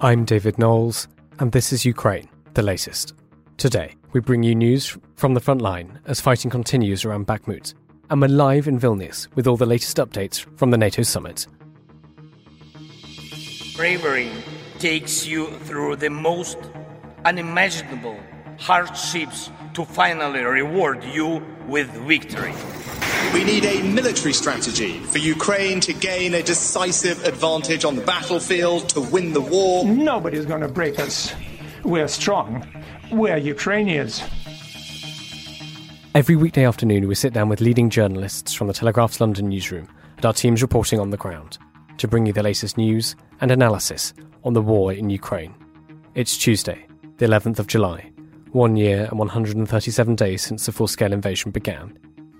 I'm 0.00 0.24
David 0.24 0.60
Knowles, 0.60 1.08
and 1.40 1.50
this 1.50 1.72
is 1.72 1.84
Ukraine, 1.84 2.28
the 2.54 2.62
latest. 2.62 3.14
Today, 3.56 3.96
we 4.12 4.20
bring 4.20 4.44
you 4.44 4.54
news 4.54 4.96
from 5.16 5.34
the 5.34 5.40
front 5.40 5.60
line 5.60 5.98
as 6.06 6.20
fighting 6.20 6.52
continues 6.52 7.04
around 7.04 7.26
Bakhmut, 7.26 7.74
and 8.08 8.20
we're 8.20 8.28
live 8.28 8.68
in 8.68 8.78
Vilnius 8.78 9.26
with 9.34 9.48
all 9.48 9.56
the 9.56 9.66
latest 9.66 9.96
updates 9.96 10.46
from 10.56 10.70
the 10.70 10.78
NATO 10.78 11.02
summit. 11.02 11.48
Bravery 13.74 14.30
takes 14.78 15.26
you 15.26 15.48
through 15.64 15.96
the 15.96 16.10
most 16.10 16.58
unimaginable 17.24 18.20
hardships 18.58 19.50
to 19.74 19.84
finally 19.84 20.42
reward 20.42 21.02
you 21.04 21.42
with 21.66 21.88
victory. 22.06 22.52
We 23.32 23.44
need 23.44 23.64
a 23.64 23.82
military 23.82 24.32
strategy 24.32 25.00
for 25.00 25.18
Ukraine 25.18 25.80
to 25.80 25.92
gain 25.92 26.34
a 26.34 26.42
decisive 26.42 27.24
advantage 27.24 27.84
on 27.84 27.96
the 27.96 28.02
battlefield, 28.02 28.88
to 28.90 29.00
win 29.00 29.32
the 29.32 29.40
war. 29.40 29.84
Nobody's 29.84 30.46
going 30.46 30.62
to 30.62 30.68
break 30.68 30.98
us. 30.98 31.34
We're 31.84 32.08
strong. 32.08 32.66
We're 33.12 33.36
Ukrainians. 33.36 34.22
Every 36.14 36.36
weekday 36.36 36.64
afternoon, 36.64 37.06
we 37.06 37.14
sit 37.14 37.32
down 37.32 37.48
with 37.48 37.60
leading 37.60 37.90
journalists 37.90 38.52
from 38.52 38.66
the 38.66 38.72
Telegraph's 38.72 39.20
London 39.20 39.48
newsroom 39.48 39.88
and 40.16 40.26
our 40.26 40.32
teams 40.32 40.62
reporting 40.62 40.98
on 40.98 41.10
the 41.10 41.16
ground 41.16 41.58
to 41.98 42.08
bring 42.08 42.26
you 42.26 42.32
the 42.32 42.42
latest 42.42 42.76
news 42.76 43.14
and 43.40 43.50
analysis 43.50 44.14
on 44.42 44.54
the 44.54 44.62
war 44.62 44.92
in 44.92 45.10
Ukraine. 45.10 45.54
It's 46.14 46.36
Tuesday, 46.36 46.86
the 47.18 47.26
11th 47.26 47.58
of 47.58 47.66
July, 47.66 48.10
one 48.52 48.76
year 48.76 49.06
and 49.10 49.18
137 49.18 50.14
days 50.14 50.42
since 50.42 50.66
the 50.66 50.72
full 50.72 50.88
scale 50.88 51.12
invasion 51.12 51.50
began 51.50 51.98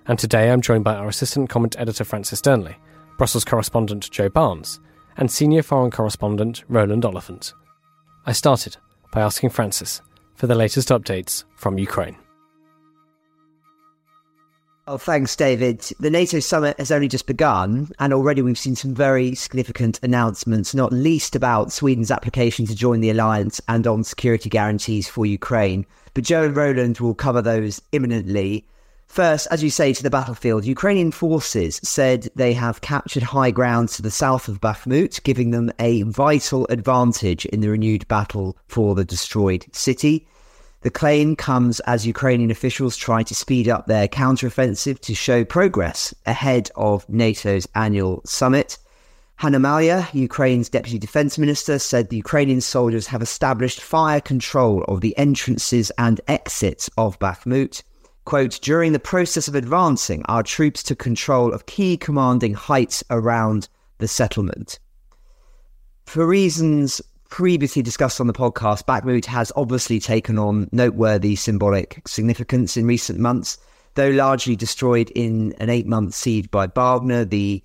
and 0.08 0.18
today 0.18 0.50
I'm 0.50 0.62
joined 0.62 0.84
by 0.84 0.94
our 0.94 1.08
assistant 1.08 1.50
comment 1.50 1.76
editor 1.78 2.02
Francis 2.02 2.40
Dearnley, 2.40 2.74
Brussels 3.18 3.44
correspondent 3.44 4.10
Joe 4.10 4.30
Barnes, 4.30 4.80
and 5.18 5.30
senior 5.30 5.62
foreign 5.62 5.90
correspondent 5.90 6.64
Roland 6.68 7.04
Oliphant. 7.04 7.52
I 8.24 8.32
started 8.32 8.78
by 9.12 9.20
asking 9.20 9.50
Francis 9.50 10.00
for 10.34 10.46
the 10.46 10.54
latest 10.54 10.88
updates 10.88 11.44
from 11.56 11.78
Ukraine. 11.78 12.16
Well, 14.88 14.96
thanks, 14.96 15.36
David. 15.36 15.80
The 16.00 16.08
NATO 16.08 16.40
summit 16.40 16.78
has 16.78 16.90
only 16.90 17.08
just 17.08 17.26
begun, 17.26 17.90
and 17.98 18.10
already 18.10 18.40
we've 18.40 18.56
seen 18.56 18.74
some 18.74 18.94
very 18.94 19.34
significant 19.34 20.00
announcements, 20.02 20.74
not 20.74 20.94
least 20.94 21.36
about 21.36 21.72
Sweden's 21.72 22.10
application 22.10 22.64
to 22.64 22.74
join 22.74 23.02
the 23.02 23.10
alliance 23.10 23.60
and 23.68 23.86
on 23.86 24.02
security 24.02 24.48
guarantees 24.48 25.06
for 25.06 25.26
Ukraine. 25.26 25.84
But 26.14 26.24
Joe 26.24 26.44
and 26.44 26.56
Roland 26.56 27.00
will 27.00 27.14
cover 27.14 27.42
those 27.42 27.82
imminently. 27.92 28.64
First, 29.08 29.46
as 29.50 29.62
you 29.62 29.68
say, 29.68 29.92
to 29.92 30.02
the 30.02 30.08
battlefield, 30.08 30.64
Ukrainian 30.64 31.12
forces 31.12 31.80
said 31.84 32.30
they 32.34 32.54
have 32.54 32.80
captured 32.80 33.24
high 33.24 33.50
ground 33.50 33.90
to 33.90 34.00
the 34.00 34.10
south 34.10 34.48
of 34.48 34.58
Bakhmut, 34.58 35.22
giving 35.22 35.50
them 35.50 35.70
a 35.78 36.00
vital 36.04 36.66
advantage 36.70 37.44
in 37.44 37.60
the 37.60 37.68
renewed 37.68 38.08
battle 38.08 38.56
for 38.68 38.94
the 38.94 39.04
destroyed 39.04 39.66
city. 39.70 40.26
The 40.82 40.90
claim 40.90 41.34
comes 41.34 41.80
as 41.80 42.06
Ukrainian 42.06 42.52
officials 42.52 42.96
try 42.96 43.24
to 43.24 43.34
speed 43.34 43.68
up 43.68 43.86
their 43.86 44.06
counteroffensive 44.06 45.00
to 45.00 45.14
show 45.14 45.44
progress 45.44 46.14
ahead 46.24 46.70
of 46.76 47.08
NATO's 47.08 47.66
annual 47.74 48.22
summit. 48.24 48.78
Hanna 49.36 49.58
Maliar, 49.58 50.12
Ukraine's 50.14 50.68
deputy 50.68 50.98
defense 50.98 51.36
minister, 51.36 51.80
said 51.80 52.08
the 52.08 52.16
Ukrainian 52.16 52.60
soldiers 52.60 53.08
have 53.08 53.22
established 53.22 53.80
fire 53.80 54.20
control 54.20 54.84
of 54.84 55.00
the 55.00 55.16
entrances 55.18 55.90
and 55.98 56.20
exits 56.28 56.88
of 56.96 57.18
Bakhmut. 57.18 57.82
Quote, 58.24 58.60
during 58.62 58.92
the 58.92 59.00
process 59.00 59.48
of 59.48 59.56
advancing, 59.56 60.22
our 60.26 60.44
troops 60.44 60.84
took 60.84 61.00
control 61.00 61.52
of 61.52 61.66
key 61.66 61.96
commanding 61.96 62.54
heights 62.54 63.02
around 63.10 63.68
the 63.98 64.06
settlement. 64.06 64.78
For 66.06 66.24
reasons 66.24 67.02
previously 67.28 67.82
discussed 67.82 68.20
on 68.20 68.26
the 68.26 68.32
podcast, 68.32 68.84
Bakhmut 68.84 69.26
has 69.26 69.52
obviously 69.56 70.00
taken 70.00 70.38
on 70.38 70.68
noteworthy 70.72 71.36
symbolic 71.36 72.02
significance 72.06 72.76
in 72.76 72.86
recent 72.86 73.18
months. 73.18 73.58
Though 73.94 74.10
largely 74.10 74.56
destroyed 74.56 75.10
in 75.10 75.54
an 75.58 75.70
eight 75.70 75.86
month 75.86 76.14
siege 76.14 76.50
by 76.50 76.66
Wagner, 76.66 77.24
the 77.24 77.62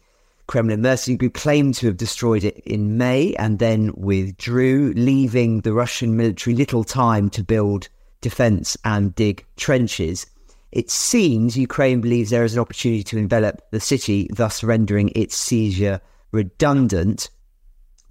Kremlin 0.47 0.81
mercenary 0.81 1.17
group 1.17 1.33
claimed 1.33 1.75
to 1.75 1.87
have 1.87 1.97
destroyed 1.97 2.43
it 2.43 2.57
in 2.65 2.97
May 2.97 3.33
and 3.35 3.59
then 3.59 3.93
withdrew, 3.95 4.93
leaving 4.95 5.61
the 5.61 5.73
Russian 5.73 6.17
military 6.17 6.55
little 6.55 6.83
time 6.83 7.29
to 7.31 7.43
build 7.43 7.87
defense 8.21 8.77
and 8.83 9.15
dig 9.15 9.45
trenches. 9.57 10.25
It 10.71 10.89
seems 10.89 11.55
Ukraine 11.55 12.01
believes 12.01 12.31
there 12.31 12.43
is 12.43 12.55
an 12.55 12.59
opportunity 12.59 13.03
to 13.03 13.17
envelop 13.17 13.61
the 13.71 13.79
city, 13.79 14.27
thus 14.33 14.63
rendering 14.63 15.11
its 15.15 15.37
seizure 15.37 16.01
redundant. 16.31 17.29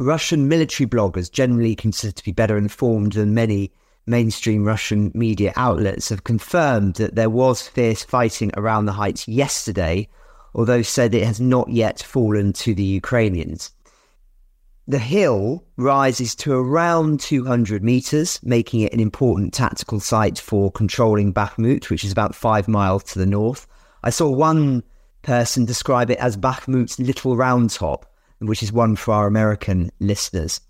Russian 0.02 0.48
military 0.48 0.88
bloggers, 0.88 1.30
generally 1.30 1.74
considered 1.74 2.16
to 2.16 2.24
be 2.24 2.32
better 2.32 2.56
informed 2.56 3.12
than 3.12 3.34
many 3.34 3.72
mainstream 4.06 4.64
Russian 4.64 5.12
media 5.14 5.52
outlets, 5.56 6.08
have 6.08 6.24
confirmed 6.24 6.94
that 6.94 7.14
there 7.14 7.30
was 7.30 7.68
fierce 7.68 8.02
fighting 8.02 8.50
around 8.56 8.86
the 8.86 8.92
heights 8.92 9.28
yesterday, 9.28 10.08
although 10.54 10.82
said 10.82 11.14
it 11.14 11.26
has 11.26 11.40
not 11.40 11.68
yet 11.68 12.02
fallen 12.02 12.52
to 12.54 12.74
the 12.74 12.82
Ukrainians. 12.82 13.70
The 14.88 14.98
hill 14.98 15.64
rises 15.76 16.34
to 16.36 16.52
around 16.52 17.20
200 17.20 17.84
metres, 17.84 18.40
making 18.42 18.80
it 18.80 18.92
an 18.92 18.98
important 18.98 19.54
tactical 19.54 20.00
site 20.00 20.38
for 20.38 20.72
controlling 20.72 21.32
Bakhmut, 21.32 21.88
which 21.88 22.02
is 22.02 22.10
about 22.10 22.34
five 22.34 22.66
miles 22.66 23.04
to 23.04 23.20
the 23.20 23.26
north. 23.26 23.68
I 24.02 24.10
saw 24.10 24.28
one 24.28 24.82
person 25.22 25.64
describe 25.64 26.10
it 26.10 26.18
as 26.18 26.36
Bakhmut's 26.36 26.98
little 26.98 27.36
round 27.36 27.70
top, 27.70 28.11
which 28.48 28.62
is 28.62 28.72
one 28.72 28.96
for 28.96 29.12
our 29.14 29.26
American 29.26 29.90
listeners. 30.00 30.60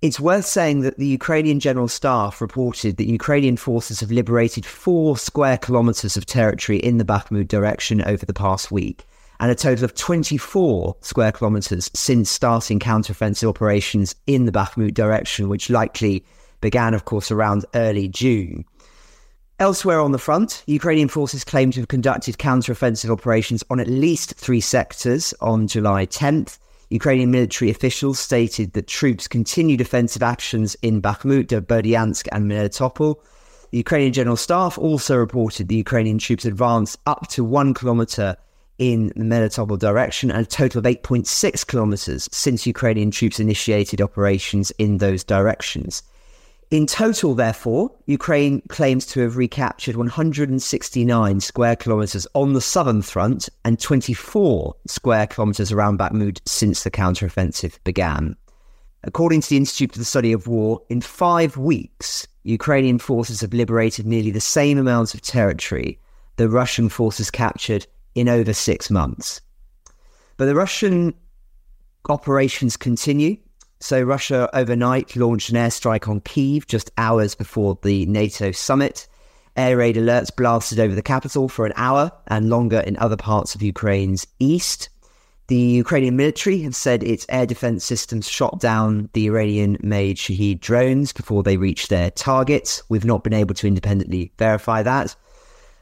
It's 0.00 0.18
worth 0.18 0.46
saying 0.46 0.80
that 0.80 0.98
the 0.98 1.06
Ukrainian 1.06 1.60
General 1.60 1.86
Staff 1.86 2.40
reported 2.40 2.96
that 2.96 3.06
Ukrainian 3.06 3.56
forces 3.56 4.00
have 4.00 4.10
liberated 4.10 4.66
four 4.66 5.16
square 5.16 5.58
kilometres 5.58 6.16
of 6.16 6.26
territory 6.26 6.78
in 6.78 6.98
the 6.98 7.04
Bakhmut 7.04 7.46
direction 7.46 8.02
over 8.02 8.26
the 8.26 8.34
past 8.34 8.72
week 8.72 9.06
and 9.38 9.50
a 9.50 9.54
total 9.56 9.84
of 9.84 9.94
24 9.94 10.96
square 11.00 11.32
kilometres 11.32 11.90
since 11.94 12.30
starting 12.30 12.78
counteroffensive 12.78 13.48
operations 13.48 14.14
in 14.26 14.46
the 14.46 14.52
Bakhmut 14.52 14.94
direction, 14.94 15.48
which 15.48 15.68
likely 15.68 16.24
began, 16.60 16.94
of 16.94 17.04
course, 17.04 17.30
around 17.30 17.64
early 17.74 18.08
June. 18.08 18.64
Elsewhere 19.58 20.00
on 20.00 20.12
the 20.12 20.18
front, 20.18 20.62
Ukrainian 20.66 21.08
forces 21.08 21.44
claim 21.44 21.70
to 21.72 21.80
have 21.80 21.88
conducted 21.88 22.38
counteroffensive 22.38 23.10
operations 23.10 23.62
on 23.70 23.78
at 23.78 23.86
least 23.86 24.34
three 24.34 24.60
sectors 24.60 25.34
on 25.40 25.68
July 25.68 26.06
10th. 26.06 26.58
Ukrainian 26.92 27.30
military 27.30 27.70
officials 27.70 28.18
stated 28.18 28.74
that 28.74 28.86
troops 28.86 29.26
continued 29.26 29.80
offensive 29.80 30.22
actions 30.22 30.76
in 30.82 31.00
Bakhmut, 31.00 31.46
Berdyansk, 31.46 32.28
and 32.32 32.50
Melitopol. 32.50 33.16
The 33.70 33.78
Ukrainian 33.78 34.12
General 34.12 34.36
Staff 34.36 34.76
also 34.76 35.16
reported 35.16 35.68
the 35.68 35.76
Ukrainian 35.76 36.18
troops 36.18 36.44
advanced 36.44 36.98
up 37.06 37.28
to 37.28 37.44
one 37.44 37.72
kilometre 37.72 38.36
in 38.78 39.06
the 39.16 39.24
Melitopol 39.24 39.78
direction 39.78 40.30
and 40.30 40.44
a 40.44 40.48
total 40.48 40.80
of 40.80 40.84
8.6 40.84 41.66
kilometers 41.66 42.28
since 42.30 42.66
Ukrainian 42.66 43.10
troops 43.10 43.40
initiated 43.40 44.02
operations 44.02 44.70
in 44.72 44.98
those 44.98 45.24
directions. 45.24 46.02
In 46.72 46.86
total, 46.86 47.34
therefore, 47.34 47.90
Ukraine 48.06 48.62
claims 48.70 49.04
to 49.08 49.20
have 49.20 49.36
recaptured 49.36 49.94
169 49.94 51.40
square 51.40 51.76
kilometers 51.76 52.26
on 52.32 52.54
the 52.54 52.62
southern 52.62 53.02
front 53.02 53.50
and 53.66 53.78
24 53.78 54.74
square 54.86 55.26
kilometers 55.26 55.70
around 55.70 55.98
Bakhmut 55.98 56.40
since 56.46 56.82
the 56.82 56.90
counteroffensive 56.90 57.78
began. 57.84 58.36
According 59.04 59.42
to 59.42 59.50
the 59.50 59.58
Institute 59.58 59.92
for 59.92 59.98
the 59.98 60.06
Study 60.06 60.32
of 60.32 60.46
War, 60.46 60.80
in 60.88 61.02
five 61.02 61.58
weeks, 61.58 62.26
Ukrainian 62.44 62.98
forces 62.98 63.42
have 63.42 63.52
liberated 63.52 64.06
nearly 64.06 64.30
the 64.30 64.40
same 64.40 64.78
amount 64.78 65.12
of 65.12 65.20
territory 65.20 66.00
the 66.36 66.48
Russian 66.48 66.88
forces 66.88 67.30
captured 67.30 67.86
in 68.14 68.30
over 68.30 68.54
six 68.54 68.88
months. 68.88 69.42
But 70.38 70.46
the 70.46 70.54
Russian 70.54 71.12
operations 72.08 72.78
continue. 72.78 73.36
So, 73.82 74.00
Russia 74.00 74.48
overnight 74.54 75.16
launched 75.16 75.50
an 75.50 75.56
airstrike 75.56 76.06
on 76.06 76.20
Kiev 76.20 76.68
just 76.68 76.92
hours 76.96 77.34
before 77.34 77.76
the 77.82 78.06
NATO 78.06 78.52
summit. 78.52 79.08
Air 79.56 79.78
raid 79.78 79.96
alerts 79.96 80.34
blasted 80.34 80.78
over 80.78 80.94
the 80.94 81.02
capital 81.02 81.48
for 81.48 81.66
an 81.66 81.72
hour 81.74 82.12
and 82.28 82.48
longer 82.48 82.78
in 82.78 82.96
other 82.98 83.16
parts 83.16 83.56
of 83.56 83.60
Ukraine's 83.60 84.24
east. 84.38 84.88
The 85.48 85.56
Ukrainian 85.56 86.14
military 86.14 86.60
have 86.60 86.76
said 86.76 87.02
its 87.02 87.26
air 87.28 87.44
defense 87.44 87.84
systems 87.84 88.28
shot 88.28 88.60
down 88.60 89.08
the 89.14 89.26
Iranian 89.26 89.76
made 89.82 90.16
Shahed 90.16 90.60
drones 90.60 91.12
before 91.12 91.42
they 91.42 91.56
reached 91.56 91.90
their 91.90 92.12
targets. 92.12 92.84
We've 92.88 93.04
not 93.04 93.24
been 93.24 93.32
able 93.32 93.56
to 93.56 93.66
independently 93.66 94.30
verify 94.38 94.84
that. 94.84 95.16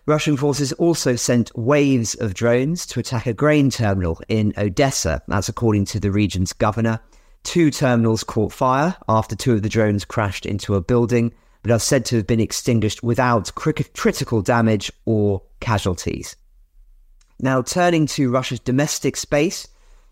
Russian 0.06 0.38
forces 0.38 0.72
also 0.72 1.16
sent 1.16 1.54
waves 1.54 2.14
of 2.14 2.32
drones 2.32 2.86
to 2.86 3.00
attack 3.00 3.26
a 3.26 3.34
grain 3.34 3.68
terminal 3.68 4.22
in 4.26 4.54
Odessa. 4.56 5.20
That's 5.28 5.50
according 5.50 5.84
to 5.84 6.00
the 6.00 6.10
region's 6.10 6.54
governor. 6.54 7.00
Two 7.42 7.70
terminals 7.70 8.22
caught 8.22 8.52
fire 8.52 8.96
after 9.08 9.34
two 9.34 9.54
of 9.54 9.62
the 9.62 9.68
drones 9.68 10.04
crashed 10.04 10.46
into 10.46 10.74
a 10.74 10.80
building, 10.80 11.32
but 11.62 11.72
are 11.72 11.78
said 11.78 12.04
to 12.06 12.16
have 12.16 12.26
been 12.26 12.40
extinguished 12.40 13.02
without 13.02 13.54
critical 13.54 14.42
damage 14.42 14.92
or 15.04 15.42
casualties. 15.60 16.36
Now, 17.38 17.62
turning 17.62 18.06
to 18.08 18.30
Russia's 18.30 18.60
domestic 18.60 19.16
space, 19.16 19.66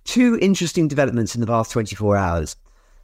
two 0.05 0.39
interesting 0.41 0.89
developments 0.89 1.35
in 1.35 1.41
the 1.41 1.47
past 1.47 1.71
24 1.73 2.17
hours. 2.17 2.57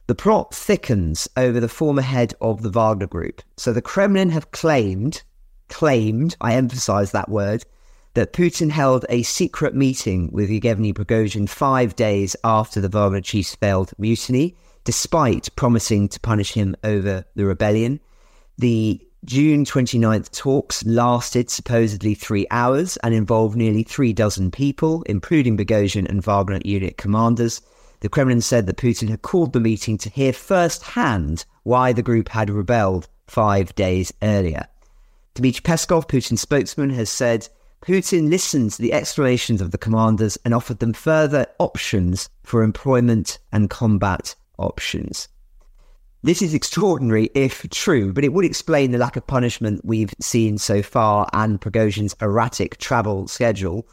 The 0.07 0.15
plot 0.15 0.53
thickens 0.53 1.27
over 1.37 1.59
the 1.59 1.69
former 1.69 2.01
head 2.01 2.33
of 2.41 2.61
the 2.61 2.69
Wagner 2.69 3.07
Group. 3.07 3.41
So 3.57 3.73
the 3.73 3.81
Kremlin 3.81 4.29
have 4.31 4.51
claimed, 4.51 5.23
claimed, 5.69 6.35
I 6.41 6.53
emphasize 6.53 7.11
that 7.11 7.29
word, 7.29 7.65
that 8.15 8.33
Putin 8.33 8.71
held 8.71 9.05
a 9.09 9.23
secret 9.23 9.75
meeting 9.75 10.29
with 10.31 10.49
Yevgeny 10.49 10.93
Prigozhin 10.93 11.47
five 11.47 11.95
days 11.95 12.35
after 12.43 12.81
the 12.81 12.89
Wagner 12.89 13.21
chief's 13.21 13.55
failed 13.55 13.91
mutiny, 13.97 14.55
despite 14.85 15.53
promising 15.55 16.07
to 16.07 16.19
punish 16.21 16.53
him 16.53 16.75
over 16.83 17.25
the 17.35 17.45
rebellion. 17.45 17.99
The 18.57 19.05
June 19.25 19.65
29th 19.65 20.31
talks 20.31 20.85
lasted 20.85 21.49
supposedly 21.49 22.13
three 22.13 22.47
hours 22.51 22.95
and 22.97 23.13
involved 23.13 23.57
nearly 23.57 23.83
three 23.83 24.13
dozen 24.13 24.49
people, 24.49 25.03
including 25.07 25.57
Prigozhin 25.57 26.07
and 26.07 26.23
Wagner 26.23 26.61
unit 26.63 26.97
commanders. 26.97 27.61
The 27.99 28.09
Kremlin 28.09 28.41
said 28.41 28.65
that 28.67 28.77
Putin 28.77 29.09
had 29.09 29.23
called 29.23 29.51
the 29.51 29.59
meeting 29.59 29.97
to 29.97 30.09
hear 30.09 30.31
firsthand 30.31 31.43
why 31.63 31.91
the 31.91 32.03
group 32.03 32.29
had 32.29 32.49
rebelled 32.49 33.09
five 33.27 33.75
days 33.75 34.13
earlier. 34.21 34.67
Dmitry 35.33 35.63
Peskov, 35.63 36.07
Putin's 36.07 36.41
spokesman, 36.41 36.91
has 36.91 37.09
said 37.09 37.49
Putin 37.85 38.31
listened 38.31 38.71
to 38.71 38.81
the 38.81 38.93
explanations 38.93 39.61
of 39.61 39.69
the 39.69 39.77
commanders 39.77 40.39
and 40.43 40.55
offered 40.55 40.79
them 40.79 40.91
further 40.91 41.45
options 41.59 42.29
for 42.43 42.63
employment 42.63 43.37
and 43.51 43.69
combat 43.69 44.33
options. 44.57 45.27
This 46.23 46.41
is 46.41 46.55
extraordinary 46.55 47.29
if 47.35 47.69
true, 47.69 48.11
but 48.11 48.23
it 48.23 48.33
would 48.33 48.43
explain 48.43 48.89
the 48.89 48.97
lack 48.97 49.15
of 49.15 49.27
punishment 49.27 49.85
we've 49.85 50.15
seen 50.19 50.57
so 50.57 50.81
far 50.81 51.29
and 51.31 51.61
Prigozhin's 51.61 52.15
erratic 52.19 52.79
travel 52.79 53.27
schedule. 53.27 53.87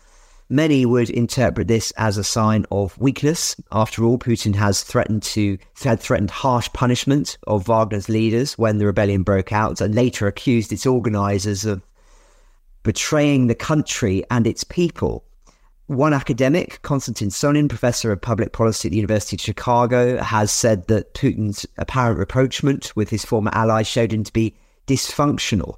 Many 0.48 0.86
would 0.86 1.10
interpret 1.10 1.68
this 1.68 1.90
as 1.98 2.16
a 2.16 2.24
sign 2.24 2.64
of 2.70 2.96
weakness. 2.96 3.56
After 3.70 4.04
all, 4.04 4.16
Putin 4.16 4.54
has 4.54 4.82
threatened 4.82 5.22
to 5.24 5.58
had 5.84 6.00
threatened 6.00 6.30
harsh 6.30 6.70
punishment 6.72 7.36
of 7.46 7.66
Wagner's 7.66 8.08
leaders 8.08 8.54
when 8.54 8.78
the 8.78 8.86
rebellion 8.86 9.22
broke 9.22 9.52
out, 9.52 9.82
and 9.82 9.94
later 9.94 10.26
accused 10.26 10.72
its 10.72 10.86
organizers 10.86 11.66
of 11.66 11.82
betraying 12.82 13.46
the 13.46 13.55
country 13.55 14.25
and 14.31 14.46
its 14.46 14.64
people. 14.64 15.25
One 15.87 16.14
academic, 16.14 16.81
Konstantin 16.82 17.29
Sonin, 17.29 17.69
professor 17.69 18.12
of 18.12 18.20
public 18.20 18.52
policy 18.52 18.88
at 18.88 18.90
the 18.90 18.96
University 18.96 19.37
of 19.37 19.40
Chicago, 19.40 20.23
has 20.23 20.50
said 20.50 20.87
that 20.87 21.14
Putin's 21.14 21.67
apparent 21.76 22.19
rapprochement 22.19 22.94
with 22.96 23.11
his 23.11 23.25
former 23.25 23.50
allies 23.52 23.87
showed 23.87 24.12
him 24.12 24.25
to 24.25 24.32
be 24.32 24.55
dysfunctional 24.87 25.76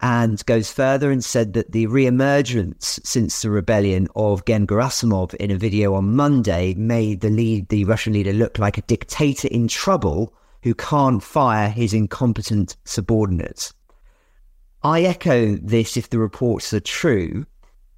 and 0.00 0.44
goes 0.46 0.72
further 0.72 1.10
and 1.10 1.22
said 1.22 1.52
that 1.52 1.72
the 1.72 1.86
re-emergence 1.86 2.98
since 3.04 3.42
the 3.42 3.50
rebellion 3.50 4.08
of 4.16 4.44
Gen 4.46 4.66
Gerasimov 4.66 5.34
in 5.34 5.50
a 5.50 5.58
video 5.58 5.94
on 5.94 6.16
Monday 6.16 6.74
made 6.74 7.20
the 7.20 7.28
lead, 7.28 7.68
the 7.68 7.84
Russian 7.84 8.14
leader 8.14 8.32
look 8.32 8.58
like 8.58 8.78
a 8.78 8.82
dictator 8.82 9.48
in 9.48 9.68
trouble 9.68 10.32
who 10.62 10.74
can't 10.74 11.22
fire 11.22 11.68
his 11.68 11.92
incompetent 11.92 12.76
subordinates. 12.84 13.74
I 14.82 15.02
echo 15.02 15.56
this 15.56 15.96
if 15.98 16.08
the 16.08 16.18
reports 16.18 16.72
are 16.72 16.80
true, 16.80 17.44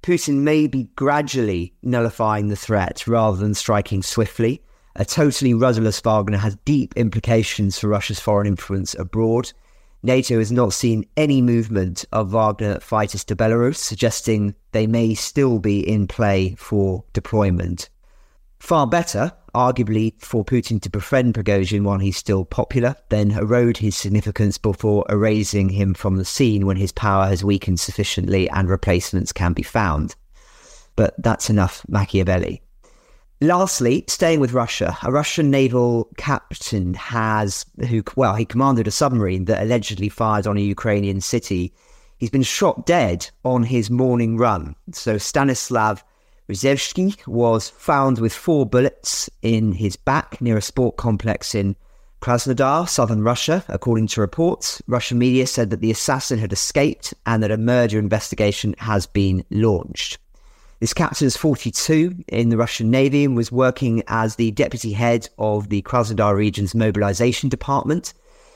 Putin 0.01 0.39
may 0.39 0.67
be 0.67 0.89
gradually 0.95 1.73
nullifying 1.81 2.49
the 2.49 2.57
threat 2.57 3.07
rather 3.07 3.37
than 3.37 3.53
striking 3.53 4.03
swiftly. 4.03 4.61
A 4.97 5.05
totally 5.05 5.53
rudderless 5.53 6.01
Wagner 6.01 6.37
has 6.37 6.57
deep 6.65 6.93
implications 6.97 7.79
for 7.79 7.87
Russia's 7.87 8.19
foreign 8.19 8.47
influence 8.47 8.95
abroad. 8.95 9.53
NATO 10.03 10.39
has 10.39 10.51
not 10.51 10.73
seen 10.73 11.05
any 11.15 11.41
movement 11.41 12.03
of 12.11 12.31
Wagner 12.31 12.81
fighters 12.81 13.23
to 13.25 13.35
Belarus, 13.35 13.77
suggesting 13.77 14.53
they 14.73 14.85
may 14.85 15.13
still 15.13 15.59
be 15.59 15.79
in 15.79 16.05
play 16.05 16.53
for 16.59 17.05
deployment. 17.13 17.89
Far 18.59 18.87
better, 18.87 19.31
arguably, 19.53 20.13
for 20.19 20.43
Putin 20.43 20.81
to 20.81 20.89
befriend 20.89 21.33
Prigozhin 21.33 21.83
while 21.83 21.99
he's 21.99 22.17
still 22.17 22.45
popular, 22.45 22.95
then 23.09 23.31
erode 23.31 23.77
his 23.77 23.95
significance 23.95 24.57
before 24.57 25.05
erasing 25.09 25.69
him 25.69 25.93
from 25.93 26.17
the 26.17 26.25
scene 26.25 26.65
when 26.65 26.77
his 26.77 26.91
power 26.91 27.25
has 27.25 27.43
weakened 27.43 27.79
sufficiently 27.79 28.49
and 28.49 28.69
replacements 28.69 29.31
can 29.31 29.53
be 29.53 29.63
found. 29.63 30.15
But 30.95 31.15
that's 31.17 31.49
enough 31.49 31.83
Machiavelli. 31.87 32.61
Lastly, 33.41 34.05
staying 34.07 34.39
with 34.39 34.53
Russia, 34.53 34.97
a 35.03 35.11
Russian 35.11 35.51
naval 35.51 36.09
captain 36.17 36.93
has, 36.93 37.65
who, 37.89 38.01
well, 38.15 38.35
he 38.35 38.45
commanded 38.45 38.87
a 38.87 38.91
submarine 38.91 39.45
that 39.45 39.61
allegedly 39.61 40.07
fired 40.07 40.47
on 40.47 40.57
a 40.57 40.61
Ukrainian 40.61 41.19
city. 41.19 41.73
He's 42.19 42.29
been 42.29 42.43
shot 42.43 42.85
dead 42.85 43.29
on 43.43 43.63
his 43.63 43.89
morning 43.89 44.37
run. 44.37 44.75
So 44.93 45.17
Stanislav 45.17 46.05
Rzhevsky 46.49 47.25
was 47.25 47.69
found 47.69 48.19
with 48.19 48.33
four 48.33 48.65
bullets 48.65 49.29
in 49.41 49.73
his 49.73 49.95
back 49.95 50.41
near 50.41 50.57
a 50.57 50.61
sport 50.61 50.97
complex 50.97 51.55
in 51.55 51.75
Krasnodar, 52.21 52.87
southern 52.89 53.23
Russia. 53.23 53.63
According 53.69 54.07
to 54.07 54.21
reports, 54.21 54.81
Russian 54.87 55.17
media 55.17 55.47
said 55.47 55.69
that 55.69 55.79
the 55.79 55.91
assassin 55.91 56.39
had 56.39 56.51
escaped 56.51 57.13
and 57.25 57.41
that 57.41 57.51
a 57.51 57.57
murder 57.57 57.97
investigation 57.97 58.75
has 58.79 59.05
been 59.05 59.45
launched. 59.51 60.17
This 60.81 60.93
captain 60.93 61.27
is 61.27 61.37
42 61.37 62.25
in 62.27 62.49
the 62.49 62.57
Russian 62.57 62.91
Navy 62.91 63.23
and 63.23 63.37
was 63.37 63.51
working 63.51 64.03
as 64.07 64.35
the 64.35 64.51
deputy 64.51 64.91
head 64.91 65.29
of 65.37 65.69
the 65.69 65.81
Krasnodar 65.81 66.35
region's 66.35 66.75
mobilization 66.75 67.47
department. 67.47 68.13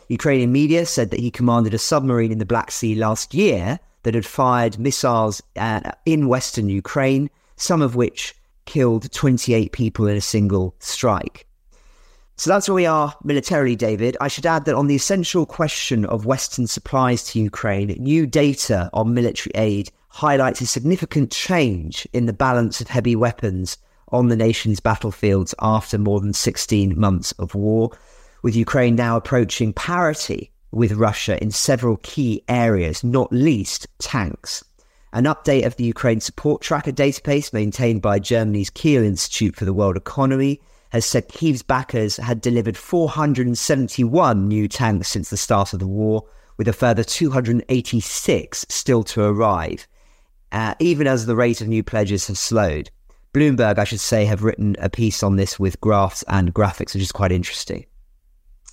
Ukrainian 0.09 0.51
media 0.51 0.85
said 0.85 1.09
that 1.11 1.21
he 1.21 1.31
commanded 1.31 1.73
a 1.73 1.77
submarine 1.77 2.33
in 2.33 2.39
the 2.39 2.45
Black 2.45 2.71
Sea 2.71 2.95
last 2.95 3.33
year 3.33 3.79
that 4.03 4.13
had 4.13 4.25
fired 4.25 4.77
missiles 4.77 5.41
uh, 5.55 5.91
in 6.05 6.27
western 6.27 6.67
Ukraine 6.67 7.29
some 7.57 7.81
of 7.81 7.95
which 7.95 8.33
killed 8.65 9.11
28 9.11 9.71
people 9.71 10.07
in 10.07 10.15
a 10.15 10.21
single 10.21 10.75
strike. 10.79 11.47
So 12.39 12.51
that's 12.51 12.69
where 12.69 12.75
we 12.75 12.85
are 12.85 13.15
militarily, 13.23 13.75
David. 13.75 14.15
I 14.21 14.27
should 14.27 14.45
add 14.45 14.65
that 14.65 14.75
on 14.75 14.85
the 14.85 14.95
essential 14.95 15.47
question 15.47 16.05
of 16.05 16.27
Western 16.27 16.67
supplies 16.67 17.23
to 17.25 17.39
Ukraine, 17.39 17.87
new 17.97 18.27
data 18.27 18.91
on 18.93 19.15
military 19.15 19.51
aid 19.55 19.91
highlights 20.09 20.61
a 20.61 20.67
significant 20.67 21.31
change 21.31 22.07
in 22.13 22.27
the 22.27 22.33
balance 22.33 22.79
of 22.79 22.87
heavy 22.87 23.15
weapons 23.15 23.77
on 24.09 24.27
the 24.27 24.35
nation's 24.35 24.79
battlefields 24.79 25.55
after 25.59 25.97
more 25.97 26.19
than 26.19 26.33
16 26.33 26.97
months 26.97 27.31
of 27.33 27.55
war, 27.55 27.89
with 28.43 28.55
Ukraine 28.55 28.95
now 28.95 29.17
approaching 29.17 29.73
parity 29.73 30.51
with 30.71 30.91
Russia 30.93 31.41
in 31.41 31.49
several 31.49 31.97
key 31.97 32.43
areas, 32.47 33.03
not 33.03 33.31
least 33.31 33.87
tanks. 33.99 34.63
An 35.17 35.23
update 35.23 35.65
of 35.65 35.75
the 35.77 35.83
Ukraine 35.83 36.19
Support 36.19 36.61
Tracker 36.61 36.91
database 36.91 37.51
maintained 37.51 38.03
by 38.03 38.19
Germany's 38.19 38.69
Kiel 38.69 39.01
Institute 39.01 39.55
for 39.55 39.65
the 39.65 39.73
World 39.73 39.97
Economy 39.97 40.61
has 40.91 41.07
said 41.07 41.27
Kiev's 41.27 41.63
backers 41.63 42.17
had 42.17 42.39
delivered 42.39 42.77
471 42.77 44.47
new 44.47 44.67
tanks 44.67 45.07
since 45.07 45.31
the 45.31 45.35
start 45.35 45.73
of 45.73 45.79
the 45.79 45.87
war, 45.87 46.23
with 46.57 46.67
a 46.67 46.71
further 46.71 47.03
286 47.03 48.67
still 48.69 49.03
to 49.05 49.23
arrive, 49.23 49.87
uh, 50.51 50.75
even 50.77 51.07
as 51.07 51.25
the 51.25 51.35
rate 51.35 51.61
of 51.61 51.67
new 51.67 51.81
pledges 51.81 52.27
has 52.27 52.37
slowed. 52.37 52.91
Bloomberg, 53.33 53.79
I 53.79 53.85
should 53.85 53.99
say, 53.99 54.25
have 54.25 54.43
written 54.43 54.75
a 54.77 54.87
piece 54.87 55.23
on 55.23 55.35
this 55.35 55.57
with 55.57 55.81
graphs 55.81 56.23
and 56.27 56.53
graphics, 56.53 56.93
which 56.93 57.01
is 57.01 57.11
quite 57.11 57.31
interesting. 57.31 57.87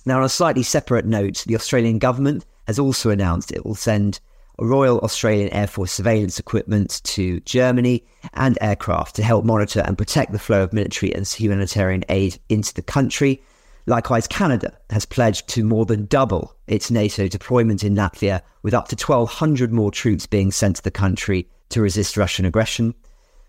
Now, 0.05 0.19
on 0.19 0.23
a 0.23 0.29
slightly 0.29 0.61
separate 0.61 1.07
note, 1.07 1.43
the 1.47 1.55
Australian 1.55 1.97
government 1.97 2.45
has 2.67 2.77
also 2.77 3.09
announced 3.09 3.51
it 3.51 3.65
will 3.65 3.73
send 3.73 4.19
Royal 4.59 4.99
Australian 4.99 5.49
Air 5.49 5.67
Force 5.67 5.91
surveillance 5.91 6.39
equipment 6.39 7.01
to 7.03 7.39
Germany 7.41 8.05
and 8.33 8.57
aircraft 8.61 9.15
to 9.15 9.23
help 9.23 9.45
monitor 9.45 9.81
and 9.81 9.97
protect 9.97 10.31
the 10.31 10.39
flow 10.39 10.63
of 10.63 10.73
military 10.73 11.13
and 11.13 11.27
humanitarian 11.27 12.03
aid 12.09 12.39
into 12.49 12.73
the 12.73 12.81
country. 12.81 13.41
Likewise, 13.85 14.27
Canada 14.27 14.77
has 14.89 15.05
pledged 15.05 15.47
to 15.49 15.63
more 15.63 15.85
than 15.85 16.05
double 16.05 16.55
its 16.67 16.89
NATO 16.89 17.27
deployment 17.27 17.83
in 17.83 17.95
Latvia, 17.95 18.41
with 18.63 18.73
up 18.73 18.87
to 18.87 18.95
1,200 18.95 19.71
more 19.71 19.91
troops 19.91 20.25
being 20.25 20.51
sent 20.51 20.77
to 20.77 20.83
the 20.83 20.91
country 20.91 21.47
to 21.69 21.81
resist 21.81 22.17
Russian 22.17 22.45
aggression. 22.45 22.95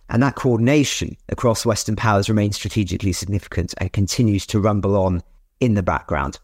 And 0.08 0.22
that 0.22 0.36
coordination 0.36 1.16
across 1.28 1.66
Western 1.66 1.96
powers 1.96 2.28
remains 2.28 2.56
strategically 2.56 3.12
significant 3.12 3.74
and 3.78 3.92
continues 3.92 4.46
to 4.48 4.60
rumble 4.60 4.96
on 4.96 5.22
in 5.58 5.74
the 5.74 5.82
background. 5.82 6.38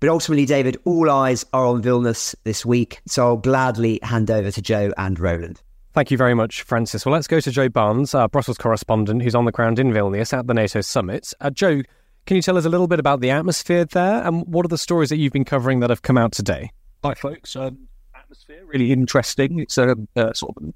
But 0.00 0.08
ultimately, 0.08 0.46
David, 0.46 0.78
all 0.84 1.10
eyes 1.10 1.44
are 1.52 1.66
on 1.66 1.82
Vilnius 1.82 2.34
this 2.44 2.64
week, 2.64 3.02
so 3.06 3.26
I'll 3.26 3.36
gladly 3.36 4.00
hand 4.02 4.30
over 4.30 4.50
to 4.50 4.62
Joe 4.62 4.92
and 4.96 5.20
Roland. 5.20 5.60
Thank 5.92 6.10
you 6.10 6.16
very 6.16 6.34
much, 6.34 6.62
Francis. 6.62 7.04
Well, 7.04 7.12
let's 7.12 7.26
go 7.26 7.38
to 7.38 7.50
Joe 7.50 7.68
Barnes, 7.68 8.14
our 8.14 8.28
Brussels 8.28 8.56
correspondent, 8.56 9.22
who's 9.22 9.34
on 9.34 9.44
the 9.44 9.52
ground 9.52 9.78
in 9.78 9.92
Vilnius 9.92 10.32
at 10.32 10.46
the 10.46 10.54
NATO 10.54 10.80
summit. 10.80 11.34
Uh, 11.40 11.50
Joe, 11.50 11.82
can 12.26 12.36
you 12.36 12.42
tell 12.42 12.56
us 12.56 12.64
a 12.64 12.68
little 12.68 12.86
bit 12.86 12.98
about 12.98 13.20
the 13.20 13.30
atmosphere 13.30 13.84
there 13.84 14.26
and 14.26 14.46
what 14.46 14.64
are 14.64 14.68
the 14.68 14.78
stories 14.78 15.10
that 15.10 15.16
you've 15.16 15.32
been 15.32 15.44
covering 15.44 15.80
that 15.80 15.90
have 15.90 16.02
come 16.02 16.16
out 16.16 16.32
today? 16.32 16.70
Hi, 17.04 17.14
folks. 17.14 17.56
Um, 17.56 17.88
atmosphere 18.14 18.64
really 18.66 18.92
interesting. 18.92 19.58
It's 19.58 19.76
a, 19.76 19.96
a 20.16 20.34
sort 20.34 20.56
of 20.56 20.72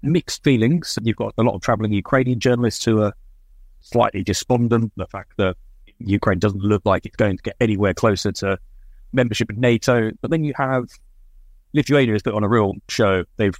mixed 0.00 0.44
feelings. 0.44 0.98
You've 1.02 1.16
got 1.16 1.34
a 1.36 1.42
lot 1.42 1.54
of 1.54 1.62
traveling 1.62 1.92
Ukrainian 1.92 2.40
journalists 2.40 2.84
who 2.84 3.02
are 3.02 3.12
slightly 3.80 4.22
despondent. 4.22 4.92
The 4.96 5.06
fact 5.08 5.32
that 5.38 5.56
Ukraine 5.98 6.38
doesn't 6.38 6.62
look 6.62 6.82
like 6.84 7.06
it's 7.06 7.16
going 7.16 7.36
to 7.36 7.42
get 7.42 7.56
anywhere 7.60 7.94
closer 7.94 8.32
to 8.32 8.58
membership 9.12 9.50
in 9.50 9.60
NATO. 9.60 10.10
But 10.20 10.30
then 10.30 10.44
you 10.44 10.52
have 10.56 10.84
Lithuania 11.72 12.14
has 12.14 12.22
put 12.22 12.34
on 12.34 12.44
a 12.44 12.48
real 12.48 12.74
show. 12.88 13.24
They've 13.36 13.58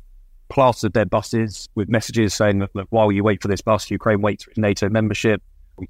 plastered 0.48 0.92
their 0.92 1.04
buses 1.04 1.68
with 1.74 1.88
messages 1.88 2.34
saying 2.34 2.60
that 2.60 2.74
look, 2.74 2.86
while 2.90 3.10
you 3.10 3.24
wait 3.24 3.42
for 3.42 3.48
this 3.48 3.60
bus, 3.60 3.90
Ukraine 3.90 4.20
waits 4.20 4.44
for 4.44 4.52
NATO 4.56 4.88
membership. 4.88 5.42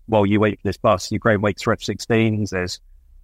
While 0.07 0.27
you 0.27 0.41
wait 0.41 0.61
for 0.61 0.69
this 0.69 0.77
bus, 0.77 1.13
Ukraine 1.13 1.41
waits 1.41 1.63
for 1.63 1.73
F-16s. 1.73 2.51
There's 2.51 2.81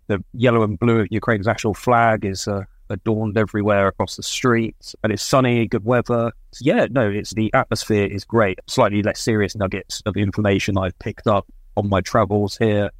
the 0.06 0.22
yellow 0.34 0.62
and 0.62 0.78
blue 0.78 1.00
of 1.00 1.08
Ukraine's 1.10 1.46
national 1.46 1.74
flag 1.74 2.24
is 2.24 2.46
uh, 2.46 2.64
adorned 2.90 3.38
everywhere 3.38 3.88
across 3.88 4.16
the 4.16 4.22
streets, 4.22 4.94
and 5.02 5.12
it's 5.12 5.22
sunny, 5.22 5.66
good 5.66 5.84
weather. 5.84 6.32
So 6.52 6.62
yeah, 6.62 6.86
no, 6.90 7.08
it's 7.08 7.32
the 7.34 7.52
atmosphere 7.54 8.06
is 8.06 8.24
great. 8.24 8.58
Slightly 8.66 9.02
less 9.02 9.20
serious 9.20 9.56
nuggets 9.56 10.02
of 10.06 10.16
information 10.16 10.78
I've 10.78 10.98
picked 10.98 11.26
up 11.26 11.46
on 11.76 11.88
my 11.88 12.00
travels 12.00 12.56
here. 12.58 12.90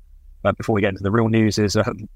Uh, 0.45 0.53
before 0.53 0.75
we 0.75 0.81
get 0.81 0.91
into 0.91 1.03
the 1.03 1.11
real 1.11 1.29
news, 1.29 1.59
is 1.59 1.77
um, 1.77 2.09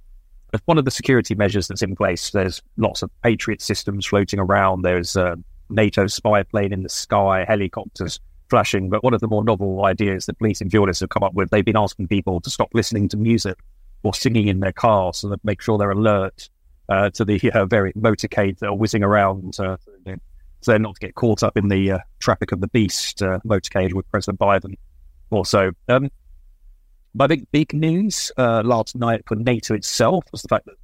one 0.65 0.79
of 0.79 0.85
the 0.85 0.91
security 0.91 1.35
measures 1.35 1.69
that's 1.69 1.83
in 1.83 1.95
place. 1.95 2.31
There's 2.31 2.63
lots 2.77 3.03
of 3.03 3.11
Patriot 3.23 3.63
systems 3.63 4.07
floating 4.07 4.41
around. 4.41 4.83
There's 4.83 5.17
uh, 5.17 5.37
NATO 5.71 6.07
spy 6.07 6.43
plane 6.43 6.73
in 6.73 6.83
the 6.83 6.89
sky, 6.89 7.45
helicopters 7.47 8.21
flashing. 8.49 8.89
But 8.89 9.03
one 9.03 9.15
of 9.15 9.21
the 9.21 9.29
more 9.29 9.45
novel 9.45 9.85
ideas 9.85 10.27
that 10.27 10.39
police 10.39 10.61
and 10.61 10.71
Vilnius 10.71 11.01
have 11.01 11.09
come 11.09 11.23
up 11.23 11.35
with, 11.35 11.51
they've 11.51 11.65
been 11.65 11.77
asking 11.77 12.09
people 12.09 12.41
to 12.41 12.51
stop 12.51 12.71
listening 12.75 13.09
to 13.09 13.17
music 13.17 13.59
or 14.03 14.15
singing 14.15 14.49
in 14.49 14.61
their 14.61 14.73
cars 14.73 15.19
so 15.19 15.29
that 15.29 15.45
make 15.45 15.61
sure 15.61 15.79
they're 15.79 15.91
alert 15.91 16.49
uh, 16.89 17.11
to 17.11 17.25
the 17.25 17.51
uh, 17.53 17.67
very 17.67 17.93
motorcade 17.95 18.59
that 18.59 18.67
are 18.67 18.77
whizzing 18.77 19.03
around, 19.03 19.59
uh, 19.59 19.77
so 20.61 20.73
they're 20.73 20.79
not 20.79 20.95
to 20.95 21.01
get 21.01 21.15
caught 21.15 21.43
up 21.43 21.57
in 21.57 21.69
the 21.69 21.93
uh, 21.93 21.99
traffic 22.19 22.53
of 22.53 22.61
the 22.61 22.69
beast 22.69 23.23
uh, 23.23 23.39
motorcade 23.45 23.93
with 23.93 24.09
President 24.11 24.39
Biden. 24.39 24.77
Also, 25.31 25.73
um, 25.89 26.11
my 27.17 27.27
big 27.27 27.51
big 27.51 27.73
news 27.73 28.31
uh, 28.37 28.63
last 28.63 28.95
night 28.95 29.23
for 29.27 29.37
NATO 29.37 29.75
itself 29.75 30.25
was 30.33 30.43
the 30.43 30.49
fact 30.49 30.67
that 30.67 30.75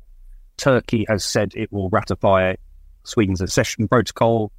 Turkey 0.57 1.05
has 1.09 1.25
said 1.25 1.53
it 1.55 1.71
will 1.71 1.91
ratify 1.91 2.55
Sweden's 3.05 3.43
accession 3.43 3.87
protocol 3.87 4.51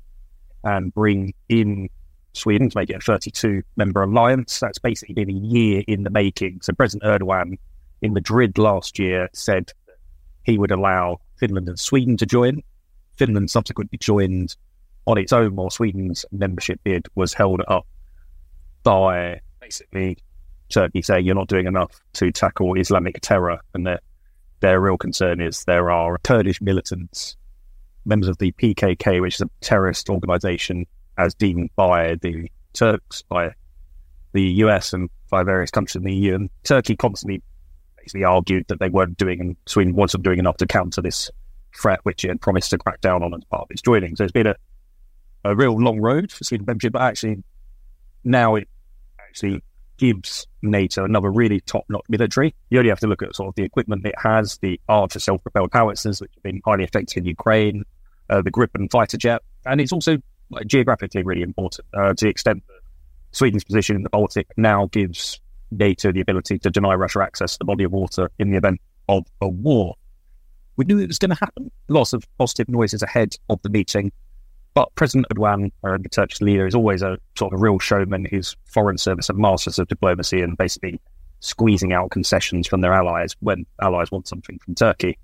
and 0.64 0.94
bring 0.94 1.34
in 1.50 1.90
Sweden 2.34 2.70
to 2.70 2.78
make 2.78 2.90
it 2.92 2.98
a 2.98 3.00
32 3.00 3.64
member 3.76 4.04
alliance. 4.04 4.60
That's 4.60 4.78
basically 4.78 5.16
been 5.16 5.30
a 5.30 5.40
year 5.40 5.84
in 5.88 6.04
the 6.04 6.10
making. 6.12 6.60
So 6.62 6.74
President 6.74 7.04
Erdogan 7.04 7.58
in 8.02 8.14
Madrid 8.14 8.58
last 8.58 9.00
year 9.00 9.30
said 9.34 9.72
he 10.44 10.60
would 10.60 10.72
allow 10.72 11.22
Finland 11.38 11.70
and 11.70 11.80
Sweden 11.80 12.18
to 12.18 12.26
join. 12.26 12.62
Finland 13.18 13.50
subsequently 13.50 13.98
joined 13.98 14.56
on 15.08 15.18
its 15.18 15.34
own 15.34 15.56
while 15.56 15.70
Sweden's 15.72 16.24
membership 16.32 16.80
bid 16.84 17.08
was 17.16 17.34
held 17.34 17.62
up 17.68 17.88
by 18.84 19.40
basically 19.60 20.18
Turkey 20.74 21.02
saying 21.02 21.26
you're 21.26 21.36
not 21.36 21.48
doing 21.48 21.68
enough 21.68 22.02
to 22.14 22.32
tackle 22.32 22.74
Islamic 22.76 23.20
terror. 23.22 23.60
And 23.74 23.86
their, 23.86 24.00
their 24.60 24.82
real 24.82 24.98
concern 24.98 25.40
is 25.42 25.64
there 25.66 25.92
are 25.92 26.18
Kurdish 26.24 26.62
militants, 26.62 27.38
members 28.06 28.28
of 28.28 28.38
the 28.40 28.52
PKK, 28.54 29.22
which 29.22 29.36
is 29.36 29.42
a 29.42 29.50
terrorist 29.62 30.10
organization 30.10 30.86
as 31.18 31.36
deemed 31.36 31.70
by 31.76 32.16
the 32.16 32.52
Turks, 32.74 33.22
by 33.30 33.52
the 34.34 34.42
US, 34.42 34.94
and 34.94 35.10
by 35.30 35.44
various 35.44 35.70
countries 35.70 35.96
in 35.96 36.04
the 36.04 36.14
EU. 36.14 36.36
And 36.36 36.50
Turkey 36.64 36.96
constantly 36.96 37.44
basically 37.98 38.24
argued 38.24 38.66
that 38.68 38.80
they 38.80 38.90
weren't 38.90 39.18
doing, 39.18 39.40
and 39.40 39.56
Sweden 39.68 39.94
wasn't 39.94 40.24
doing 40.24 40.40
enough 40.40 40.58
to 40.58 40.66
counter 40.66 41.02
this 41.02 41.30
threat, 41.80 42.00
which 42.04 42.26
it 42.26 42.30
had 42.30 42.42
promised 42.42 42.72
to 42.72 42.78
crack 42.78 43.00
down 43.02 43.24
on 43.24 43.34
as 43.34 43.44
part 43.46 43.64
of 43.64 43.72
its 43.72 43.82
joining. 43.82 44.16
So 44.16 44.24
it's 44.24 44.34
been 44.34 44.48
a, 44.48 44.56
a 45.46 45.56
real 45.56 45.80
long 45.80 46.02
road 46.02 46.32
for 46.32 46.44
Sweden 46.44 46.66
membership, 46.66 46.94
but 46.94 47.04
actually 47.04 47.44
now 48.24 48.56
it 48.56 48.68
actually 49.20 49.62
gives 50.04 50.48
NATO 50.62 51.06
another 51.06 51.32
really 51.32 51.62
top-notch 51.62 52.04
military. 52.10 52.54
You 52.70 52.80
only 52.80 52.90
have 52.90 53.00
to 53.00 53.08
look 53.08 53.22
at 53.22 53.34
sort 53.34 53.48
of 53.48 53.56
the 53.56 53.64
equipment 53.64 54.06
it 54.06 54.16
has, 54.18 54.58
the 54.58 54.78
Archer 54.90 55.20
self-propelled 55.20 55.70
howitzers, 55.72 56.20
which 56.20 56.32
have 56.36 56.44
been 56.44 56.62
highly 56.66 56.84
effective 56.84 57.22
in 57.22 57.26
Ukraine, 57.26 57.86
uh, 58.30 58.42
the 58.42 58.52
Gripen 58.52 58.92
fighter 58.92 59.16
jet, 59.16 59.42
and 59.66 59.80
it's 59.80 59.94
also 59.94 60.18
like, 60.50 60.68
geographically 60.68 61.24
really 61.24 61.42
important 61.42 61.88
uh, 61.94 62.14
to 62.14 62.26
the 62.26 62.30
extent 62.30 62.62
that 62.68 62.82
Sweden's 63.32 63.64
position 63.64 63.96
in 63.96 64.04
the 64.04 64.10
Baltic 64.10 64.48
now 64.58 64.88
gives 64.88 65.40
NATO 65.72 66.12
the 66.12 66.20
ability 66.20 66.60
to 66.60 66.70
deny 66.70 66.96
Russia 66.96 67.22
access 67.22 67.54
to 67.54 67.60
the 67.60 67.66
body 67.66 67.86
of 67.86 67.94
water 67.94 68.30
in 68.40 68.52
the 68.52 68.58
event 68.58 68.82
of 69.08 69.26
a 69.40 69.48
war. 69.48 69.96
We 70.76 70.84
knew 70.84 71.00
it 71.00 71.08
was 71.08 71.18
going 71.18 71.30
to 71.30 71.38
happen. 71.40 71.72
Lots 71.88 72.12
of 72.12 72.26
positive 72.38 72.68
noises 72.68 73.04
ahead 73.04 73.38
of 73.50 73.62
the 73.62 73.70
meeting. 73.70 74.12
But 74.74 74.94
President 74.96 75.28
Erdogan, 75.30 75.72
uh, 75.84 75.98
the 76.02 76.10
Turkish 76.10 76.42
leader, 76.42 76.66
is 76.66 76.74
always 76.74 77.02
a 77.02 77.20
sort 77.38 77.54
of 77.54 77.60
a 77.60 77.62
real 77.62 77.78
showman. 77.78 78.26
His 78.26 78.56
foreign 78.66 78.98
service 78.98 79.30
are 79.30 79.34
masters 79.34 79.78
of 79.78 79.88
diplomacy 79.88 80.42
and 80.42 80.58
basically 80.58 81.00
squeezing 81.42 81.94
out 81.94 82.10
concessions 82.10 82.68
from 82.68 82.82
their 82.82 82.94
allies 82.94 83.36
when 83.42 83.66
allies 83.82 84.12
want 84.12 84.28
something 84.28 84.58
from 84.60 84.74
Turkey. 84.76 85.18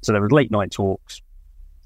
So 0.00 0.12
there 0.12 0.20
were 0.20 0.30
late 0.30 0.50
night 0.50 0.72
talks. 0.72 1.22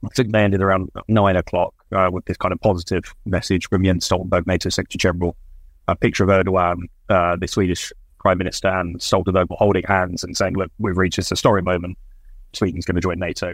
I 0.04 0.08
think 0.14 0.32
they 0.32 0.42
ended 0.42 0.62
around 0.62 0.90
nine 1.08 1.36
o'clock 1.36 1.74
uh, 1.92 2.08
with 2.10 2.24
this 2.26 2.36
kind 2.36 2.52
of 2.52 2.60
positive 2.60 3.14
message 3.24 3.68
from 3.68 3.84
Jens 3.84 4.08
Stoltenberg, 4.08 4.46
NATO 4.46 4.68
Secretary 4.70 4.98
General. 4.98 5.36
A 5.88 5.96
picture 5.96 6.24
of 6.24 6.30
Erdogan, 6.30 6.84
uh, 7.08 7.36
the 7.36 7.46
Swedish 7.46 7.92
Prime 8.20 8.38
Minister, 8.38 8.68
and 8.68 8.98
Stoltenberg 8.98 9.46
holding 9.50 9.84
hands 9.84 10.24
and 10.24 10.36
saying, 10.36 10.54
"Look, 10.54 10.70
we've 10.78 10.96
reached 10.96 11.16
this 11.16 11.28
historic 11.28 11.64
moment. 11.64 11.98
Sweden's 12.54 12.86
going 12.86 12.96
to 12.96 13.00
join 13.00 13.18
NATO." 13.18 13.52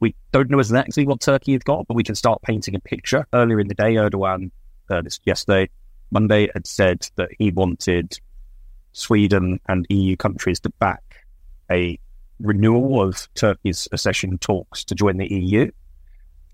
We 0.00 0.14
don't 0.32 0.50
know 0.50 0.58
exactly 0.58 1.06
what 1.06 1.20
Turkey 1.20 1.52
has 1.52 1.62
got, 1.62 1.86
but 1.86 1.94
we 1.94 2.04
can 2.04 2.14
start 2.14 2.42
painting 2.42 2.74
a 2.74 2.80
picture. 2.80 3.26
Earlier 3.32 3.60
in 3.60 3.68
the 3.68 3.74
day, 3.74 3.94
Erdogan, 3.94 4.50
uh, 4.90 5.02
this 5.02 5.20
yesterday, 5.24 5.68
Monday, 6.10 6.48
had 6.54 6.66
said 6.66 7.08
that 7.16 7.30
he 7.38 7.50
wanted 7.50 8.18
Sweden 8.92 9.60
and 9.68 9.86
EU 9.90 10.16
countries 10.16 10.60
to 10.60 10.70
back 10.78 11.26
a 11.70 11.98
renewal 12.40 13.02
of 13.02 13.28
Turkey's 13.34 13.88
accession 13.92 14.38
talks 14.38 14.84
to 14.84 14.94
join 14.94 15.16
the 15.16 15.32
EU. 15.32 15.70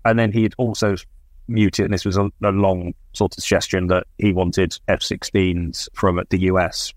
And 0.03 0.19
then 0.19 0.31
he 0.31 0.43
had 0.43 0.53
also 0.57 0.95
muted, 1.47 1.85
and 1.85 1.93
this 1.93 2.05
was 2.05 2.17
a, 2.17 2.29
a 2.43 2.49
long 2.49 2.93
sort 3.13 3.37
of 3.37 3.43
suggestion 3.43 3.87
that 3.87 4.07
he 4.17 4.33
wanted 4.33 4.77
F 4.87 4.99
16s 4.99 5.87
from 5.93 6.21
the 6.29 6.39
US 6.41 6.93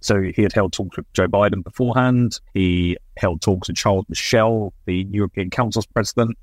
so 0.00 0.22
he 0.22 0.42
had 0.42 0.52
held 0.52 0.72
talks 0.72 0.96
with 0.96 1.12
Joe 1.12 1.28
Biden 1.28 1.62
beforehand. 1.62 2.40
He 2.54 2.96
held 3.16 3.42
talks 3.42 3.68
with 3.68 3.76
Charles 3.76 4.06
Michel, 4.08 4.72
the 4.86 5.06
European 5.10 5.50
Council's 5.50 5.86
president. 5.86 6.38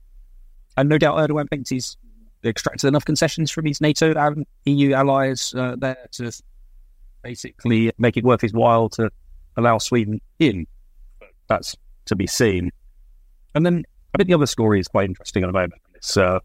And 0.77 0.87
no 0.87 0.97
doubt 0.97 1.17
Erdogan 1.17 1.49
thinks 1.49 1.69
he's 1.69 1.97
extracted 2.45 2.87
enough 2.87 3.03
concessions 3.03 3.49
from 3.49 3.65
his 3.65 3.81
NATO 3.81 4.13
and 4.13 4.45
EU 4.65 4.93
allies 4.93 5.53
uh, 5.55 5.75
there 5.75 5.97
to 6.13 6.31
basically 7.23 7.91
make 7.97 8.15
it 8.15 8.23
worth 8.23 8.41
his 8.41 8.53
while 8.53 8.89
to 8.89 9.09
allow 9.57 9.79
Sweden 9.79 10.21
in. 10.37 10.67
That's 11.47 11.75
to 12.05 12.15
be 12.15 12.27
seen. 12.27 12.71
And 13.55 13.65
then 13.65 13.85
I 14.13 14.17
think 14.17 14.27
the 14.27 14.35
other 14.35 14.45
story 14.45 14.79
is 14.79 14.87
quite 14.87 15.09
interesting 15.09 15.43
at 15.43 15.47
the 15.47 15.53
moment. 15.53 15.81
It's 15.95 16.15
uh, 16.15 16.39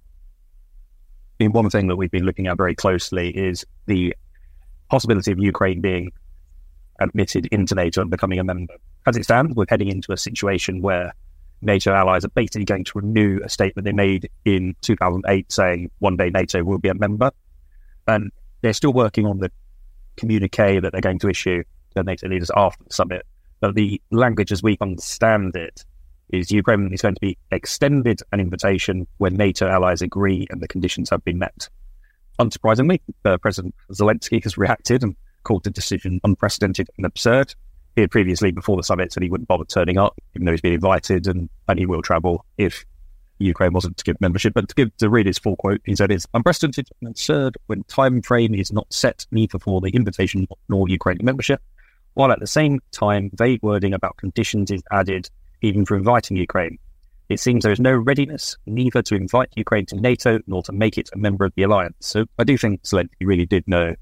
one 1.39 1.69
thing 1.69 1.89
that 1.89 1.97
we've 1.97 2.11
been 2.11 2.25
looking 2.25 2.47
at 2.47 2.57
very 2.57 2.75
closely 2.75 3.31
is 3.31 3.67
the 3.87 4.15
possibility 4.89 5.33
of 5.33 5.39
Ukraine 5.39 5.81
being 5.81 6.13
admitted 7.03 7.47
into 7.47 7.75
NATO 7.75 8.01
and 8.01 8.11
becoming 8.11 8.39
a 8.39 8.45
member. 8.45 8.75
As 9.07 9.17
it 9.17 9.25
stands, 9.25 9.55
we're 9.55 9.67
heading 9.69 9.89
into 9.89 10.13
a 10.13 10.17
situation 10.17 10.83
where 10.83 11.13
NATO 11.61 11.93
allies 11.93 12.25
are 12.25 12.31
basically 12.31 12.65
going 12.65 12.85
to 12.85 12.99
renew 12.99 13.41
a 13.45 13.49
statement 13.49 13.85
they 13.85 13.93
made 13.93 14.29
in 14.45 14.75
2008 14.83 15.51
saying 15.51 15.91
one 16.01 16.17
day 16.17 16.31
NATO 16.31 16.63
will 16.65 16.79
be 16.79 16.89
a 16.89 16.95
member. 16.95 17.31
And 18.07 18.33
they're 18.63 18.73
still 18.73 18.93
working 18.93 19.27
on 19.27 19.39
the 19.39 19.51
communique 20.17 20.81
that 20.81 20.93
they're 20.93 21.01
going 21.01 21.21
to 21.21 21.29
issue 21.29 21.63
to 21.95 22.03
NATO 22.03 22.29
leaders 22.29 22.51
after 22.57 22.83
the 22.85 22.93
summit. 22.93 23.27
But 23.61 23.75
the 23.75 24.01
language 24.11 24.51
as 24.51 24.63
we 24.63 24.77
understand 24.81 25.55
it 25.55 25.85
is 26.31 26.51
Ukraine 26.51 26.93
is 26.93 27.03
going 27.03 27.15
to 27.15 27.21
be 27.21 27.39
extended 27.51 28.21
an 28.33 28.41
invitation 28.41 29.07
when 29.19 29.37
NATO 29.37 29.69
allies 29.69 30.03
agree 30.03 30.47
and 30.51 30.61
the 30.61 30.69
conditions 30.69 31.11
have 31.11 31.25
been 31.25 31.39
met. 31.39 31.69
Unsurprisingly, 32.39 33.01
uh, 33.25 33.37
President 33.39 33.75
Zelensky 33.93 34.43
has 34.43 34.57
reacted 34.57 35.03
and 35.03 35.15
called 35.45 35.65
the 35.65 35.71
decision 35.71 36.21
unprecedented 36.25 36.89
and 36.97 37.07
absurd. 37.07 37.55
he 37.97 38.03
had 38.03 38.11
previously, 38.11 38.51
before 38.51 38.77
the 38.77 38.83
summit, 38.83 39.13
said 39.13 39.23
he 39.23 39.31
wouldn't 39.31 39.49
bother 39.49 39.65
turning 39.65 39.99
up, 39.99 40.19
even 40.35 40.47
though 40.47 40.53
he's 40.53 40.61
been 40.61 40.73
invited, 40.73 41.27
and, 41.27 41.49
and 41.69 41.79
he 41.79 41.87
will 41.87 42.03
travel 42.03 42.45
if 42.59 42.85
Ukraine 43.39 43.73
wasn't 43.73 43.97
to 43.97 44.05
give 44.05 44.21
membership. 44.21 44.55
But 44.55 44.69
to 44.69 44.75
give 44.75 44.97
to 44.99 45.11
read 45.11 45.27
his 45.27 45.39
full 45.39 45.57
quote, 45.57 45.81
he 45.85 45.97
said 45.97 46.11
it's 46.11 46.27
unprecedented 46.35 46.89
and 47.01 47.11
absurd 47.11 47.57
when 47.67 47.83
time 47.85 48.23
frame 48.23 48.55
is 48.55 48.73
not 48.73 48.93
set 48.93 49.27
neither 49.31 49.59
for 49.59 49.81
the 49.81 49.91
invitation 49.91 50.47
nor 50.69 50.89
Ukrainian 50.89 51.25
membership, 51.25 51.61
while 52.15 52.33
at 52.33 52.41
the 52.41 52.47
same 52.47 52.81
time 52.93 53.31
vague 53.35 53.63
wording 53.63 53.95
about 53.95 54.17
conditions 54.17 54.71
is 54.71 54.83
added 54.91 55.29
even 55.63 55.85
for 55.85 55.97
inviting 55.97 56.37
Ukraine. 56.37 56.79
It 57.29 57.41
seems 57.41 57.63
there 57.63 57.73
is 57.73 57.81
no 57.81 57.93
readiness 57.95 58.57
neither 58.67 59.01
to 59.03 59.15
invite 59.15 59.49
Ukraine 59.57 59.87
to 59.87 59.97
NATO 59.97 60.41
nor 60.47 60.63
to 60.65 60.73
make 60.73 60.99
it 60.99 61.09
a 61.15 61.19
member 61.19 61.45
of 61.45 61.55
the 61.55 61.63
alliance. 61.63 61.97
So 62.01 62.27
I 62.39 62.45
do 62.45 62.59
think 62.59 62.83
Zelensky 62.83 63.23
really 63.23 63.47
did 63.47 63.67
know 63.67 63.95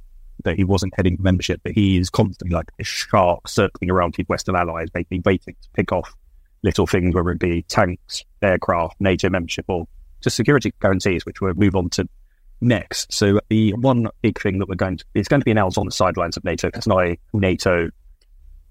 that 0.45 0.57
he 0.57 0.65
wasn't 0.65 0.93
heading 0.97 1.17
for 1.17 1.23
membership, 1.23 1.61
but 1.63 1.73
he 1.73 1.97
is 1.97 2.11
constantly 2.11 2.55
like 2.55 2.71
a 2.79 2.85
shark 2.85 3.49
circling 3.49 3.91
around 3.91 4.17
his 4.17 4.27
Western 4.29 4.57
allies, 4.57 4.91
basically 4.91 5.23
waiting 5.25 5.57
to 5.61 5.69
pick 5.75 5.93
off 5.93 6.15
little 6.63 6.87
things, 6.87 7.15
whether 7.15 7.31
it 7.31 7.39
be 7.39 7.63
tanks, 7.63 8.25
aircraft, 8.43 9.01
NATO 9.01 9.31
membership, 9.31 9.65
or 9.69 9.87
just 10.21 10.37
security 10.37 10.73
guarantees, 10.81 11.25
which 11.25 11.41
we'll 11.41 11.55
move 11.55 11.75
on 11.77 11.91
to 11.91 12.09
next. 12.61 13.13
So 13.13 13.41
the 13.49 13.73
one 13.75 14.09
big 14.23 14.41
thing 14.41 14.59
that 14.59 14.69
we're 14.69 14.75
going 14.75 14.99
to 14.99 15.05
it's 15.15 15.29
going 15.29 15.41
to 15.41 15.45
be 15.45 15.51
announced 15.51 15.79
on 15.79 15.87
the 15.87 15.93
sidelines 15.93 16.37
of 16.37 16.45
NATO. 16.45 16.71
It's 16.75 16.87
not 16.87 17.05
a 17.05 17.19
NATO 17.33 17.91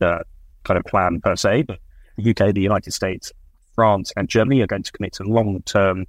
uh, 0.02 0.20
kind 0.64 0.78
of 0.78 0.86
plan 0.86 1.22
per 1.22 1.36
se, 1.36 1.64
but 1.64 1.80
the 2.18 2.30
UK, 2.30 2.54
the 2.54 2.62
United 2.62 2.92
States, 2.92 3.32
France, 3.76 4.12
and 4.16 4.30
Germany 4.30 4.62
are 4.62 4.68
going 4.68 4.84
to 4.84 4.92
commit 4.92 5.14
to 5.14 5.24
long 5.24 5.62
term 5.64 6.06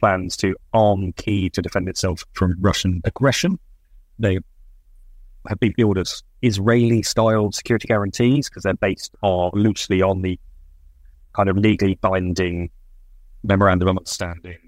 plans 0.00 0.36
to 0.38 0.56
arm 0.72 1.12
Kyiv 1.14 1.52
to 1.52 1.62
defend 1.62 1.88
itself 1.88 2.24
from 2.32 2.56
Russian 2.60 3.00
aggression. 3.04 3.58
They 4.18 4.38
have 5.48 5.58
been 5.58 5.74
billed 5.76 5.98
as 5.98 6.22
Israeli 6.42 7.02
style 7.02 7.50
security 7.52 7.88
guarantees 7.88 8.48
because 8.48 8.62
they're 8.62 8.74
based 8.74 9.14
on 9.22 9.50
loosely 9.54 10.02
on 10.02 10.22
the 10.22 10.38
kind 11.34 11.48
of 11.48 11.56
legally 11.56 11.94
binding 11.96 12.70
memorandum 13.42 13.88
of 13.88 13.96
understanding 13.96 14.58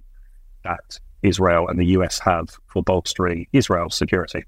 that 0.64 0.99
Israel 1.22 1.68
and 1.68 1.78
the 1.78 1.87
US 1.87 2.18
have 2.20 2.49
for 2.66 2.82
bolstering 2.82 3.46
Israel's 3.52 3.94
security. 3.94 4.44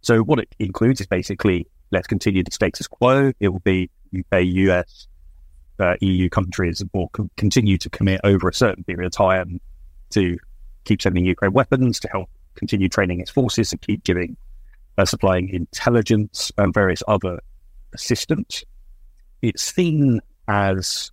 So 0.00 0.20
what 0.22 0.38
it 0.40 0.48
includes 0.58 1.00
is 1.00 1.06
basically 1.06 1.66
let's 1.92 2.06
continue 2.06 2.42
the 2.42 2.50
status 2.50 2.88
quo. 2.88 3.32
It 3.40 3.48
will 3.48 3.60
be 3.60 3.90
UK, 4.16 4.42
US, 4.44 5.06
uh, 5.78 5.94
EU 6.00 6.28
countries 6.28 6.82
will 6.92 7.08
co- 7.10 7.30
continue 7.36 7.78
to 7.78 7.90
commit 7.90 8.20
over 8.24 8.48
a 8.48 8.54
certain 8.54 8.82
period 8.84 9.06
of 9.06 9.12
time 9.12 9.60
to 10.10 10.36
keep 10.84 11.02
sending 11.02 11.24
Ukraine 11.24 11.52
weapons 11.52 12.00
to 12.00 12.08
help 12.08 12.30
continue 12.54 12.88
training 12.88 13.20
its 13.20 13.30
forces 13.30 13.72
and 13.72 13.80
keep 13.82 14.02
giving 14.02 14.36
supplying 15.04 15.48
intelligence 15.50 16.50
and 16.56 16.72
various 16.72 17.02
other 17.06 17.40
assistance. 17.92 18.64
It's 19.42 19.62
seen 19.62 20.20
as 20.48 21.10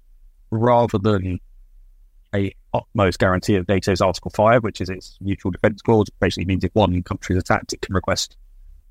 rather 0.51 0.97
than 0.97 1.39
a 2.33 2.53
utmost 2.73 3.19
guarantee 3.19 3.55
of 3.55 3.67
NATO's 3.67 4.01
Article 4.01 4.31
5, 4.31 4.63
which 4.63 4.81
is 4.81 4.89
its 4.89 5.17
mutual 5.21 5.51
defence 5.51 5.81
clause, 5.81 6.09
basically 6.19 6.45
means 6.45 6.63
if 6.63 6.73
one 6.73 7.03
country 7.03 7.35
is 7.35 7.41
attacked, 7.41 7.73
it 7.73 7.81
can 7.81 7.93
request 7.93 8.35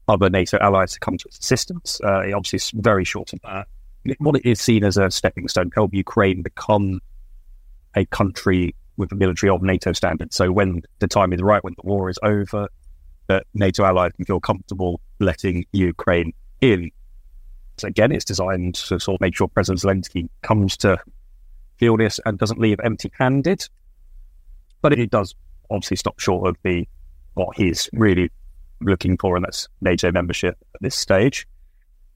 other 0.08 0.30
NATO 0.30 0.58
allies 0.58 0.92
to 0.92 1.00
come 1.00 1.16
to 1.16 1.28
its 1.28 1.38
assistance. 1.38 2.00
Uh, 2.04 2.20
it 2.20 2.32
obviously 2.32 2.56
is 2.58 2.70
very 2.74 3.04
short 3.04 3.32
of 3.32 3.40
that. 3.42 3.66
What 4.18 4.36
it 4.36 4.46
is 4.46 4.60
seen 4.60 4.84
as 4.84 4.96
a 4.96 5.10
stepping 5.10 5.48
stone 5.48 5.70
to 5.70 5.74
help 5.74 5.94
Ukraine 5.94 6.42
become 6.42 7.00
a 7.94 8.04
country 8.06 8.74
with 8.96 9.12
a 9.12 9.14
military 9.14 9.50
of 9.50 9.62
NATO 9.62 9.92
standards. 9.92 10.36
So 10.36 10.50
when 10.50 10.82
the 10.98 11.06
time 11.06 11.32
is 11.32 11.40
right, 11.40 11.62
when 11.62 11.74
the 11.76 11.86
war 11.86 12.10
is 12.10 12.18
over, 12.22 12.68
that 13.32 13.46
NATO 13.54 13.84
allies 13.84 14.12
can 14.14 14.26
feel 14.26 14.40
comfortable 14.40 15.00
letting 15.18 15.64
Ukraine 15.72 16.34
in. 16.60 16.90
So 17.78 17.88
again, 17.88 18.12
it's 18.12 18.26
designed 18.26 18.74
to 18.74 19.00
sort 19.00 19.14
of 19.14 19.20
make 19.22 19.34
sure 19.34 19.48
President 19.48 19.80
Zelensky 19.80 20.28
comes 20.42 20.76
to 20.78 20.98
feel 21.78 21.96
this 21.96 22.20
and 22.26 22.38
doesn't 22.38 22.60
leave 22.60 22.78
empty-handed. 22.84 23.66
But 24.82 24.92
it 24.92 25.10
does 25.10 25.34
obviously 25.70 25.96
stop 25.96 26.20
short 26.20 26.46
of 26.46 26.56
the 26.62 26.86
what 27.34 27.56
he's 27.56 27.88
really 27.94 28.30
looking 28.82 29.16
for, 29.16 29.36
and 29.36 29.44
that's 29.46 29.66
NATO 29.80 30.12
membership 30.12 30.58
at 30.74 30.82
this 30.82 30.94
stage. 30.94 31.46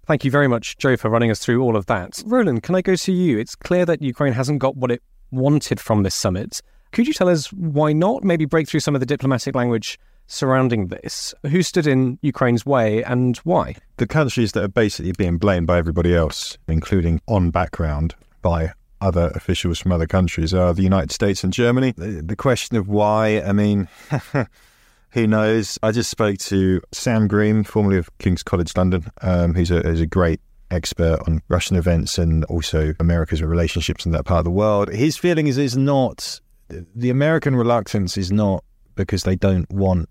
Thank 0.07 0.25
you 0.25 0.31
very 0.31 0.49
much, 0.49 0.77
Joe, 0.77 0.97
for 0.99 1.09
running 1.09 1.31
us 1.31 1.39
through 1.39 1.63
all 1.63 1.77
of 1.77 1.87
that. 1.87 2.23
Roland, 2.27 2.63
can 2.63 2.75
I 2.75 2.83
go 2.83 2.95
to 2.95 3.13
you? 3.13 3.39
It's 3.39 3.57
clear 3.57 3.87
that 3.87 4.03
Ukraine 4.03 4.35
hasn't 4.35 4.59
got 4.59 4.77
what 4.77 4.91
it 4.91 5.03
wanted 5.31 5.81
from 5.81 6.03
this 6.03 6.15
summit. 6.15 6.61
Could 6.93 7.07
you 7.07 7.15
tell 7.15 7.29
us 7.29 7.51
why 7.53 7.95
not? 7.95 8.23
Maybe 8.23 8.45
break 8.45 8.69
through 8.69 8.81
some 8.81 8.95
of 8.95 9.01
the 9.01 9.07
diplomatic 9.07 9.55
language 9.55 9.99
surrounding 10.27 10.89
this. 10.89 11.35
Who 11.45 11.63
stood 11.63 11.87
in 11.87 12.19
Ukraine's 12.23 12.67
way 12.67 13.03
and 13.05 13.37
why? 13.39 13.77
The 13.97 14.07
countries 14.07 14.53
that 14.53 14.65
are 14.65 14.69
basically 14.69 15.13
being 15.13 15.39
blamed 15.39 15.67
by 15.67 15.79
everybody 15.79 16.15
else, 16.15 16.59
including 16.69 17.21
on 17.27 17.51
background 17.51 18.15
by 18.43 18.73
other 19.01 19.31
officials 19.35 19.79
from 19.79 19.93
other 19.93 20.07
countries, 20.07 20.55
are 20.55 20.73
the 20.73 20.83
United 20.83 21.13
States 21.13 21.45
and 21.45 21.53
Germany. 21.53 21.93
The, 21.97 22.23
the 22.23 22.37
question 22.37 22.77
of 22.77 22.89
why, 22.89 23.41
I 23.41 23.53
mean, 23.53 23.89
who 25.11 25.27
knows? 25.27 25.79
I 25.83 25.93
just 25.93 26.11
spoke 26.11 26.39
to 26.39 26.81
Sam 26.93 27.29
Green, 27.29 27.65
formerly 27.65 27.99
of 27.99 28.17
King's 28.19 28.43
College 28.43 28.77
London, 28.77 29.07
um, 29.23 29.55
who's, 29.55 29.71
a, 29.71 29.81
who's 29.81 30.01
a 30.01 30.07
great 30.07 30.41
expert 30.71 31.21
on 31.27 31.43
Russian 31.49 31.77
events 31.77 32.19
and 32.19 32.45
also 32.47 32.95
America's 32.99 33.43
relationships 33.43 34.05
in 34.05 34.13
that 34.13 34.25
part 34.25 34.41
of 34.41 34.45
the 34.45 34.51
world. 34.51 34.93
His 34.93 35.17
feeling 35.17 35.47
is 35.47 35.59
is 35.59 35.77
not 35.77 36.41
the 36.69 37.11
American 37.11 37.55
reluctance 37.55 38.17
is 38.17 38.33
not 38.33 38.65
because 38.97 39.23
they 39.23 39.37
don't 39.37 39.71
want 39.71 40.09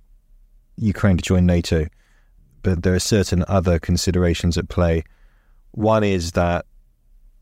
Ukraine 0.77 1.17
to 1.17 1.23
join 1.23 1.45
NATO, 1.45 1.87
but 2.63 2.83
there 2.83 2.93
are 2.93 2.99
certain 2.99 3.43
other 3.47 3.79
considerations 3.79 4.57
at 4.57 4.69
play. 4.69 5.03
One 5.71 6.03
is 6.03 6.33
that 6.33 6.65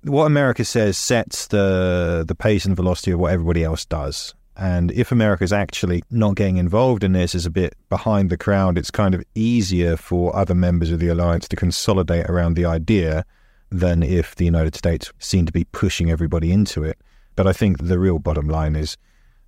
what 0.04 0.26
America 0.26 0.66
says 0.66 0.98
sets 0.98 1.48
the 1.48 2.26
the 2.28 2.36
pace 2.36 2.66
and 2.66 2.76
velocity 2.76 3.12
of 3.12 3.20
what 3.20 3.32
everybody 3.32 3.64
else 3.64 3.86
does. 3.86 4.34
And 4.56 4.92
if 4.92 5.12
America 5.12 5.44
is 5.44 5.54
actually 5.54 6.04
not 6.12 6.36
getting 6.36 6.58
involved 6.58 7.04
in 7.04 7.14
this, 7.14 7.34
is 7.34 7.46
a 7.46 7.50
bit 7.52 7.76
behind 7.90 8.30
the 8.30 8.38
crowd, 8.38 8.78
it's 8.78 8.92
kind 8.92 9.16
of 9.16 9.24
easier 9.34 9.98
for 9.98 10.36
other 10.36 10.54
members 10.54 10.92
of 10.92 11.00
the 11.00 11.08
alliance 11.08 11.48
to 11.48 11.56
consolidate 11.56 12.30
around 12.30 12.54
the 12.54 12.66
idea 12.66 13.26
than 13.72 14.04
if 14.04 14.36
the 14.36 14.46
United 14.46 14.76
States 14.76 15.12
seem 15.18 15.48
to 15.48 15.52
be 15.52 15.64
pushing 15.66 16.12
everybody 16.12 16.52
into 16.52 16.84
it. 16.84 17.00
But 17.36 17.48
I 17.48 17.54
think 17.54 17.80
the 17.80 17.98
real 17.98 18.20
bottom 18.20 18.48
line 18.48 18.76
is 18.76 18.96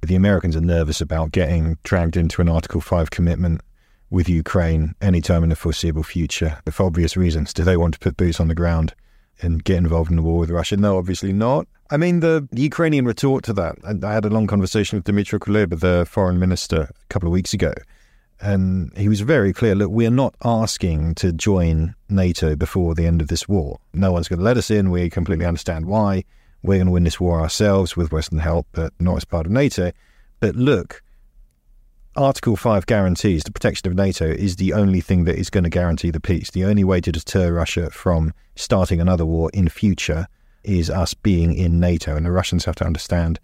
the 0.01 0.15
Americans 0.15 0.55
are 0.55 0.61
nervous 0.61 1.01
about 1.01 1.31
getting 1.31 1.77
dragged 1.83 2.17
into 2.17 2.41
an 2.41 2.49
Article 2.49 2.81
5 2.81 3.11
commitment 3.11 3.61
with 4.09 4.29
Ukraine 4.29 4.95
anytime 5.01 5.43
in 5.43 5.49
the 5.49 5.55
foreseeable 5.55 6.03
future 6.03 6.59
for 6.71 6.85
obvious 6.85 7.17
reasons. 7.17 7.53
Do 7.53 7.63
they 7.63 7.77
want 7.77 7.93
to 7.95 7.99
put 7.99 8.17
boots 8.17 8.39
on 8.39 8.47
the 8.47 8.55
ground 8.55 8.93
and 9.41 9.63
get 9.63 9.77
involved 9.77 10.09
in 10.09 10.17
the 10.17 10.23
war 10.23 10.39
with 10.39 10.49
Russia? 10.49 10.77
No, 10.77 10.97
obviously 10.97 11.33
not. 11.33 11.67
I 11.91 11.97
mean, 11.97 12.21
the 12.21 12.47
Ukrainian 12.51 13.05
retort 13.05 13.43
to 13.45 13.53
that, 13.53 13.75
I 14.03 14.13
had 14.13 14.25
a 14.25 14.29
long 14.29 14.47
conversation 14.47 14.97
with 14.97 15.05
Dmitry 15.05 15.39
Kuleba, 15.39 15.79
the 15.79 16.05
foreign 16.09 16.39
minister, 16.39 16.81
a 16.81 17.07
couple 17.09 17.27
of 17.27 17.33
weeks 17.33 17.53
ago. 17.53 17.73
And 18.41 18.91
he 18.97 19.07
was 19.07 19.21
very 19.21 19.53
clear 19.53 19.75
look, 19.75 19.91
we're 19.91 20.09
not 20.09 20.35
asking 20.43 21.15
to 21.15 21.31
join 21.31 21.95
NATO 22.09 22.55
before 22.55 22.95
the 22.95 23.05
end 23.05 23.21
of 23.21 23.27
this 23.27 23.47
war. 23.47 23.79
No 23.93 24.11
one's 24.11 24.27
going 24.27 24.39
to 24.39 24.45
let 24.45 24.57
us 24.57 24.69
in. 24.69 24.91
We 24.91 25.09
completely 25.09 25.45
understand 25.45 25.85
why. 25.85 26.23
We're 26.63 26.77
going 26.77 26.87
to 26.87 26.91
win 26.91 27.03
this 27.03 27.19
war 27.19 27.39
ourselves 27.39 27.95
with 27.95 28.11
Western 28.11 28.39
help, 28.39 28.67
but 28.71 28.93
not 28.99 29.17
as 29.17 29.25
part 29.25 29.45
of 29.45 29.51
NATO. 29.51 29.91
But 30.39 30.55
look, 30.55 31.03
Article 32.17 32.55
5 32.55 32.85
guarantees 32.85 33.43
the 33.43 33.51
protection 33.51 33.89
of 33.89 33.95
NATO 33.95 34.25
is 34.25 34.55
the 34.55 34.71
only 34.71 35.01
thing 35.01 35.25
that 35.25 35.37
is 35.37 35.49
going 35.49 35.65
to 35.65 35.69
guarantee 35.69 36.11
the 36.11 36.21
peace. 36.21 36.49
The 36.49 36.63
only 36.63 36.85
way 36.85 37.01
to 37.01 37.11
deter 37.11 37.51
Russia 37.51 37.89
from 37.89 38.33
starting 38.55 39.01
another 39.01 39.25
war 39.25 39.49
in 39.53 39.67
future 39.67 40.27
is 40.63 40.89
us 40.89 41.13
being 41.13 41.53
in 41.53 41.81
NATO. 41.81 42.15
And 42.15 42.25
the 42.25 42.31
Russians 42.31 42.63
have 42.63 42.75
to 42.75 42.85
understand 42.85 43.37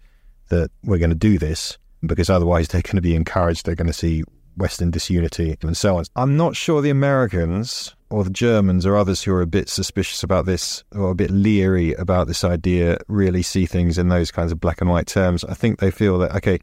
that 0.48 0.70
we're 0.84 0.98
going 0.98 1.10
to 1.10 1.16
do 1.16 1.38
this 1.38 1.76
because 2.06 2.30
otherwise 2.30 2.68
they're 2.68 2.80
going 2.80 2.96
to 2.96 3.02
be 3.02 3.14
encouraged. 3.14 3.66
They're 3.66 3.74
going 3.74 3.88
to 3.88 3.92
see 3.92 4.24
Western 4.56 4.90
disunity 4.90 5.56
and 5.60 5.76
so 5.76 5.98
on. 5.98 6.04
I'm 6.16 6.38
not 6.38 6.56
sure 6.56 6.80
the 6.80 6.88
Americans 6.88 7.94
or 8.08 8.24
the 8.24 8.30
Germans 8.30 8.86
or 8.86 8.96
others 8.96 9.22
who 9.22 9.34
are 9.34 9.42
a 9.42 9.46
bit 9.46 9.68
suspicious 9.68 10.22
about 10.22 10.46
this 10.46 10.82
or 10.94 11.10
a 11.10 11.14
bit 11.14 11.30
leery 11.30 11.92
about 11.94 12.26
this 12.26 12.42
idea 12.42 12.96
really 13.06 13.42
see 13.42 13.66
things 13.66 13.98
in 13.98 14.08
those 14.08 14.30
kinds 14.30 14.50
of 14.50 14.60
black 14.60 14.80
and 14.80 14.88
white 14.88 15.06
terms. 15.06 15.44
I 15.44 15.52
think 15.52 15.78
they 15.78 15.90
feel 15.90 16.18
that, 16.20 16.34
okay, 16.36 16.58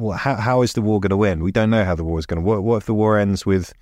well, 0.00 0.16
how, 0.16 0.36
how 0.36 0.62
is 0.62 0.72
the 0.72 0.82
war 0.82 0.98
going 0.98 1.10
to 1.10 1.24
end? 1.24 1.42
We 1.42 1.52
don't 1.52 1.70
know 1.70 1.84
how 1.84 1.94
the 1.94 2.04
war 2.04 2.18
is 2.18 2.26
going 2.26 2.40
to 2.40 2.46
work. 2.46 2.62
What 2.62 2.76
if 2.76 2.86
the 2.86 2.94
war 2.94 3.18
ends 3.18 3.44
with 3.44 3.72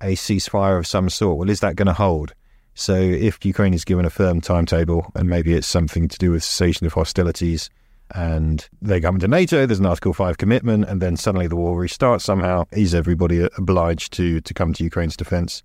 a 0.00 0.14
ceasefire 0.14 0.78
of 0.78 0.86
some 0.86 1.10
sort? 1.10 1.38
Well, 1.38 1.50
is 1.50 1.60
that 1.60 1.76
going 1.76 1.86
to 1.86 1.92
hold? 1.92 2.32
So, 2.74 2.94
if 2.94 3.44
Ukraine 3.44 3.74
is 3.74 3.84
given 3.84 4.04
a 4.04 4.10
firm 4.10 4.40
timetable, 4.40 5.10
and 5.14 5.28
maybe 5.28 5.54
it's 5.54 5.66
something 5.66 6.08
to 6.08 6.18
do 6.18 6.30
with 6.32 6.44
cessation 6.44 6.86
of 6.86 6.94
hostilities, 6.94 7.70
and 8.14 8.66
they 8.80 9.00
come 9.00 9.16
into 9.16 9.28
NATO, 9.28 9.66
there's 9.66 9.78
an 9.78 9.86
Article 9.86 10.12
5 10.12 10.38
commitment, 10.38 10.84
and 10.84 11.00
then 11.00 11.16
suddenly 11.16 11.46
the 11.46 11.56
war 11.56 11.78
restarts 11.78 12.22
somehow, 12.22 12.64
is 12.72 12.94
everybody 12.94 13.48
obliged 13.56 14.12
to, 14.14 14.40
to 14.42 14.54
come 14.54 14.72
to 14.74 14.84
Ukraine's 14.84 15.16
defense 15.16 15.62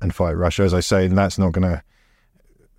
and 0.00 0.14
fight 0.14 0.36
Russia? 0.36 0.62
As 0.62 0.74
I 0.74 0.80
say, 0.80 1.06
that's 1.08 1.38
not 1.38 1.52
going 1.52 1.68
to 1.68 1.82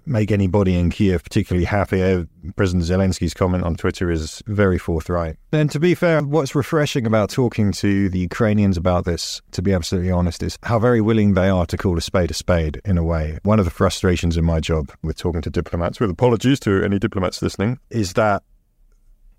make 0.06 0.32
anybody 0.32 0.78
in 0.78 0.90
Kiev 0.90 1.24
particularly 1.24 1.66
happy. 1.66 2.02
Uh, 2.02 2.24
President 2.56 2.86
Zelensky's 2.86 3.34
comment 3.34 3.64
on 3.64 3.76
Twitter 3.76 4.10
is 4.10 4.42
very 4.48 4.78
forthright. 4.78 5.38
And 5.52 5.70
to 5.72 5.80
be 5.80 5.96
fair, 5.96 6.22
what's 6.22 6.56
refreshing 6.56 7.06
about 7.06 7.30
talking 7.30 7.72
to 7.74 8.10
the 8.10 8.20
Ukrainians 8.20 8.78
about 8.78 9.06
this, 9.06 9.42
to 9.52 9.62
be 9.62 9.74
absolutely 9.74 10.12
honest, 10.12 10.44
is 10.44 10.58
how 10.64 10.80
very 10.80 11.02
willing 11.02 11.34
they 11.34 11.50
are 11.50 11.66
to 11.68 11.78
call 11.78 11.98
a 11.98 12.02
spade 12.02 12.32
a 12.32 12.34
spade 12.34 12.82
in 12.86 12.98
a 12.98 13.04
way. 13.04 13.40
One 13.44 13.60
of 13.60 13.66
the 13.66 13.72
frustrations 13.72 14.38
in 14.38 14.46
my 14.46 14.60
job 14.60 14.92
with 15.04 15.18
talking 15.18 15.42
to 15.42 15.50
diplomats, 15.50 16.00
with 16.00 16.10
apologies 16.10 16.60
to 16.62 16.84
any 16.84 17.00
diplomats 17.00 17.42
listening, 17.42 17.80
is 17.90 18.14
that 18.14 18.44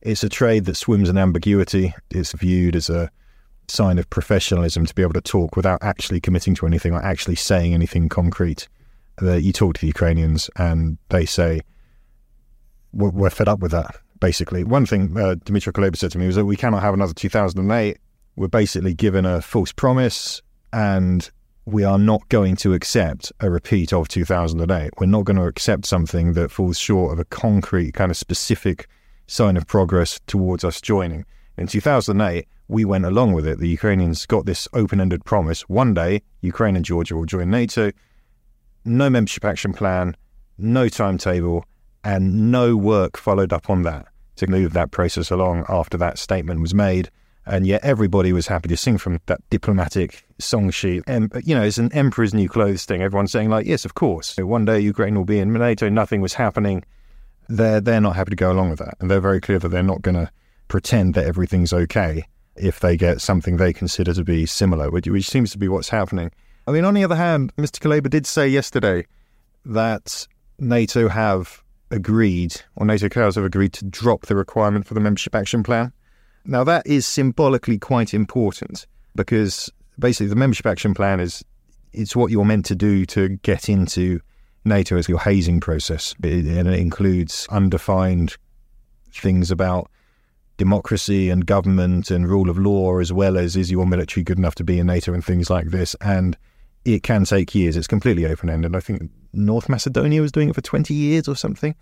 it's 0.01 0.25
a 0.25 0.29
trade 0.29 0.65
that 0.65 0.77
swims 0.77 1.09
in 1.09 1.17
ambiguity. 1.17 1.95
It's 2.11 2.33
viewed 2.33 2.75
as 2.77 2.91
a 2.91 3.11
sign 3.69 3.99
of 3.99 4.09
professionalism 4.11 4.87
to 4.87 4.95
be 4.95 5.03
able 5.03 5.13
to 5.15 5.21
talk 5.21 5.57
without 5.57 5.83
actually 5.83 6.21
committing 6.21 6.55
to 6.57 6.67
anything 6.67 6.93
or 6.93 7.03
actually 7.03 7.37
saying 7.37 7.75
anything 7.75 8.09
concrete 8.09 8.69
that 9.23 9.43
you 9.43 9.53
talk 9.53 9.75
to 9.75 9.81
the 9.81 9.87
Ukrainians 9.87 10.51
and 10.57 10.99
they 11.09 11.25
say, 11.25 11.61
we're, 12.93 13.11
we're 13.11 13.31
fed 13.31 13.49
up 13.49 13.61
with 13.61 13.71
that, 13.71 13.97
basically. 14.21 14.65
One 14.65 14.87
thing 14.87 15.17
uh, 15.17 15.37
Dmytro 15.37 15.73
Kuleba 15.73 15.97
said 15.97 16.13
to 16.13 16.19
me 16.19 16.27
was 16.27 16.37
that 16.37 16.45
we 16.45 16.57
cannot 16.57 16.83
have 16.83 16.95
another 16.95 17.15
2008. 17.15 17.99
We're 18.37 18.49
basically 18.49 18.95
given 18.95 19.25
a 19.25 19.41
false 19.41 19.73
promise 19.73 20.43
and 20.73 21.31
we 21.65 21.85
are 21.85 21.99
not 21.99 22.29
going 22.29 22.57
to 22.57 22.75
accept 22.75 23.33
a 23.41 23.49
repeat 23.49 23.93
of 23.93 24.09
2008. 24.09 24.91
We're 24.99 25.07
not 25.07 25.25
going 25.25 25.37
to 25.37 25.47
accept 25.47 25.87
something 25.87 26.33
that 26.33 26.51
falls 26.51 26.79
short 26.79 27.13
of 27.13 27.19
a 27.19 27.25
concrete, 27.25 27.95
kind 27.95 28.11
of 28.11 28.17
specific 28.17 28.89
sign 29.27 29.57
of 29.57 29.67
progress 29.67 30.19
towards 30.27 30.65
us 30.65 30.81
joining. 30.81 31.25
In 31.57 31.67
2008, 31.69 32.49
we 32.69 32.85
went 32.85 33.05
along 33.05 33.33
with 33.33 33.47
it. 33.47 33.59
The 33.59 33.69
Ukrainians 33.69 34.27
got 34.27 34.47
this 34.47 34.67
open 34.73 35.01
ended 35.01 35.25
promise 35.25 35.69
one 35.69 35.95
day, 35.95 36.23
Ukraine 36.41 36.75
and 36.75 36.85
Georgia 36.85 37.15
will 37.15 37.27
join 37.27 37.51
NATO 37.51 37.93
no 38.85 39.11
membership 39.11 39.45
action 39.45 39.73
plan, 39.73 40.17
no 40.59 40.89
timetable, 40.89 41.65
and 42.05 42.51
no 42.51 42.77
work 42.77 43.17
followed 43.17 43.53
up 43.53 43.71
on 43.71 43.83
that 43.83 44.07
to 44.37 44.47
move 44.47 44.73
that 44.73 44.91
process 44.91 45.31
along 45.31 45.65
after 45.69 45.97
that 45.99 46.19
statement 46.19 46.61
was 46.61 46.75
made. 46.75 47.11
And 47.45 47.67
yet 47.67 47.85
everybody 47.85 48.33
was 48.33 48.47
happy 48.47 48.69
to 48.69 48.77
sing 48.77 48.99
from 48.99 49.21
that 49.27 49.41
diplomatic 49.51 50.25
song 50.39 50.71
sheet. 50.71 51.03
And, 51.09 51.33
you 51.45 51.55
know, 51.57 51.63
it's 51.63 51.79
an 51.79 51.93
emperor's 51.93 52.33
new 52.33 52.49
clothes 52.49 52.85
thing. 52.85 53.03
Everyone's 53.03 53.33
saying, 53.33 53.51
like, 53.51 53.67
yes, 53.67 53.85
of 53.85 53.95
course. 53.95 54.37
One 54.39 54.65
day 54.65 54.79
Ukraine 54.79 55.17
will 55.17 55.25
be 55.25 55.41
in 55.41 55.53
NATO, 55.53 55.89
nothing 55.89 56.21
was 56.21 56.35
happening. 56.35 56.85
They're, 57.49 57.81
they're 57.81 58.01
not 58.01 58.15
happy 58.15 58.31
to 58.31 58.37
go 58.37 58.53
along 58.53 58.71
with 58.71 58.79
that. 58.79 58.95
And 59.01 59.11
they're 59.11 59.21
very 59.21 59.41
clear 59.41 59.59
that 59.59 59.69
they're 59.69 59.83
not 59.83 60.03
going 60.03 60.15
to 60.15 60.31
pretend 60.69 61.15
that 61.15 61.27
everything's 61.27 61.73
okay 61.73 62.25
if 62.55 62.79
they 62.79 62.97
get 62.97 63.21
something 63.21 63.57
they 63.57 63.73
consider 63.73 64.15
to 64.15 64.23
be 64.23 64.47
similar, 64.47 64.91
which, 64.91 65.09
which 65.09 65.29
seems 65.29 65.51
to 65.51 65.59
be 65.59 65.69
what's 65.69 65.89
happening. 65.89 66.31
I 66.67 66.73
mean, 66.73 66.85
on 66.85 66.95
the 66.95 67.05
other 67.05 67.17
hand, 67.17 67.53
Mr. 67.57 67.81
Kuleba 67.81 68.09
did 68.09 68.27
say 68.27 68.49
yesterday 68.49 69.07
that 69.65 70.27
NATO 70.59 71.09
have 71.09 71.63
agreed, 71.91 72.55
or 72.77 72.87
NATO 72.87 73.09
councils 73.09 73.35
have 73.37 73.45
agreed 73.45 73.73
to 73.75 73.85
drop 73.85 74.27
the 74.27 74.37
requirement 74.37 74.87
for 74.87 74.95
the 74.95 75.01
membership 75.01 75.35
action 75.35 75.63
plan. 75.63 75.93
Now, 76.45 76.65
that 76.65 76.87
is 76.87 77.07
symbolically 77.07 77.79
quite 77.79 78.15
important 78.15 78.87
because 79.15 79.71
basically 79.99 80.29
the 80.29 80.37
membership 80.37 80.67
action 80.67 80.95
plan 80.95 81.21
is 81.21 81.45
it's 81.93 82.17
what 82.17 82.31
you're 82.31 82.45
meant 82.45 82.65
to 82.67 82.75
do 82.75 83.05
to 83.07 83.29
get 83.29 83.69
into 83.69 84.21
NATO 84.65 84.97
as 84.97 85.09
your 85.09 85.19
hazing 85.19 85.61
process. 85.61 86.15
It, 86.23 86.47
and 86.47 86.69
it 86.69 86.79
includes 86.79 87.47
undefined 87.51 88.37
things 89.13 89.51
about 89.51 89.91
democracy 90.57 91.29
and 91.29 91.45
government 91.45 92.11
and 92.11 92.29
rule 92.29 92.49
of 92.49 92.59
law, 92.59 92.99
as 92.99 93.13
well 93.13 93.37
as 93.37 93.57
is 93.57 93.71
your 93.71 93.87
military 93.87 94.25
good 94.25 94.39
enough 94.39 94.55
to 94.57 94.65
be 94.65 94.79
in 94.79 94.87
NATO 94.87 95.13
and 95.13 95.25
things 95.25 95.51
like 95.51 95.67
this. 95.67 95.95
And 96.01 96.37
it 96.85 97.03
can 97.03 97.25
take 97.25 97.55
years. 97.55 97.77
It's 97.77 97.87
completely 97.87 98.27
open 98.27 98.51
ended. 98.51 98.75
I 98.75 98.81
think 98.81 99.11
North 99.33 99.69
Macedonia 99.69 100.21
was 100.21 100.33
doing 100.33 100.49
it 100.49 100.55
for 100.55 100.61
20 100.61 100.93
years 100.95 101.29
or 101.29 101.37
something. 101.37 101.75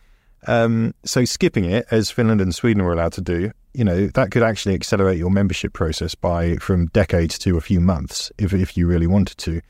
Um, 0.46 0.94
so 1.04 1.24
skipping 1.24 1.64
it, 1.66 1.86
as 1.90 2.10
Finland 2.10 2.40
and 2.40 2.54
Sweden 2.54 2.82
were 2.82 2.92
allowed 2.92 3.12
to 3.14 3.20
do, 3.20 3.52
you 3.74 3.84
know, 3.84 4.06
that 4.08 4.30
could 4.30 4.42
actually 4.42 4.74
accelerate 4.74 5.18
your 5.18 5.30
membership 5.30 5.72
process 5.72 6.14
by 6.14 6.56
from 6.56 6.86
decades 6.86 7.38
to 7.40 7.56
a 7.56 7.60
few 7.60 7.80
months 7.80 8.32
if, 8.38 8.52
if 8.52 8.76
you 8.76 8.86
really 8.86 9.06
wanted 9.06 9.38
to. 9.38 9.60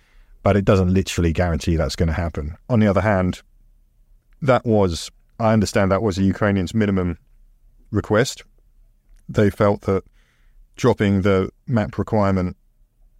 But 0.43 0.57
it 0.57 0.65
doesn't 0.65 0.95
literally 0.95 1.33
guarantee 1.33 1.77
that's 1.77 1.97
going 1.97 2.07
to 2.09 2.15
happen. 2.15 2.57
On 2.69 2.81
the 2.81 2.87
other 2.87 3.03
hand, 3.03 3.43
that 4.41 4.65
was, 4.65 5.11
I 5.39 5.53
understand 5.53 5.93
that 5.93 6.03
was 6.03 6.17
the 6.17 6.25
Ukrainians' 6.25 6.75
minimum 6.75 7.19
request. 7.91 8.43
They 9.29 9.51
felt 9.51 9.83
that 9.83 10.03
dropping 10.77 11.23
the 11.23 11.51
map 11.67 11.99
requirement 11.99 12.57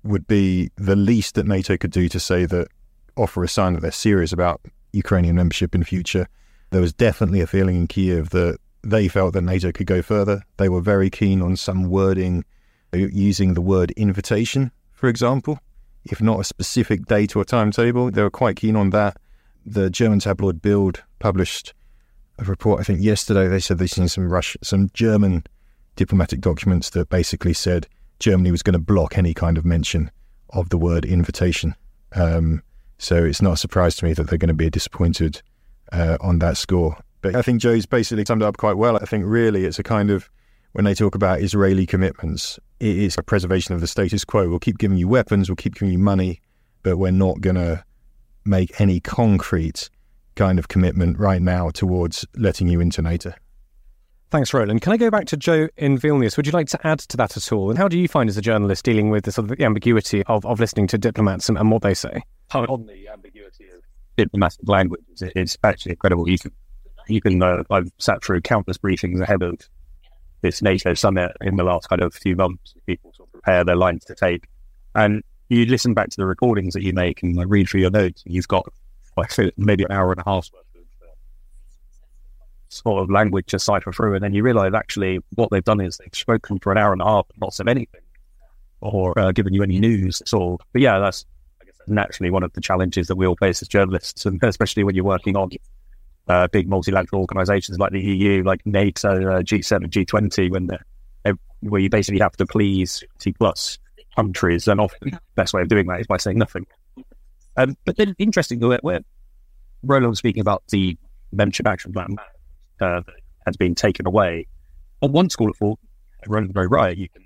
would 0.03 0.27
be 0.27 0.71
the 0.77 0.97
least 0.97 1.35
that 1.35 1.47
NATO 1.47 1.77
could 1.77 1.91
do 1.91 2.09
to 2.09 2.21
say 2.21 2.47
that 2.47 2.69
offer 3.17 3.45
a 3.45 3.49
sign 3.49 3.75
that 3.75 3.81
they're 3.81 3.91
serious 3.91 4.33
about 4.33 4.61
Ukrainian 4.93 5.37
membership 5.37 5.75
in 5.75 5.85
future. 5.85 6.27
There 6.71 6.81
was 6.81 6.93
definitely 6.93 7.41
a 7.41 7.47
feeling 7.47 7.77
in 7.77 7.87
Kiev 7.87 8.31
that 8.31 8.59
they 8.83 9.09
felt 9.09 9.35
that 9.35 9.43
NATO 9.43 9.73
could 9.73 9.87
go 9.87 10.03
further. 10.03 10.43
They 10.57 10.69
were 10.69 10.81
very 10.81 11.11
keen 11.11 11.43
on 11.43 11.57
some 11.57 11.91
wording 11.91 12.45
uh, 12.95 12.99
using 12.99 13.55
the 13.55 13.61
word 13.61 13.91
invitation, 13.93 14.73
for 14.93 15.09
example, 15.09 15.59
if 16.05 16.21
not 16.21 16.41
a 16.41 16.45
specific 16.45 17.07
date 17.07 17.37
or 17.37 17.45
timetable. 17.45 18.11
They 18.11 18.23
were 18.23 18.31
quite 18.31 18.57
keen 18.57 18.77
on 18.77 18.91
that. 18.91 19.17
The 19.67 19.91
German 19.91 20.21
tabloid 20.21 20.63
Bild 20.63 21.03
published 21.19 21.75
a 22.39 22.45
report, 22.45 22.81
I 22.81 22.85
think 22.85 23.03
yesterday. 23.03 23.49
They 23.49 23.61
said 23.61 23.79
they'd 23.79 23.89
seen 23.89 24.09
some 24.09 24.31
Rush, 24.31 24.57
some 24.63 24.91
German 24.95 25.45
diplomatic 25.97 26.41
documents 26.41 26.91
that 26.91 27.11
basically 27.11 27.53
said 27.53 27.87
Germany 28.21 28.51
was 28.51 28.63
going 28.63 28.75
to 28.75 28.79
block 28.79 29.19
any 29.19 29.35
kind 29.35 29.59
of 29.59 29.65
mention 29.65 30.11
of 30.51 30.69
the 30.69 30.79
word 30.79 31.05
invitation. 31.05 31.75
Um, 32.13 32.63
so 32.99 33.25
it's 33.25 33.43
not 33.43 33.55
a 33.55 33.57
surprise 33.57 33.97
to 33.97 34.05
me 34.05 34.13
that 34.13 34.29
they're 34.29 34.39
going 34.39 34.49
to 34.49 34.55
be 34.55 34.71
disappointed 34.71 35.43
uh, 35.93 36.19
on 36.21 36.39
that 36.41 36.57
score. 36.57 36.97
But 37.23 37.35
I 37.35 37.43
think 37.43 37.61
Joe's 37.61 37.87
basically 37.87 38.25
summed 38.25 38.43
it 38.43 38.47
up 38.47 38.57
quite 38.57 38.77
well. 38.77 38.97
I 38.97 39.07
think 39.07 39.25
really 39.27 39.65
it's 39.65 39.79
a 39.79 39.83
kind 39.83 40.11
of, 40.11 40.31
when 40.73 40.85
they 40.85 40.95
talk 40.95 41.15
about 41.15 41.41
Israeli 41.41 41.87
commitments, 41.87 42.59
it 42.79 42.97
is 42.97 43.17
a 43.19 43.23
preservation 43.23 43.75
of 43.75 43.81
the 43.81 43.87
status 43.87 44.25
quo. 44.25 44.49
We'll 44.49 44.59
keep 44.59 44.79
giving 44.79 44.99
you 44.99 45.09
weapons, 45.09 45.49
we'll 45.49 45.57
keep 45.57 45.75
giving 45.75 45.93
you 45.93 45.99
money, 45.99 46.41
but 46.83 46.99
we're 46.99 47.11
not 47.11 47.41
going 47.41 47.57
to 47.57 47.85
make 48.45 48.81
any 48.81 49.01
concrete 49.01 49.91
kind 50.35 50.59
of 50.59 50.69
commitment 50.69 51.19
right 51.19 51.43
now 51.43 51.71
towards 51.71 52.27
letting 52.37 52.69
you 52.69 52.81
into 52.81 53.03
NATO. 53.03 53.35
Thanks, 54.31 54.55
Roland. 54.55 54.81
Can 54.81 54.93
I 54.93 54.97
go 54.97 55.11
back 55.11 55.27
to 55.27 55.37
Joe 55.37 55.69
in 55.77 55.99
Vilnius? 55.99 56.37
Would 56.37 56.47
you 56.47 56.53
like 56.53 56.69
to 56.69 56.87
add 56.87 57.01
to 57.01 57.17
that 57.17 57.37
at 57.37 57.53
all? 57.53 57.69
And 57.69 57.77
how 57.77 57.89
do 57.89 57.99
you 57.99 58.07
find 58.07 58.31
as 58.31 58.37
a 58.37 58.41
journalist 58.41 58.85
dealing 58.85 59.11
with 59.11 59.25
the 59.25 59.33
sort 59.33 59.51
of 59.51 59.57
the 59.59 59.65
ambiguity 59.65 60.23
of, 60.27 60.47
of 60.47 60.61
listening 60.61 60.87
to 60.89 60.99
diplomats 60.99 61.49
and, 61.49 61.59
and 61.59 61.69
what 61.73 61.83
they 61.83 61.95
say? 61.95 62.23
On 62.55 62.87
the 62.87 63.09
ambiguity 63.09 63.65
of 63.71 63.83
diplomatic 64.17 64.61
language, 64.69 65.01
it's 65.21 65.59
actually 65.65 65.93
incredible. 65.93 66.29
You 66.29 66.39
can, 66.39 66.53
you 67.09 67.21
can. 67.21 67.43
Uh, 67.43 67.65
I've 67.71 67.91
sat 67.99 68.23
through 68.23 68.43
countless 68.43 68.79
briefings 68.79 69.21
ahead 69.21 69.43
of 69.43 69.59
this 70.43 70.63
NATO 70.63 70.95
summit 70.95 71.33
in 71.41 71.57
the 71.57 71.65
last 71.65 71.89
kind 71.89 72.01
of 72.01 72.15
few 72.15 72.37
months. 72.37 72.75
People 72.87 73.13
sort 73.17 73.29
of 73.31 73.33
prepare 73.33 73.65
their 73.65 73.77
lines 73.77 74.05
to 74.05 74.15
take, 74.15 74.49
and 74.95 75.25
you 75.49 75.67
listen 75.67 75.93
back 75.93 76.09
to 76.11 76.17
the 76.17 76.27
recordings 76.27 76.75
that 76.75 76.85
you 76.85 76.93
make 76.93 77.21
and 77.25 77.35
like, 77.35 77.49
read 77.49 77.69
through 77.69 77.81
your 77.81 77.91
notes. 77.91 78.23
And 78.25 78.33
you've 78.33 78.47
got 78.47 78.73
like 79.17 79.33
maybe 79.57 79.83
an 79.83 79.91
hour 79.91 80.13
and 80.13 80.21
a 80.21 80.25
half 80.25 80.49
worth 80.53 80.65
sort 82.71 83.03
of 83.03 83.11
language 83.11 83.47
to 83.47 83.59
cipher 83.59 83.93
through. 83.93 84.15
And 84.15 84.25
then 84.25 84.33
you 84.33 84.43
realize 84.43 84.73
actually 84.75 85.19
what 85.35 85.51
they've 85.51 85.65
done 85.65 85.81
is 85.81 85.99
they've 85.99 86.09
spoken 86.13 86.59
for 86.59 86.73
an 86.73 86.79
hour 86.79 86.93
and 86.93 87.03
a 87.03 87.05
half 87.05 87.27
not 87.41 87.53
said 87.53 87.69
anything 87.69 88.01
or 88.81 89.19
uh, 89.19 89.33
given 89.33 89.53
you 89.53 89.63
any 89.63 89.79
news 89.79 90.21
at 90.23 90.33
all. 90.33 90.61
But 90.73 90.83
yeah, 90.83 90.99
that's 90.99 91.27
naturally 91.87 92.31
one 92.31 92.43
of 92.43 92.53
the 92.55 92.61
challenges 92.61 93.09
that 93.09 93.17
we 93.17 93.27
all 93.27 93.37
face 93.37 93.61
as 93.61 93.69
journalists, 93.69 94.25
and 94.27 94.43
especially 94.43 94.85
when 94.85 94.95
you're 94.95 95.05
working 95.05 95.37
on 95.37 95.51
uh, 96.29 96.49
big 96.49 96.69
multilateral 96.69 97.21
organizations 97.21 97.79
like 97.79 97.93
the 97.93 98.01
EU, 98.01 98.43
like 98.43 98.65
NATO, 98.65 99.11
uh, 99.11 99.43
G7, 99.43 99.87
G20, 99.87 100.51
when 100.51 100.71
where 101.61 101.81
you 101.81 101.91
basically 101.91 102.21
have 102.21 102.37
to 102.37 102.47
please 102.47 103.05
T 103.19 103.33
plus 103.33 103.79
countries, 104.17 104.67
and 104.67 104.81
often 104.81 105.11
the 105.11 105.21
best 105.35 105.55
way 105.55 105.63
of 105.63 105.69
doing 105.69 105.87
that 105.87 106.01
is 106.01 106.07
by 106.07 106.17
saying 106.17 106.39
nothing. 106.39 106.67
Um, 107.57 107.77
but 107.85 107.97
then, 107.97 108.15
interestingly, 108.19 108.79
where 108.81 109.01
Roland 109.83 110.09
was 110.09 110.19
speaking 110.19 110.41
about 110.41 110.63
the 110.71 110.97
membership 111.33 111.67
action 111.67 111.93
plan, 111.93 112.17
uh, 112.81 113.03
has 113.47 113.57
been 113.57 113.75
taken 113.75 114.07
away. 114.07 114.47
On 115.03 115.13
one 115.13 115.31
school 115.31 115.51
of 115.51 115.57
thought, 115.57 115.79
Roland's 116.27 116.53
very 116.53 116.67
right. 116.67 116.97
You 116.97 117.09
can 117.09 117.25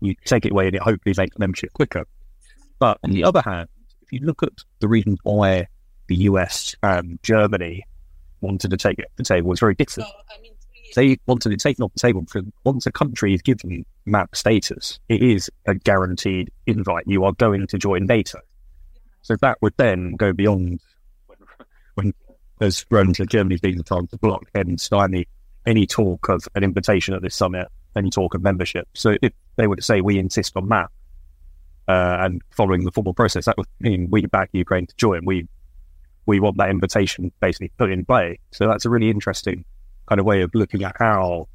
you 0.00 0.14
take 0.24 0.44
it 0.44 0.52
away 0.52 0.66
and 0.66 0.74
it 0.74 0.82
hopefully 0.82 1.14
makes 1.16 1.38
membership 1.38 1.72
quicker. 1.72 2.04
But 2.78 2.98
on 3.04 3.12
the 3.12 3.24
other 3.24 3.40
hand, 3.40 3.68
if 4.02 4.12
you 4.12 4.26
look 4.26 4.42
at 4.42 4.52
the 4.80 4.88
reasons 4.88 5.18
why 5.22 5.68
the 6.08 6.16
US 6.16 6.74
and 6.82 7.18
Germany 7.22 7.84
wanted 8.40 8.72
to 8.72 8.76
take 8.76 8.98
it 8.98 9.04
off 9.04 9.16
the 9.16 9.24
table, 9.24 9.52
it's 9.52 9.60
very 9.60 9.74
different. 9.74 10.10
they 10.96 11.16
wanted 11.26 11.52
it 11.52 11.60
taken 11.60 11.84
off 11.84 11.92
the 11.94 12.00
table 12.00 12.22
because 12.22 12.44
once 12.64 12.86
a 12.86 12.92
country 12.92 13.34
is 13.34 13.42
given 13.42 13.84
map 14.04 14.34
status, 14.34 14.98
it 15.08 15.22
is 15.22 15.48
a 15.66 15.74
guaranteed 15.74 16.50
invite. 16.66 17.04
You 17.06 17.24
are 17.24 17.32
going 17.32 17.66
to 17.68 17.78
join 17.78 18.06
NATO. 18.06 18.40
So 19.22 19.36
that 19.40 19.58
would 19.62 19.74
then 19.76 20.16
go 20.16 20.32
beyond 20.32 20.80
when, 21.26 21.38
when 21.94 22.12
as 22.62 22.86
Roland 22.90 23.16
said, 23.16 23.28
Germany's 23.28 23.60
been 23.60 23.82
time 23.82 24.06
to 24.06 24.16
block 24.18 24.44
and 24.54 24.80
stymie 24.80 25.26
any 25.66 25.86
talk 25.86 26.28
of 26.28 26.48
an 26.54 26.62
invitation 26.64 27.14
at 27.14 27.22
this 27.22 27.34
summit, 27.34 27.68
any 27.96 28.08
talk 28.08 28.34
of 28.34 28.42
membership. 28.42 28.88
So 28.94 29.16
if 29.20 29.32
they 29.56 29.66
were 29.66 29.76
to 29.76 29.82
say 29.82 30.00
we 30.00 30.18
insist 30.18 30.56
on 30.56 30.68
that 30.68 30.90
uh, 31.88 32.18
and 32.20 32.40
following 32.50 32.84
the 32.84 32.92
formal 32.92 33.14
process, 33.14 33.46
that 33.46 33.58
would 33.58 33.66
mean 33.80 34.08
we 34.10 34.26
back 34.26 34.50
Ukraine 34.52 34.86
to 34.86 34.96
join. 34.96 35.24
We 35.24 35.48
we 36.24 36.38
want 36.38 36.56
that 36.58 36.70
invitation 36.70 37.32
basically 37.40 37.72
put 37.78 37.90
in 37.90 38.04
play. 38.04 38.38
So 38.52 38.68
that's 38.68 38.84
a 38.84 38.90
really 38.90 39.10
interesting 39.10 39.64
kind 40.06 40.20
of 40.20 40.24
way 40.24 40.42
of 40.42 40.54
looking 40.54 40.84
at 40.84 40.94
how 40.96 41.48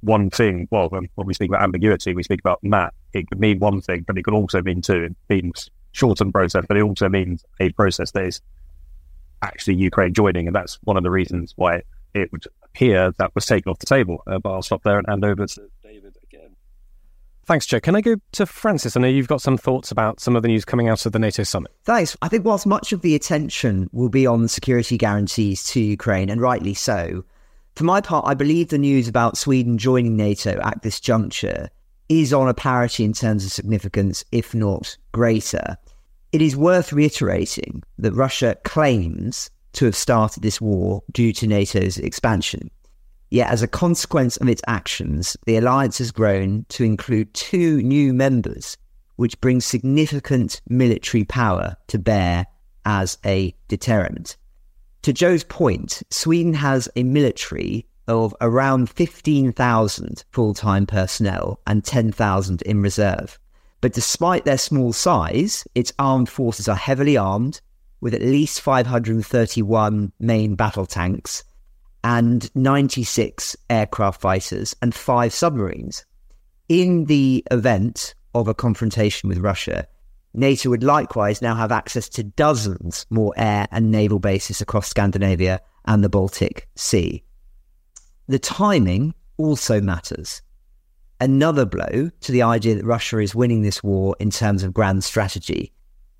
one 0.00 0.30
thing, 0.30 0.66
well, 0.72 0.88
when, 0.88 1.08
when 1.14 1.28
we 1.28 1.34
speak 1.34 1.48
about 1.48 1.62
ambiguity, 1.62 2.12
we 2.12 2.24
speak 2.24 2.40
about 2.40 2.62
map, 2.64 2.92
it 3.12 3.28
could 3.28 3.38
mean 3.38 3.60
one 3.60 3.80
thing, 3.80 4.04
but 4.04 4.18
it 4.18 4.24
could 4.24 4.34
also 4.34 4.62
mean 4.62 4.82
two. 4.82 5.04
It 5.04 5.16
means 5.28 5.70
shortened 5.92 6.32
process, 6.32 6.64
but 6.66 6.76
it 6.76 6.82
also 6.82 7.08
means 7.08 7.44
a 7.60 7.70
process 7.70 8.10
that 8.12 8.24
is 8.24 8.40
actually 9.42 9.74
Ukraine 9.74 10.14
joining. 10.14 10.46
And 10.46 10.54
that's 10.54 10.78
one 10.84 10.96
of 10.96 11.02
the 11.02 11.10
reasons 11.10 11.52
why 11.56 11.82
it 12.14 12.30
would 12.32 12.44
appear 12.62 13.12
that 13.18 13.34
was 13.34 13.46
taken 13.46 13.70
off 13.70 13.78
the 13.78 13.86
table. 13.86 14.22
Uh, 14.26 14.38
but 14.38 14.52
I'll 14.52 14.62
stop 14.62 14.82
there 14.82 14.98
and 14.98 15.06
hand 15.08 15.24
over 15.24 15.46
to 15.46 15.70
David 15.82 16.16
again. 16.22 16.56
Thanks, 17.46 17.64
Joe. 17.64 17.80
Can 17.80 17.96
I 17.96 18.02
go 18.02 18.16
to 18.32 18.46
Francis? 18.46 18.96
I 18.96 19.00
know 19.00 19.08
you've 19.08 19.28
got 19.28 19.40
some 19.40 19.56
thoughts 19.56 19.90
about 19.90 20.20
some 20.20 20.36
of 20.36 20.42
the 20.42 20.48
news 20.48 20.64
coming 20.64 20.88
out 20.88 21.06
of 21.06 21.12
the 21.12 21.18
NATO 21.18 21.42
summit. 21.44 21.72
Thanks. 21.84 22.16
I 22.20 22.28
think 22.28 22.44
whilst 22.44 22.66
much 22.66 22.92
of 22.92 23.00
the 23.00 23.14
attention 23.14 23.88
will 23.92 24.10
be 24.10 24.26
on 24.26 24.48
security 24.48 24.98
guarantees 24.98 25.64
to 25.68 25.80
Ukraine, 25.80 26.28
and 26.28 26.40
rightly 26.40 26.74
so, 26.74 27.24
for 27.74 27.84
my 27.84 28.00
part, 28.00 28.26
I 28.26 28.34
believe 28.34 28.68
the 28.68 28.76
news 28.76 29.08
about 29.08 29.38
Sweden 29.38 29.78
joining 29.78 30.16
NATO 30.16 30.60
at 30.62 30.82
this 30.82 31.00
juncture 31.00 31.70
is 32.08 32.32
on 32.32 32.48
a 32.48 32.54
parity 32.54 33.04
in 33.04 33.12
terms 33.12 33.44
of 33.44 33.52
significance, 33.52 34.24
if 34.32 34.54
not 34.54 34.96
greater. 35.12 35.76
It 36.30 36.42
is 36.42 36.56
worth 36.56 36.92
reiterating 36.92 37.82
that 37.96 38.12
Russia 38.12 38.56
claims 38.64 39.48
to 39.72 39.86
have 39.86 39.96
started 39.96 40.42
this 40.42 40.60
war 40.60 41.02
due 41.10 41.32
to 41.32 41.46
NATO's 41.46 41.96
expansion. 41.96 42.70
Yet, 43.30 43.50
as 43.50 43.62
a 43.62 43.68
consequence 43.68 44.36
of 44.36 44.48
its 44.48 44.62
actions, 44.66 45.38
the 45.46 45.56
alliance 45.56 45.98
has 45.98 46.10
grown 46.10 46.66
to 46.70 46.84
include 46.84 47.32
two 47.32 47.82
new 47.82 48.12
members, 48.12 48.76
which 49.16 49.40
brings 49.40 49.64
significant 49.64 50.60
military 50.68 51.24
power 51.24 51.76
to 51.86 51.98
bear 51.98 52.46
as 52.84 53.16
a 53.24 53.54
deterrent. 53.68 54.36
To 55.02 55.14
Joe's 55.14 55.44
point, 55.44 56.02
Sweden 56.10 56.54
has 56.54 56.90
a 56.94 57.04
military 57.04 57.86
of 58.06 58.34
around 58.42 58.90
15,000 58.90 60.24
full 60.32 60.52
time 60.52 60.84
personnel 60.84 61.60
and 61.66 61.84
10,000 61.84 62.62
in 62.62 62.82
reserve. 62.82 63.38
But 63.80 63.92
despite 63.92 64.44
their 64.44 64.58
small 64.58 64.92
size, 64.92 65.66
its 65.74 65.92
armed 65.98 66.28
forces 66.28 66.68
are 66.68 66.76
heavily 66.76 67.16
armed 67.16 67.60
with 68.00 68.14
at 68.14 68.22
least 68.22 68.60
531 68.60 70.12
main 70.18 70.54
battle 70.54 70.86
tanks 70.86 71.44
and 72.04 72.54
96 72.54 73.56
aircraft 73.70 74.20
fighters 74.20 74.74
and 74.80 74.94
five 74.94 75.32
submarines. 75.32 76.04
In 76.68 77.06
the 77.06 77.44
event 77.50 78.14
of 78.34 78.48
a 78.48 78.54
confrontation 78.54 79.28
with 79.28 79.38
Russia, 79.38 79.86
NATO 80.34 80.70
would 80.70 80.82
likewise 80.82 81.42
now 81.42 81.54
have 81.54 81.72
access 81.72 82.08
to 82.10 82.22
dozens 82.22 83.06
more 83.10 83.32
air 83.36 83.66
and 83.70 83.90
naval 83.90 84.18
bases 84.18 84.60
across 84.60 84.88
Scandinavia 84.88 85.60
and 85.86 86.04
the 86.04 86.08
Baltic 86.08 86.68
Sea. 86.76 87.24
The 88.28 88.38
timing 88.38 89.14
also 89.38 89.80
matters. 89.80 90.42
Another 91.20 91.64
blow 91.64 92.10
to 92.20 92.32
the 92.32 92.42
idea 92.42 92.76
that 92.76 92.84
Russia 92.84 93.18
is 93.18 93.34
winning 93.34 93.62
this 93.62 93.82
war 93.82 94.16
in 94.20 94.30
terms 94.30 94.62
of 94.62 94.74
grand 94.74 95.02
strategy, 95.04 95.72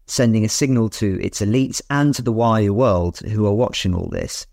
sending 0.07 0.45
a 0.45 0.49
signal 0.49 0.89
to 0.91 1.21
its 1.23 1.41
elites 1.41 1.81
and 1.91 2.15
to 2.15 2.23
the 2.23 2.33
wider 2.33 2.73
world 2.73 3.19
who 3.19 3.47
are 3.47 3.55
watching 3.55 3.95
all 3.95 4.09
this 4.09 4.47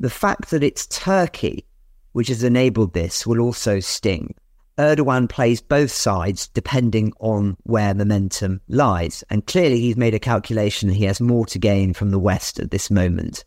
the 0.00 0.10
fact 0.10 0.50
that 0.50 0.64
it's 0.64 0.86
Turkey 0.86 1.66
which 2.12 2.28
has 2.28 2.42
enabled 2.42 2.92
this 2.92 3.24
will 3.26 3.38
also 3.38 3.78
sting. 3.78 4.34
Erdogan 4.78 5.28
plays 5.28 5.60
both 5.60 5.92
sides 5.92 6.48
depending 6.48 7.12
on 7.20 7.56
where 7.64 7.94
momentum 7.94 8.60
lies. 8.66 9.22
And 9.30 9.46
clearly, 9.46 9.78
he's 9.78 9.96
made 9.96 10.14
a 10.14 10.18
calculation 10.18 10.88
that 10.88 10.96
he 10.96 11.04
has 11.04 11.20
more 11.20 11.46
to 11.46 11.58
gain 11.58 11.92
from 11.92 12.10
the 12.10 12.18
West 12.18 12.58
at 12.58 12.70
this 12.70 12.90
moment. 12.90 13.44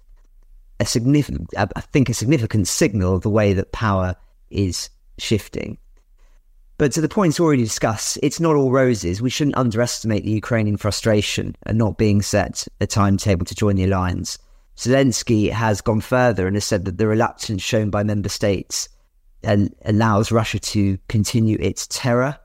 A 0.79 0.85
significant, 0.85 1.49
I 1.57 1.81
think, 1.81 2.07
a 2.07 2.13
significant 2.13 2.67
signal 2.67 3.15
of 3.15 3.23
the 3.23 3.29
way 3.29 3.53
that 3.53 3.71
power 3.71 4.15
is 4.49 4.89
shifting. 5.17 5.77
But 6.77 6.91
to 6.93 7.01
the 7.01 7.09
points 7.09 7.39
already 7.39 7.63
discussed, 7.63 8.17
it's 8.23 8.39
not 8.39 8.55
all 8.55 8.71
roses. 8.71 9.21
We 9.21 9.29
shouldn't 9.29 9.57
underestimate 9.57 10.23
the 10.23 10.31
Ukrainian 10.31 10.77
frustration 10.77 11.55
at 11.65 11.75
not 11.75 11.97
being 11.97 12.21
set 12.21 12.67
a 12.81 12.87
timetable 12.87 13.45
to 13.45 13.55
join 13.55 13.75
the 13.75 13.85
alliance. 13.85 14.39
Zelensky 14.75 15.51
has 15.51 15.81
gone 15.81 16.01
further 16.01 16.47
and 16.47 16.55
has 16.55 16.65
said 16.65 16.85
that 16.85 16.97
the 16.97 17.07
reluctance 17.07 17.61
shown 17.61 17.91
by 17.91 18.03
member 18.03 18.29
states 18.29 18.89
allows 19.43 20.31
Russia 20.31 20.57
to 20.57 20.97
continue 21.09 21.57
its 21.59 21.85
terror. 21.87 22.37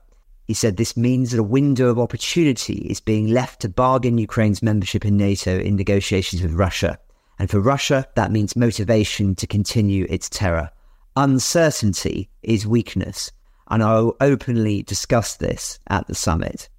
He 0.45 0.53
said 0.53 0.77
this 0.77 0.95
means 0.95 1.31
that 1.31 1.39
a 1.39 1.43
window 1.43 1.89
of 1.89 1.97
opportunity 1.97 2.87
is 2.89 2.99
being 2.99 3.29
left 3.29 3.61
to 3.61 3.69
bargain 3.69 4.17
Ukraine's 4.17 4.61
membership 4.61 5.05
in 5.05 5.17
NATO 5.17 5.57
in 5.59 5.75
negotiations 5.75 6.43
with 6.43 6.53
Russia. 6.53 6.99
And 7.39 7.49
for 7.49 7.59
Russia, 7.59 8.05
that 8.15 8.31
means 8.31 8.55
motivation 8.55 9.33
to 9.35 9.47
continue 9.47 10.05
its 10.09 10.29
terror. 10.29 10.69
Uncertainty 11.15 12.29
is 12.43 12.67
weakness. 12.67 13.31
And 13.69 13.83
I'll 13.83 14.15
openly 14.19 14.83
discuss 14.83 15.37
this 15.37 15.79
at 15.87 16.07
the 16.07 16.15
summit. 16.15 16.69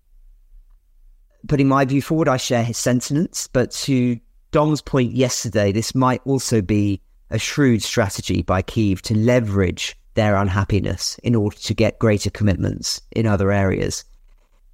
Putting 1.48 1.68
my 1.68 1.84
view 1.84 2.02
forward, 2.02 2.28
I 2.28 2.36
share 2.36 2.64
his 2.64 2.78
sentiments, 2.78 3.46
but 3.46 3.70
to 3.72 4.18
Dom's 4.50 4.82
point 4.82 5.12
yesterday, 5.12 5.72
this 5.72 5.94
might 5.94 6.20
also 6.24 6.60
be 6.60 7.00
a 7.30 7.38
shrewd 7.38 7.82
strategy 7.82 8.42
by 8.42 8.62
Kiev 8.62 9.02
to 9.02 9.16
leverage 9.16 9.96
their 10.14 10.34
unhappiness 10.34 11.18
in 11.22 11.36
order 11.36 11.56
to 11.56 11.74
get 11.74 12.00
greater 12.00 12.30
commitments 12.30 13.00
in 13.12 13.26
other 13.26 13.52
areas. 13.52 14.04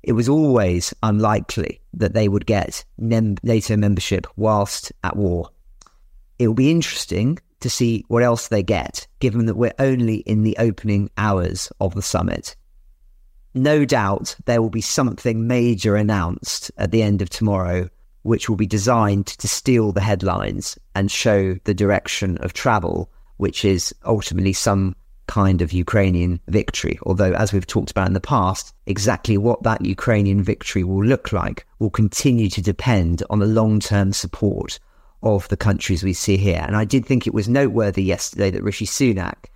It 0.02 0.12
was 0.12 0.28
always 0.28 0.94
unlikely 1.02 1.80
that 1.92 2.14
they 2.14 2.28
would 2.28 2.46
get 2.46 2.84
NATO 2.96 3.76
membership 3.76 4.26
whilst 4.36 4.92
at 5.04 5.16
war. 5.16 5.50
It 6.38 6.48
will 6.48 6.54
be 6.54 6.70
interesting 6.70 7.38
to 7.60 7.70
see 7.70 8.04
what 8.08 8.22
else 8.22 8.48
they 8.48 8.62
get, 8.62 9.06
given 9.18 9.46
that 9.46 9.56
we're 9.56 9.72
only 9.78 10.16
in 10.16 10.42
the 10.42 10.56
opening 10.58 11.10
hours 11.16 11.70
of 11.80 11.94
the 11.94 12.02
summit. 12.02 12.56
No 13.54 13.84
doubt 13.84 14.36
there 14.44 14.60
will 14.60 14.70
be 14.70 14.82
something 14.82 15.46
major 15.46 15.96
announced 15.96 16.70
at 16.76 16.90
the 16.90 17.02
end 17.02 17.22
of 17.22 17.30
tomorrow 17.30 17.88
which 18.26 18.48
will 18.48 18.56
be 18.56 18.66
designed 18.66 19.26
to 19.26 19.46
steal 19.46 19.92
the 19.92 20.00
headlines 20.00 20.76
and 20.96 21.10
show 21.10 21.54
the 21.62 21.74
direction 21.74 22.36
of 22.38 22.52
travel, 22.52 23.08
which 23.36 23.64
is 23.64 23.94
ultimately 24.04 24.52
some 24.52 24.96
kind 25.28 25.62
of 25.62 25.72
Ukrainian 25.72 26.40
victory. 26.48 26.98
Although, 27.04 27.32
as 27.34 27.52
we've 27.52 27.66
talked 27.66 27.92
about 27.92 28.08
in 28.08 28.14
the 28.14 28.20
past, 28.20 28.74
exactly 28.86 29.38
what 29.38 29.62
that 29.62 29.84
Ukrainian 29.84 30.42
victory 30.42 30.82
will 30.82 31.04
look 31.04 31.32
like 31.32 31.66
will 31.78 31.90
continue 31.90 32.50
to 32.50 32.60
depend 32.60 33.22
on 33.30 33.38
the 33.38 33.46
long 33.46 33.78
term 33.78 34.12
support 34.12 34.80
of 35.22 35.48
the 35.48 35.56
countries 35.56 36.02
we 36.02 36.12
see 36.12 36.36
here. 36.36 36.62
And 36.66 36.76
I 36.76 36.84
did 36.84 37.06
think 37.06 37.26
it 37.26 37.34
was 37.34 37.48
noteworthy 37.48 38.02
yesterday 38.02 38.50
that 38.50 38.62
Rishi 38.62 38.86
Sunak 38.86 39.46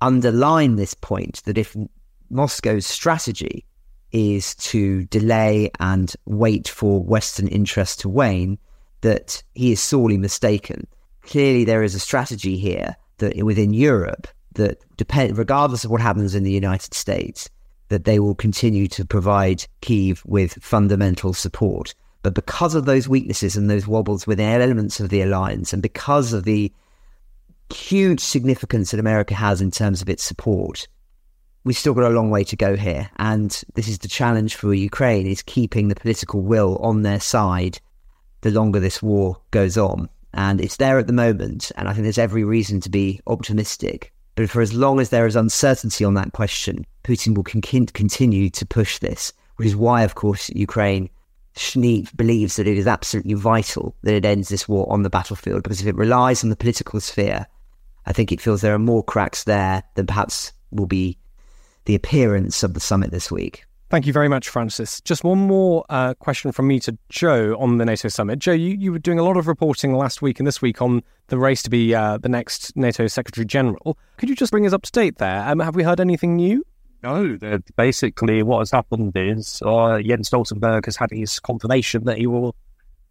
underlined 0.00 0.78
this 0.78 0.94
point 0.94 1.42
that 1.44 1.58
if 1.58 1.76
Moscow's 2.30 2.86
strategy 2.86 3.64
is 4.12 4.54
to 4.56 5.04
delay 5.06 5.70
and 5.80 6.14
wait 6.24 6.68
for 6.68 7.02
Western 7.02 7.48
interest 7.48 8.00
to 8.00 8.08
wane, 8.08 8.58
that 9.00 9.42
he 9.54 9.72
is 9.72 9.80
sorely 9.80 10.16
mistaken. 10.16 10.86
Clearly, 11.22 11.64
there 11.64 11.82
is 11.82 11.94
a 11.94 12.00
strategy 12.00 12.56
here 12.56 12.96
that 13.18 13.36
within 13.44 13.74
Europe 13.74 14.26
that 14.54 14.82
depend, 14.96 15.36
regardless 15.36 15.84
of 15.84 15.90
what 15.90 16.00
happens 16.00 16.34
in 16.34 16.42
the 16.42 16.50
United 16.50 16.94
States, 16.94 17.48
that 17.88 18.04
they 18.04 18.18
will 18.18 18.34
continue 18.34 18.88
to 18.88 19.04
provide 19.04 19.66
Kiev 19.80 20.22
with 20.26 20.62
fundamental 20.62 21.32
support. 21.32 21.94
But 22.22 22.34
because 22.34 22.74
of 22.74 22.84
those 22.84 23.08
weaknesses 23.08 23.56
and 23.56 23.70
those 23.70 23.86
wobbles 23.86 24.26
within 24.26 24.60
elements 24.60 25.00
of 25.00 25.08
the 25.08 25.22
alliance, 25.22 25.72
and 25.72 25.82
because 25.82 26.32
of 26.32 26.44
the 26.44 26.72
huge 27.72 28.20
significance 28.20 28.90
that 28.90 29.00
America 29.00 29.34
has 29.34 29.60
in 29.60 29.70
terms 29.70 30.02
of 30.02 30.08
its 30.08 30.24
support, 30.24 30.88
we've 31.64 31.76
still 31.76 31.94
got 31.94 32.10
a 32.10 32.14
long 32.14 32.30
way 32.30 32.44
to 32.44 32.56
go 32.56 32.76
here. 32.76 33.10
And 33.16 33.62
this 33.74 33.88
is 33.88 33.98
the 33.98 34.08
challenge 34.08 34.54
for 34.54 34.72
Ukraine 34.74 35.26
is 35.26 35.42
keeping 35.42 35.88
the 35.88 35.94
political 35.94 36.40
will 36.40 36.76
on 36.78 37.02
their 37.02 37.20
side 37.20 37.78
the 38.40 38.50
longer 38.50 38.80
this 38.80 39.02
war 39.02 39.40
goes 39.50 39.76
on. 39.76 40.08
And 40.34 40.60
it's 40.60 40.76
there 40.76 40.98
at 40.98 41.06
the 41.06 41.12
moment. 41.12 41.72
And 41.76 41.88
I 41.88 41.92
think 41.92 42.04
there's 42.04 42.18
every 42.18 42.44
reason 42.44 42.80
to 42.82 42.90
be 42.90 43.20
optimistic. 43.26 44.12
But 44.34 44.48
for 44.50 44.62
as 44.62 44.72
long 44.72 45.00
as 45.00 45.10
there 45.10 45.26
is 45.26 45.34
uncertainty 45.34 46.04
on 46.04 46.14
that 46.14 46.32
question, 46.32 46.86
Putin 47.02 47.36
will 47.36 47.44
con- 47.44 47.60
continue 47.60 48.48
to 48.50 48.66
push 48.66 48.98
this, 48.98 49.32
which 49.56 49.66
is 49.66 49.76
why, 49.76 50.02
of 50.02 50.14
course, 50.14 50.48
Ukraine 50.50 51.10
believes 52.16 52.56
that 52.56 52.66
it 52.66 52.78
is 52.78 52.86
absolutely 52.86 53.34
vital 53.34 53.94
that 54.02 54.14
it 54.14 54.24
ends 54.24 54.48
this 54.48 54.68
war 54.68 54.90
on 54.92 55.02
the 55.02 55.10
battlefield. 55.10 55.62
Because 55.62 55.80
if 55.80 55.86
it 55.86 55.96
relies 55.96 56.42
on 56.42 56.50
the 56.50 56.56
political 56.56 57.00
sphere, 57.00 57.46
I 58.06 58.12
think 58.12 58.32
it 58.32 58.40
feels 58.40 58.60
there 58.60 58.74
are 58.74 58.78
more 58.78 59.04
cracks 59.04 59.44
there 59.44 59.82
than 59.94 60.06
perhaps 60.06 60.52
will 60.70 60.86
be 60.86 61.18
the 61.84 61.94
appearance 61.94 62.62
of 62.62 62.74
the 62.74 62.80
summit 62.80 63.10
this 63.10 63.30
week. 63.30 63.64
Thank 63.90 64.06
you 64.06 64.12
very 64.12 64.28
much, 64.28 64.50
Francis. 64.50 65.00
Just 65.00 65.24
one 65.24 65.38
more 65.38 65.82
uh, 65.88 66.12
question 66.14 66.52
from 66.52 66.66
me 66.66 66.78
to 66.80 66.98
Joe 67.08 67.56
on 67.58 67.78
the 67.78 67.86
NATO 67.86 68.08
summit. 68.08 68.38
Joe, 68.38 68.52
you, 68.52 68.76
you 68.78 68.92
were 68.92 68.98
doing 68.98 69.18
a 69.18 69.22
lot 69.22 69.38
of 69.38 69.46
reporting 69.46 69.94
last 69.94 70.20
week 70.20 70.38
and 70.38 70.46
this 70.46 70.60
week 70.60 70.82
on 70.82 71.02
the 71.28 71.38
race 71.38 71.62
to 71.62 71.70
be 71.70 71.94
uh, 71.94 72.18
the 72.18 72.28
next 72.28 72.76
NATO 72.76 73.06
Secretary 73.06 73.46
General. 73.46 73.96
Could 74.18 74.28
you 74.28 74.36
just 74.36 74.50
bring 74.50 74.66
us 74.66 74.74
up 74.74 74.82
to 74.82 74.92
date 74.92 75.16
there? 75.16 75.42
Um, 75.48 75.60
have 75.60 75.74
we 75.74 75.84
heard 75.84 76.00
anything 76.00 76.36
new? 76.36 76.66
No, 77.02 77.38
basically 77.76 78.42
what 78.42 78.58
has 78.58 78.70
happened 78.72 79.12
is 79.14 79.62
uh, 79.64 80.00
Jens 80.00 80.30
Stoltenberg 80.30 80.84
has 80.86 80.96
had 80.96 81.10
his 81.12 81.38
confirmation 81.38 82.04
that 82.04 82.18
he 82.18 82.26
will 82.26 82.56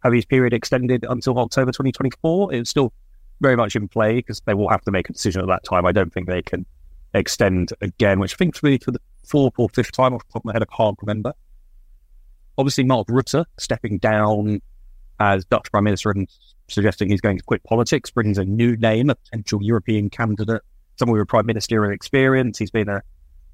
have 0.02 0.12
his 0.12 0.26
period 0.26 0.52
extended 0.52 1.06
until 1.08 1.38
October 1.38 1.72
2024. 1.72 2.54
It's 2.54 2.70
still 2.70 2.92
very 3.40 3.56
much 3.56 3.76
in 3.76 3.88
play 3.88 4.16
because 4.16 4.40
they 4.42 4.54
will 4.54 4.68
have 4.68 4.82
to 4.82 4.90
make 4.90 5.08
a 5.08 5.12
decision 5.12 5.40
at 5.40 5.48
that 5.48 5.64
time. 5.64 5.86
I 5.86 5.92
don't 5.92 6.12
think 6.12 6.26
they 6.26 6.42
can 6.42 6.66
extend 7.14 7.72
again, 7.80 8.20
which 8.20 8.34
I 8.34 8.36
think 8.36 8.54
to 8.56 8.62
be 8.62 8.78
for 8.78 8.90
the 8.90 9.00
fourth 9.26 9.54
or 9.56 9.68
fifth 9.70 9.92
time 9.92 10.14
off 10.14 10.26
the 10.26 10.32
top 10.34 10.42
of 10.42 10.44
my 10.44 10.52
head, 10.52 10.62
I 10.62 10.76
can't 10.76 10.98
remember. 11.00 11.32
Obviously, 12.58 12.84
Mark 12.84 13.06
Rutte 13.08 13.44
stepping 13.58 13.98
down 13.98 14.60
as 15.20 15.44
Dutch 15.46 15.70
Prime 15.70 15.84
Minister 15.84 16.10
and 16.10 16.28
suggesting 16.68 17.08
he's 17.08 17.20
going 17.20 17.38
to 17.38 17.44
quit 17.44 17.62
politics 17.64 18.10
brings 18.10 18.36
a 18.36 18.44
new 18.44 18.76
name, 18.76 19.10
a 19.10 19.14
potential 19.14 19.62
European 19.62 20.10
candidate, 20.10 20.62
someone 20.96 21.18
with 21.18 21.22
a 21.22 21.26
prime 21.26 21.46
ministerial 21.46 21.92
experience. 21.92 22.58
He's 22.58 22.70
been 22.70 22.88
a 22.88 23.02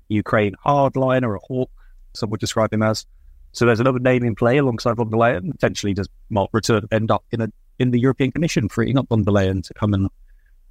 Ukraine 0.09 0.55
hardliner, 0.65 1.37
a 1.37 1.39
hawk, 1.39 1.71
some 2.15 2.31
would 2.31 2.41
describe 2.41 2.73
him 2.73 2.83
as. 2.83 3.07
So 3.53 3.67
there's 3.67 3.81
another 3.81 4.01
name 4.01 4.25
in 4.25 4.35
play 4.35 4.59
alongside 4.59 4.97
von 4.97 5.11
der 5.11 5.17
Leyen. 5.17 5.51
Potentially, 5.53 5.95
does 5.95 6.09
Mark 6.31 6.51
Rutte 6.53 6.87
end 6.93 7.11
up 7.11 7.25
in 7.31 7.41
a 7.41 7.49
in 7.79 7.91
the 7.91 8.01
European 8.01 8.31
Commission, 8.33 8.69
freeing 8.69 8.99
up 8.99 9.09
von 9.09 9.23
der 9.23 9.33
Leyen 9.33 9.63
to 9.65 9.75
come 9.75 9.95
and 9.95 10.11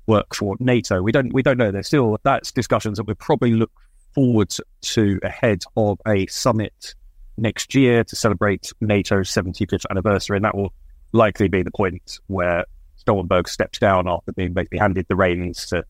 work 0.07 0.35
for 0.35 0.55
NATO? 0.59 1.01
We 1.01 1.11
don't 1.11 1.33
we 1.33 1.41
don't 1.41 1.57
know. 1.57 1.71
There's 1.71 1.87
still 1.87 2.17
that's 2.23 2.51
discussions 2.51 2.97
that 2.97 3.07
we 3.07 3.13
probably 3.13 3.53
look 3.53 3.71
forward 4.13 4.53
to 4.81 5.19
ahead 5.23 5.63
of 5.75 5.99
a 6.07 6.27
summit 6.27 6.93
next 7.37 7.73
year 7.73 8.03
to 8.03 8.15
celebrate 8.15 8.71
NATO's 8.81 9.31
75th 9.31 9.85
anniversary, 9.89 10.37
and 10.37 10.45
that 10.45 10.55
will 10.55 10.73
likely 11.13 11.47
be 11.47 11.63
the 11.63 11.71
point 11.71 12.19
where 12.27 12.65
Stoltenberg 13.03 13.47
steps 13.47 13.79
down 13.79 14.07
after 14.07 14.31
being 14.33 14.53
basically 14.53 14.79
handed 14.79 15.07
the 15.07 15.15
reins 15.15 15.65
to 15.67 15.83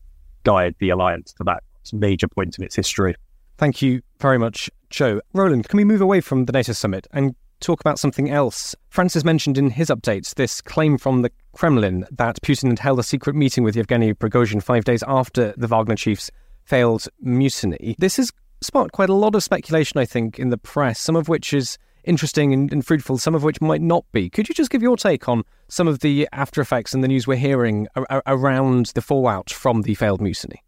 guide 0.44 0.74
the 0.78 0.90
alliance 0.90 1.32
to 1.34 1.44
that 1.44 1.62
major 1.92 2.28
point 2.28 2.56
in 2.58 2.64
its 2.64 2.74
history. 2.74 3.14
Thank 3.56 3.82
you 3.82 4.02
very 4.18 4.38
much, 4.38 4.70
Joe. 4.90 5.20
Roland, 5.32 5.68
can 5.68 5.76
we 5.76 5.84
move 5.84 6.00
away 6.00 6.20
from 6.20 6.46
the 6.46 6.52
NATO 6.52 6.72
summit 6.72 7.06
and 7.12 7.34
talk 7.60 7.80
about 7.80 7.98
something 7.98 8.30
else? 8.30 8.74
Francis 8.88 9.24
mentioned 9.24 9.56
in 9.56 9.70
his 9.70 9.88
updates 9.88 10.34
this 10.34 10.60
claim 10.60 10.98
from 10.98 11.22
the 11.22 11.30
Kremlin 11.52 12.04
that 12.10 12.40
Putin 12.42 12.68
had 12.68 12.80
held 12.80 12.98
a 12.98 13.04
secret 13.04 13.36
meeting 13.36 13.62
with 13.62 13.76
Yevgeny 13.76 14.12
Prigozhin 14.12 14.62
five 14.62 14.84
days 14.84 15.04
after 15.06 15.54
the 15.56 15.68
Wagner 15.68 15.94
chief's 15.94 16.30
failed 16.64 17.06
mutiny. 17.20 17.94
This 17.98 18.16
has 18.16 18.32
sparked 18.60 18.92
quite 18.92 19.08
a 19.10 19.14
lot 19.14 19.36
of 19.36 19.42
speculation, 19.42 20.00
I 20.00 20.04
think, 20.04 20.38
in 20.38 20.50
the 20.50 20.58
press, 20.58 20.98
some 20.98 21.14
of 21.14 21.28
which 21.28 21.52
is 21.52 21.78
interesting 22.02 22.52
and, 22.52 22.72
and, 22.72 22.84
fruitful, 22.84 23.18
some 23.18 23.34
of 23.34 23.44
which 23.44 23.60
might 23.60 23.80
not 23.80 24.04
be. 24.12 24.28
Could 24.28 24.48
you 24.48 24.54
just 24.54 24.70
give 24.70 24.82
your 24.82 24.96
take 24.96 25.28
on 25.28 25.44
some 25.68 25.86
of 25.86 26.00
the 26.00 26.28
after 26.32 26.60
effects 26.60 26.92
and 26.92 27.04
the 27.04 27.08
news 27.08 27.26
we're 27.26 27.36
hearing 27.36 27.86
around 28.26 28.86
the 28.94 29.00
fallout 29.00 29.50
from 29.50 29.82
the 29.82 29.94
failed 29.94 30.20
mutiny? 30.20 30.63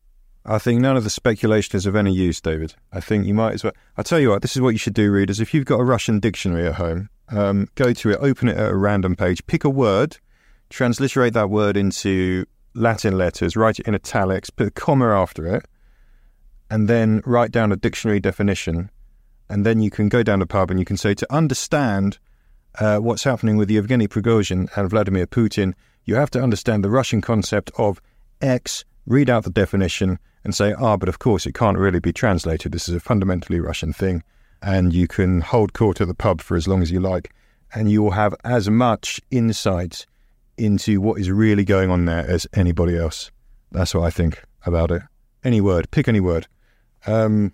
I 0.48 0.58
think 0.58 0.80
none 0.80 0.96
of 0.96 1.04
the 1.04 1.10
speculation 1.10 1.76
is 1.76 1.86
of 1.86 1.96
any 1.96 2.12
use, 2.12 2.40
David. 2.40 2.74
I 2.92 3.00
think 3.00 3.26
you 3.26 3.34
might 3.34 3.54
as 3.54 3.64
well. 3.64 3.72
I'll 3.96 4.04
tell 4.04 4.20
you 4.20 4.30
what, 4.30 4.42
this 4.42 4.54
is 4.54 4.62
what 4.62 4.70
you 4.70 4.78
should 4.78 4.94
do, 4.94 5.10
readers. 5.10 5.40
If 5.40 5.52
you've 5.52 5.64
got 5.64 5.80
a 5.80 5.84
Russian 5.84 6.20
dictionary 6.20 6.68
at 6.68 6.76
home, 6.76 7.08
um, 7.30 7.68
go 7.74 7.92
to 7.92 8.10
it, 8.10 8.18
open 8.20 8.48
it 8.48 8.56
at 8.56 8.70
a 8.70 8.76
random 8.76 9.16
page, 9.16 9.44
pick 9.46 9.64
a 9.64 9.70
word, 9.70 10.18
transliterate 10.70 11.34
that 11.34 11.50
word 11.50 11.76
into 11.76 12.46
Latin 12.74 13.18
letters, 13.18 13.56
write 13.56 13.80
it 13.80 13.88
in 13.88 13.94
italics, 13.94 14.48
put 14.48 14.68
a 14.68 14.70
comma 14.70 15.08
after 15.08 15.46
it, 15.56 15.66
and 16.70 16.88
then 16.88 17.22
write 17.26 17.50
down 17.50 17.72
a 17.72 17.76
dictionary 17.76 18.20
definition 18.20 18.90
and 19.48 19.64
then 19.64 19.80
you 19.80 19.90
can 19.90 20.08
go 20.08 20.22
down 20.22 20.40
the 20.40 20.46
pub 20.46 20.70
and 20.70 20.78
you 20.78 20.84
can 20.84 20.96
say 20.96 21.14
to 21.14 21.32
understand 21.32 22.18
uh, 22.78 22.98
what's 22.98 23.24
happening 23.24 23.56
with 23.56 23.70
Yevgeny 23.70 24.08
Prigozhin 24.08 24.68
and 24.76 24.90
Vladimir 24.90 25.26
Putin, 25.26 25.74
you 26.04 26.14
have 26.16 26.30
to 26.30 26.42
understand 26.42 26.84
the 26.84 26.90
Russian 26.90 27.20
concept 27.20 27.70
of 27.78 28.00
X, 28.40 28.84
read 29.06 29.30
out 29.30 29.44
the 29.44 29.50
definition, 29.50 30.18
and 30.46 30.54
say, 30.54 30.72
ah, 30.78 30.96
but 30.96 31.08
of 31.08 31.18
course 31.18 31.44
it 31.44 31.54
can't 31.54 31.76
really 31.76 31.98
be 31.98 32.12
translated. 32.12 32.70
This 32.70 32.88
is 32.88 32.94
a 32.94 33.00
fundamentally 33.00 33.58
Russian 33.58 33.92
thing. 33.92 34.22
And 34.62 34.92
you 34.92 35.08
can 35.08 35.40
hold 35.40 35.72
court 35.72 36.00
at 36.00 36.06
the 36.06 36.14
pub 36.14 36.40
for 36.40 36.56
as 36.56 36.68
long 36.68 36.82
as 36.82 36.92
you 36.92 37.00
like, 37.00 37.32
and 37.74 37.90
you 37.90 38.00
will 38.00 38.12
have 38.12 38.32
as 38.44 38.70
much 38.70 39.20
insight 39.32 40.06
into 40.56 41.00
what 41.00 41.20
is 41.20 41.32
really 41.32 41.64
going 41.64 41.90
on 41.90 42.04
there 42.04 42.24
as 42.30 42.46
anybody 42.54 42.96
else. 42.96 43.32
That's 43.72 43.92
what 43.92 44.04
I 44.04 44.10
think 44.10 44.40
about 44.64 44.92
it. 44.92 45.02
Any 45.42 45.60
word, 45.60 45.90
pick 45.90 46.06
any 46.06 46.20
word. 46.20 46.46
Um, 47.08 47.52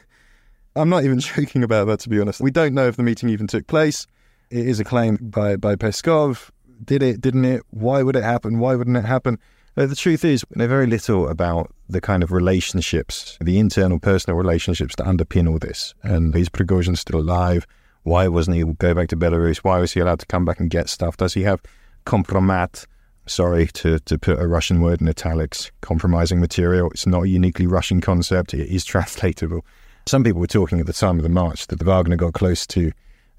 I'm 0.74 0.88
not 0.88 1.04
even 1.04 1.20
joking 1.20 1.62
about 1.62 1.86
that, 1.88 2.00
to 2.00 2.08
be 2.08 2.18
honest. 2.18 2.40
We 2.40 2.50
don't 2.50 2.72
know 2.72 2.88
if 2.88 2.96
the 2.96 3.02
meeting 3.02 3.28
even 3.28 3.46
took 3.46 3.66
place. 3.66 4.06
It 4.50 4.66
is 4.66 4.80
a 4.80 4.84
claim 4.84 5.18
by, 5.20 5.56
by 5.56 5.76
Peskov. 5.76 6.50
Did 6.82 7.02
it, 7.02 7.20
didn't 7.20 7.44
it? 7.44 7.62
Why 7.70 8.02
would 8.02 8.16
it 8.16 8.24
happen? 8.24 8.58
Why 8.58 8.74
wouldn't 8.74 8.96
it 8.96 9.04
happen? 9.04 9.38
Uh, 9.74 9.86
the 9.86 9.96
truth 9.96 10.22
is, 10.22 10.44
we 10.50 10.58
know 10.58 10.68
very 10.68 10.86
little 10.86 11.28
about 11.28 11.74
the 11.88 12.00
kind 12.00 12.22
of 12.22 12.30
relationships, 12.30 13.38
the 13.40 13.58
internal 13.58 13.98
personal 13.98 14.36
relationships 14.36 14.94
that 14.96 15.06
underpin 15.06 15.48
all 15.48 15.58
this. 15.58 15.94
And 16.02 16.36
is 16.36 16.50
Prigozhin 16.50 16.96
still 16.96 17.20
alive? 17.20 17.66
Why 18.02 18.28
wasn't 18.28 18.58
he 18.58 18.64
go 18.64 18.92
back 18.92 19.08
to 19.08 19.16
Belarus? 19.16 19.58
Why 19.58 19.78
was 19.78 19.92
he 19.92 20.00
allowed 20.00 20.20
to 20.20 20.26
come 20.26 20.44
back 20.44 20.60
and 20.60 20.68
get 20.68 20.90
stuff? 20.90 21.16
Does 21.16 21.32
he 21.32 21.42
have 21.42 21.62
compromat? 22.04 22.86
Sorry 23.26 23.68
to, 23.68 23.98
to 24.00 24.18
put 24.18 24.40
a 24.40 24.46
Russian 24.46 24.82
word 24.82 25.00
in 25.00 25.08
italics, 25.08 25.70
compromising 25.80 26.40
material. 26.40 26.90
It's 26.90 27.06
not 27.06 27.22
a 27.22 27.28
uniquely 27.28 27.66
Russian 27.66 28.00
concept. 28.00 28.52
It 28.52 28.68
is 28.68 28.84
translatable. 28.92 29.64
Some 30.06 30.24
people 30.24 30.40
were 30.40 30.48
talking 30.48 30.80
at 30.80 30.86
the 30.86 30.92
time 30.92 31.18
of 31.18 31.22
the 31.22 31.28
march 31.30 31.68
that 31.68 31.78
the 31.78 31.84
Wagner 31.84 32.16
got 32.16 32.34
close 32.34 32.66
to 32.66 32.92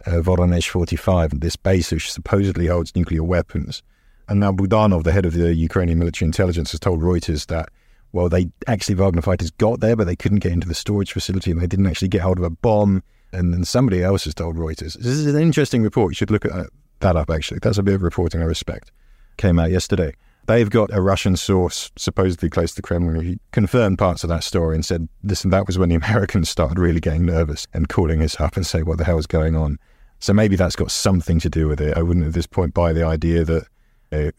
uh, 0.08 0.12
Voronezh 0.22 0.68
45, 0.68 1.42
this 1.42 1.58
base 1.58 1.92
which 1.92 2.12
supposedly 2.12 2.68
holds 2.68 2.96
nuclear 2.96 3.24
weapons. 3.24 3.84
And 4.28 4.40
now 4.40 4.52
Budanov, 4.52 5.04
the 5.04 5.12
head 5.12 5.26
of 5.26 5.34
the 5.34 5.54
Ukrainian 5.54 6.00
military 6.00 6.28
intelligence, 6.28 6.72
has 6.72 6.80
told 6.80 7.02
Reuters 7.02 7.48
that, 7.48 7.70
well, 8.12 8.30
they 8.30 8.50
actually, 8.68 8.96
Wagner 8.96 9.22
fighters 9.22 9.52
got 9.52 9.80
there, 9.80 9.96
but 9.96 10.06
they 10.06 10.16
couldn't 10.16 10.40
get 10.40 10.52
into 10.52 10.68
the 10.68 10.76
storage 10.76 11.12
facility 11.12 11.52
and 11.52 11.62
they 11.62 11.68
didn't 11.68 11.88
actually 11.88 12.08
get 12.08 12.22
hold 12.22 12.38
of 12.38 12.44
a 12.44 12.50
bomb. 12.50 13.04
And 13.32 13.54
then 13.54 13.66
somebody 13.66 14.04
else 14.04 14.26
has 14.26 14.36
told 14.36 14.56
Reuters. 14.56 14.94
This 14.94 15.08
is 15.08 15.26
an 15.26 15.42
interesting 15.42 15.82
report. 15.82 16.12
You 16.12 16.16
should 16.16 16.32
look 16.32 16.46
at 16.46 16.52
uh, 16.52 16.66
that 17.00 17.16
up, 17.16 17.30
actually. 17.30 17.60
That's 17.62 17.78
a 17.78 17.84
bit 17.84 17.96
of 17.96 18.04
reporting 18.04 18.42
I 18.42 18.46
respect. 18.46 18.92
Came 19.38 19.58
out 19.60 19.72
yesterday. 19.72 20.14
They've 20.46 20.70
got 20.70 20.94
a 20.94 21.02
Russian 21.02 21.38
source 21.38 21.90
supposedly 21.96 22.50
close 22.50 22.72
to 22.72 22.76
the 22.76 22.82
Kremlin 22.82 23.24
who 23.24 23.36
confirmed 23.52 23.98
parts 23.98 24.24
of 24.24 24.30
that 24.30 24.44
story 24.44 24.76
and 24.76 24.86
said, 24.86 25.08
listen, 25.24 25.50
that 25.52 25.68
was 25.68 25.80
when 25.80 25.90
the 25.90 25.96
Americans 26.04 26.50
started 26.50 26.78
really 26.80 27.00
getting 27.00 27.26
nervous 27.26 27.66
and 27.74 27.90
calling 27.90 28.22
us 28.22 28.40
up 28.40 28.56
and 28.56 28.66
say, 28.66 28.84
what 28.84 28.98
the 28.98 29.06
hell 29.06 29.18
is 29.18 29.28
going 29.28 29.56
on? 29.56 29.80
So 30.20 30.34
maybe 30.34 30.56
that's 30.56 30.76
got 30.76 30.92
something 30.92 31.40
to 31.40 31.50
do 31.50 31.68
with 31.68 31.82
it. 31.82 31.98
I 31.98 32.02
wouldn't 32.02 32.26
at 32.26 32.34
this 32.34 32.48
point 32.48 32.74
buy 32.74 32.94
the 32.94 33.06
idea 33.06 33.44
that 33.44 33.68
uh, 34.14 34.32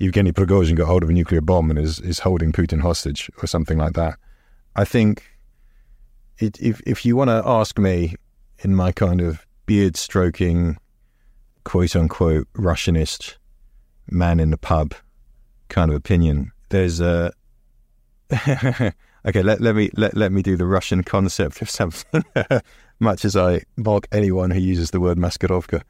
Evgeny 0.00 0.32
Prigozhin 0.32 0.76
got 0.76 0.86
hold 0.86 1.02
of 1.02 1.10
a 1.10 1.12
nuclear 1.12 1.40
bomb 1.40 1.70
and 1.70 1.78
is, 1.78 2.00
is 2.00 2.20
holding 2.20 2.52
Putin 2.52 2.80
hostage 2.80 3.30
or 3.42 3.46
something 3.46 3.78
like 3.78 3.94
that. 3.94 4.18
I 4.76 4.84
think 4.84 5.24
it, 6.38 6.60
if, 6.60 6.80
if 6.86 7.04
you 7.04 7.16
want 7.16 7.28
to 7.28 7.42
ask 7.44 7.78
me 7.78 8.14
in 8.60 8.74
my 8.74 8.92
kind 8.92 9.20
of 9.20 9.46
beard 9.66 9.96
stroking, 9.96 10.78
quote 11.64 11.94
unquote, 11.94 12.48
Russianist 12.54 13.36
man 14.10 14.40
in 14.40 14.50
the 14.50 14.58
pub 14.58 14.94
kind 15.68 15.90
of 15.90 15.96
opinion. 15.96 16.52
There's 16.68 17.00
a 17.00 17.32
okay. 18.32 18.92
Let, 19.42 19.60
let 19.60 19.74
me 19.74 19.90
let, 19.96 20.16
let 20.16 20.32
me 20.32 20.42
do 20.42 20.56
the 20.56 20.66
Russian 20.66 21.02
concept 21.02 21.62
of 21.62 21.70
something. 21.70 22.24
Much 23.00 23.24
as 23.24 23.36
I 23.36 23.62
mock 23.76 24.06
anyone 24.12 24.50
who 24.50 24.60
uses 24.60 24.90
the 24.90 25.00
word 25.00 25.18
maskirovka. 25.18 25.82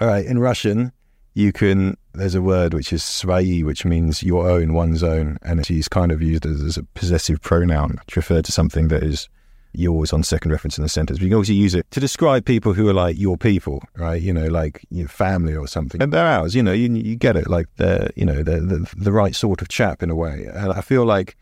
All 0.00 0.06
right, 0.06 0.24
in 0.24 0.38
Russian, 0.38 0.92
you 1.38 1.52
can. 1.52 1.96
There's 2.14 2.34
a 2.34 2.42
word 2.42 2.74
which 2.74 2.92
is 2.92 3.02
svoi, 3.02 3.64
which 3.64 3.84
means 3.84 4.22
your 4.24 4.50
own, 4.50 4.74
one's 4.74 5.04
own, 5.04 5.38
and 5.42 5.60
it's 5.60 5.88
kind 5.88 6.10
of 6.10 6.20
used 6.20 6.44
as, 6.44 6.60
as 6.62 6.76
a 6.76 6.82
possessive 6.82 7.40
pronoun 7.40 8.00
to 8.08 8.18
refer 8.18 8.42
to 8.42 8.50
something 8.50 8.88
that 8.88 9.04
is 9.04 9.28
yours 9.72 10.12
on 10.12 10.24
second 10.24 10.50
reference 10.50 10.78
in 10.78 10.82
the 10.82 10.88
sentence. 10.88 11.18
But 11.18 11.24
you 11.24 11.30
can 11.30 11.36
also 11.36 11.52
use 11.52 11.74
it 11.74 11.88
to 11.92 12.00
describe 12.00 12.44
people 12.44 12.72
who 12.72 12.88
are 12.88 12.94
like 12.94 13.16
your 13.16 13.36
people, 13.36 13.82
right? 13.96 14.20
You 14.20 14.32
know, 14.32 14.48
like 14.48 14.84
your 14.90 15.06
family 15.06 15.54
or 15.54 15.68
something. 15.68 16.02
And 16.02 16.12
they're 16.12 16.26
ours, 16.26 16.56
you 16.56 16.62
know, 16.62 16.72
you, 16.72 16.92
you 16.92 17.14
get 17.14 17.36
it. 17.36 17.48
Like 17.48 17.68
they're, 17.76 18.10
you 18.16 18.24
know, 18.24 18.42
they're 18.42 18.60
the, 18.60 18.92
the 18.96 19.12
right 19.12 19.36
sort 19.36 19.62
of 19.62 19.68
chap 19.68 20.02
in 20.02 20.10
a 20.10 20.16
way. 20.16 20.48
And 20.52 20.72
I 20.72 20.80
feel 20.80 21.04
like 21.04 21.36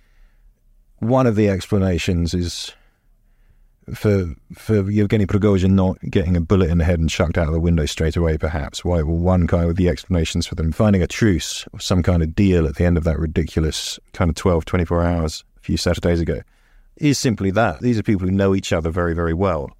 one 0.98 1.26
of 1.26 1.36
the 1.36 1.48
explanations 1.48 2.34
is 2.34 2.74
for 3.94 4.34
for 4.52 4.90
Yevgeny 4.90 5.26
Prigozhin 5.26 5.72
not 5.72 5.98
getting 6.10 6.36
a 6.36 6.40
bullet 6.40 6.70
in 6.70 6.78
the 6.78 6.84
head 6.84 6.98
and 6.98 7.08
chucked 7.08 7.38
out 7.38 7.46
of 7.46 7.52
the 7.52 7.60
window 7.60 7.86
straight 7.86 8.16
away, 8.16 8.36
perhaps. 8.36 8.84
Why? 8.84 9.02
Well, 9.02 9.16
one 9.16 9.46
kind 9.46 9.68
of 9.68 9.76
the 9.76 9.88
explanations 9.88 10.46
for 10.46 10.54
them 10.54 10.72
finding 10.72 11.02
a 11.02 11.06
truce 11.06 11.66
or 11.72 11.80
some 11.80 12.02
kind 12.02 12.22
of 12.22 12.34
deal 12.34 12.66
at 12.66 12.76
the 12.76 12.84
end 12.84 12.96
of 12.96 13.04
that 13.04 13.18
ridiculous 13.18 13.98
kind 14.12 14.28
of 14.28 14.34
12, 14.34 14.64
24 14.64 15.02
hours 15.02 15.44
a 15.56 15.60
few 15.60 15.76
Saturdays 15.76 16.20
ago 16.20 16.40
is 16.96 17.18
simply 17.18 17.50
that. 17.52 17.80
These 17.80 17.98
are 17.98 18.02
people 18.02 18.26
who 18.26 18.32
know 18.32 18.54
each 18.54 18.72
other 18.72 18.90
very, 18.90 19.14
very 19.14 19.34
well, 19.34 19.70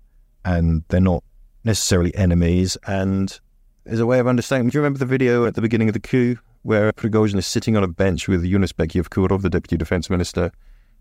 and 0.45 0.85
they're 0.89 1.01
not 1.01 1.25
necessarily 1.65 2.15
enemies. 2.15 2.77
And 2.87 3.39
there's 3.85 4.01
a 4.01 4.07
way 4.07 4.19
of 4.19 4.27
understanding. 4.27 4.69
Do 4.69 4.79
you 4.79 4.83
remember 4.83 4.99
the 4.99 5.07
video 5.07 5.47
at 5.47 5.55
the 5.55 5.63
beginning 5.63 5.89
of 5.89 5.95
the 5.95 6.01
coup 6.01 6.37
where 6.63 6.93
Prigozhin 6.93 7.37
is 7.37 7.47
sitting 7.47 7.77
on 7.77 7.85
a 7.85 7.89
bench 7.89 8.29
with 8.29 8.43
Yunusbek 8.43 8.89
Yevkurov, 8.89 9.43
the 9.43 9.51
deputy 9.51 9.77
defense 9.77 10.11
minister, 10.11 10.53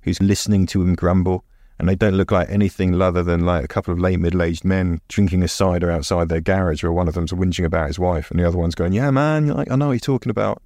who's 0.01 0.21
listening 0.21 0.65
to 0.67 0.81
him 0.81 0.95
grumble? 0.95 1.43
And 1.77 1.89
they 1.89 1.95
don't 1.95 2.15
look 2.15 2.31
like 2.31 2.49
anything 2.49 3.01
other 3.01 3.21
than 3.21 3.45
like 3.45 3.65
a 3.65 3.67
couple 3.67 3.93
of 3.93 3.99
late 3.99 4.19
middle-aged 4.19 4.63
men 4.63 5.01
drinking 5.09 5.43
a 5.43 5.47
cider 5.47 5.91
outside 5.91 6.29
their 6.29 6.41
garage, 6.41 6.83
where 6.83 6.91
one 6.91 7.07
of 7.07 7.15
them's 7.15 7.33
whinging 7.33 7.65
about 7.65 7.87
his 7.87 7.99
wife, 7.99 8.31
and 8.31 8.39
the 8.39 8.47
other 8.47 8.57
one's 8.57 8.75
going, 8.75 8.93
"Yeah, 8.93 9.11
man, 9.11 9.47
like 9.47 9.69
I 9.69 9.75
know 9.75 9.87
what 9.87 9.93
you're 9.93 9.99
talking 9.99 10.29
about." 10.29 10.61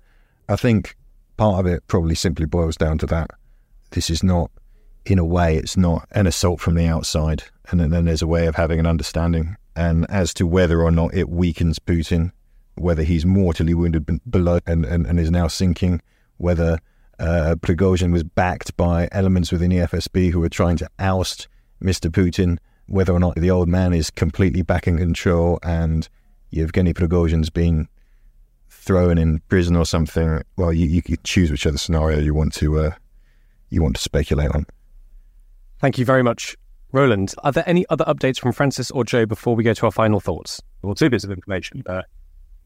I 0.48 0.56
think 0.56 0.96
part 1.38 1.60
of 1.60 1.66
it 1.66 1.88
probably 1.88 2.16
simply 2.16 2.46
boils 2.46 2.78
down 2.78 2.98
to 3.00 3.06
that. 3.08 3.32
This 3.92 4.10
is 4.10 4.22
not 4.22 4.52
in 5.06 5.20
a 5.20 5.26
way, 5.26 5.58
it's 5.58 5.78
not 5.78 6.08
an 6.12 6.28
assault 6.28 6.60
from 6.60 6.76
the 6.76 6.86
outside. 6.86 7.44
And 7.72 7.80
then 7.80 8.06
there's 8.06 8.22
a 8.22 8.28
way 8.28 8.48
of 8.48 8.56
having 8.56 8.80
an 8.80 8.86
understanding. 8.86 9.56
And 9.76 10.06
as 10.10 10.34
to 10.36 10.46
whether 10.46 10.82
or 10.82 10.92
not 10.92 11.14
it 11.14 11.30
weakens 11.30 11.80
Putin, 11.80 12.32
whether 12.76 13.04
he's 13.04 13.26
mortally 13.26 13.74
wounded 13.74 14.06
below 14.30 14.60
and, 14.66 14.86
and, 14.86 15.06
and 15.06 15.20
is 15.20 15.32
now 15.32 15.48
sinking, 15.48 16.02
whether 16.38 16.80
uh, 17.20 17.56
Prigozhin 17.60 18.12
was 18.12 18.24
backed 18.24 18.76
by 18.78 19.10
elements 19.12 19.52
within 19.52 19.70
the 19.70 19.78
FSB 19.78 20.32
who 20.32 20.40
were 20.40 20.50
trying 20.50 20.78
to 20.78 20.90
oust 21.00 21.48
Mr. 21.84 22.10
Putin, 22.10 22.58
whether 22.88 23.14
or 23.14 23.20
not 23.20 23.36
the 23.36 23.52
old 23.52 23.68
man 23.68 23.94
is 23.94 24.10
completely 24.10 24.62
back 24.62 24.88
in 24.88 24.98
control 24.98 25.60
and 25.64 26.10
Yevgeny 26.50 26.94
Prigozhin's 26.94 27.50
been 27.50 27.88
thrown 28.70 29.18
in 29.18 29.40
prison 29.50 29.76
or 29.76 29.86
something. 29.86 30.42
Well, 30.56 30.74
you, 30.74 30.88
you 30.88 31.02
could 31.02 31.24
choose 31.24 31.52
whichever 31.52 31.78
scenario 31.78 32.20
you 32.20 32.34
want 32.34 32.54
to 32.54 32.80
uh, 32.80 32.92
you 33.70 33.84
want 33.84 33.96
to 33.98 34.02
speculate 34.02 34.52
on. 34.52 34.66
Thank 35.80 35.98
you 35.98 36.06
very 36.06 36.24
much, 36.24 36.58
Roland. 36.92 37.34
Are 37.44 37.52
there 37.52 37.64
any 37.68 37.86
other 37.90 38.06
updates 38.06 38.40
from 38.40 38.52
Francis 38.52 38.90
or 38.92 39.04
Joe 39.04 39.26
before 39.26 39.56
we 39.56 39.64
go 39.64 39.74
to 39.74 39.86
our 39.86 39.92
final 39.92 40.20
thoughts? 40.20 40.62
Well, 40.82 40.96
two 40.96 41.10
bits 41.10 41.24
of 41.24 41.32
information. 41.32 41.84
Uh, 41.86 42.02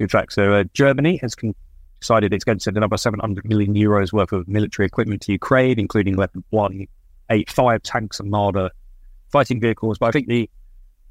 fact, 0.09 0.33
so 0.33 0.53
uh, 0.53 0.63
Germany 0.73 1.17
has 1.17 1.35
con- 1.35 1.55
decided 2.03 2.33
it's 2.33 2.43
going 2.43 2.57
to 2.57 2.63
send 2.63 2.75
another 2.75 2.97
700 2.97 3.45
million 3.45 3.73
euros 3.73 4.11
worth 4.11 4.33
of 4.33 4.45
military 4.47 4.85
equipment 4.85 5.21
to 5.21 5.31
Ukraine, 5.31 5.79
including 5.79 6.17
Leopard 6.17 6.43
1A5 6.51 7.79
tanks 7.81 8.19
and 8.19 8.29
Marder 8.29 8.69
fighting 9.31 9.61
vehicles. 9.61 9.97
But 9.97 10.07
I 10.07 10.11
think 10.11 10.27
the, 10.27 10.49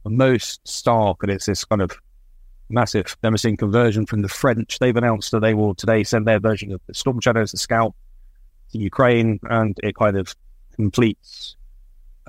most 0.05 0.67
stark, 0.67 1.23
and 1.23 1.31
it's 1.31 1.47
this 1.47 1.65
kind 1.65 1.81
of 1.81 1.93
massive 2.69 3.17
Damascene 3.23 3.57
conversion 3.57 4.05
from 4.05 4.23
the 4.23 4.29
French. 4.29 4.81
They've 4.81 4.97
announced 4.97 5.31
that 5.31 5.41
they 5.41 5.55
will 5.55 5.77
today 5.77 6.03
send 6.03 6.27
their 6.27 6.41
version 6.41 6.73
of 6.73 6.81
the 6.89 6.95
Storm 6.95 7.21
Shadows, 7.21 7.53
the 7.53 7.59
SCALP, 7.59 7.95
to 8.73 8.79
Ukraine, 8.79 9.39
and 9.45 9.79
it 9.83 9.95
kind 9.95 10.19
of 10.19 10.35
completes 10.75 11.57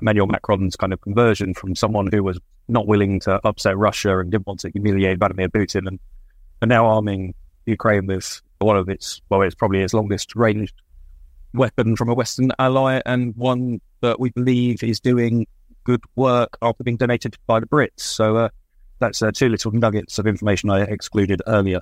Emmanuel 0.00 0.28
Macron's 0.28 0.76
kind 0.76 0.92
of 0.92 1.00
conversion 1.00 1.52
from 1.52 1.74
someone 1.74 2.08
who 2.12 2.22
was 2.22 2.38
not 2.68 2.86
willing 2.86 3.18
to 3.20 3.40
upset 3.44 3.76
Russia 3.76 4.20
and 4.20 4.30
didn't 4.30 4.46
want 4.46 4.60
to 4.60 4.70
humiliate 4.70 5.18
Vladimir 5.18 5.48
Putin, 5.48 5.88
and, 5.88 5.98
and 6.62 6.68
now 6.68 6.86
arming 6.86 7.34
Ukraine 7.66 8.06
with 8.06 8.40
one 8.64 8.76
of 8.76 8.88
its, 8.88 9.20
well, 9.28 9.42
it's 9.42 9.54
probably 9.54 9.80
its 9.80 9.94
longest 9.94 10.34
ranged 10.34 10.74
weapon 11.54 11.96
from 11.96 12.08
a 12.08 12.14
Western 12.14 12.50
ally, 12.58 13.00
and 13.06 13.34
one 13.36 13.80
that 14.00 14.18
we 14.20 14.30
believe 14.30 14.82
is 14.82 15.00
doing 15.00 15.46
good 15.84 16.02
work 16.16 16.56
after 16.62 16.82
being 16.82 16.96
donated 16.96 17.36
by 17.46 17.60
the 17.60 17.66
Brits. 17.66 18.00
So 18.00 18.36
uh, 18.36 18.48
that's 18.98 19.22
uh, 19.22 19.30
two 19.32 19.48
little 19.48 19.70
nuggets 19.72 20.18
of 20.18 20.26
information 20.26 20.70
I 20.70 20.82
excluded 20.82 21.42
earlier. 21.46 21.80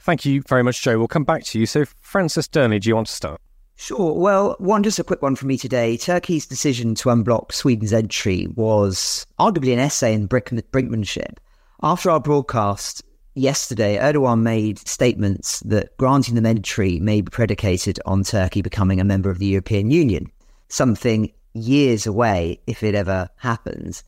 Thank 0.00 0.24
you 0.24 0.42
very 0.48 0.62
much, 0.62 0.82
Joe. 0.82 0.98
We'll 0.98 1.08
come 1.08 1.24
back 1.24 1.44
to 1.44 1.60
you. 1.60 1.66
So, 1.66 1.84
Francis 2.00 2.48
Dearnley, 2.48 2.80
do 2.80 2.88
you 2.88 2.96
want 2.96 3.06
to 3.06 3.12
start? 3.12 3.40
Sure. 3.76 4.12
Well, 4.12 4.56
one 4.58 4.82
just 4.82 4.98
a 4.98 5.04
quick 5.04 5.22
one 5.22 5.36
for 5.36 5.46
me 5.46 5.56
today. 5.56 5.96
Turkey's 5.96 6.46
decision 6.46 6.94
to 6.96 7.08
unblock 7.08 7.52
Sweden's 7.52 7.92
entry 7.92 8.48
was 8.54 9.26
arguably 9.38 9.72
an 9.72 9.78
essay 9.78 10.12
in 10.12 10.28
brinkmanship. 10.28 11.38
After 11.82 12.10
our 12.10 12.20
broadcast 12.20 13.02
yesterday, 13.34 13.98
Erdogan 13.98 14.42
made 14.42 14.78
statements 14.86 15.60
that 15.60 15.96
granting 15.96 16.34
them 16.34 16.46
entry 16.46 16.98
may 17.00 17.20
be 17.20 17.30
predicated 17.30 17.98
on 18.06 18.22
Turkey 18.22 18.62
becoming 18.62 19.00
a 19.00 19.04
member 19.04 19.30
of 19.30 19.38
the 19.38 19.46
European 19.46 19.90
Union, 19.90 20.30
something 20.68 21.32
years 21.54 22.06
away 22.06 22.60
if 22.66 22.82
it 22.82 22.94
ever 22.94 23.28
happens. 23.36 24.04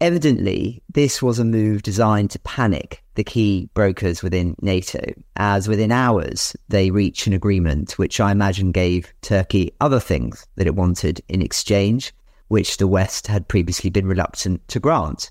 Evidently, 0.00 0.82
this 0.92 1.22
was 1.22 1.38
a 1.38 1.44
move 1.44 1.82
designed 1.82 2.30
to 2.30 2.38
panic 2.40 3.02
the 3.14 3.24
key 3.24 3.70
brokers 3.74 4.22
within 4.22 4.56
NATO, 4.60 5.00
as 5.36 5.68
within 5.68 5.92
hours 5.92 6.56
they 6.68 6.90
reached 6.90 7.26
an 7.26 7.32
agreement 7.32 7.92
which 7.92 8.20
I 8.20 8.32
imagine 8.32 8.72
gave 8.72 9.14
Turkey 9.22 9.72
other 9.80 10.00
things 10.00 10.46
that 10.56 10.66
it 10.66 10.74
wanted 10.74 11.20
in 11.28 11.40
exchange, 11.40 12.12
which 12.48 12.76
the 12.76 12.88
West 12.88 13.28
had 13.28 13.48
previously 13.48 13.88
been 13.88 14.06
reluctant 14.06 14.66
to 14.68 14.80
grant. 14.80 15.30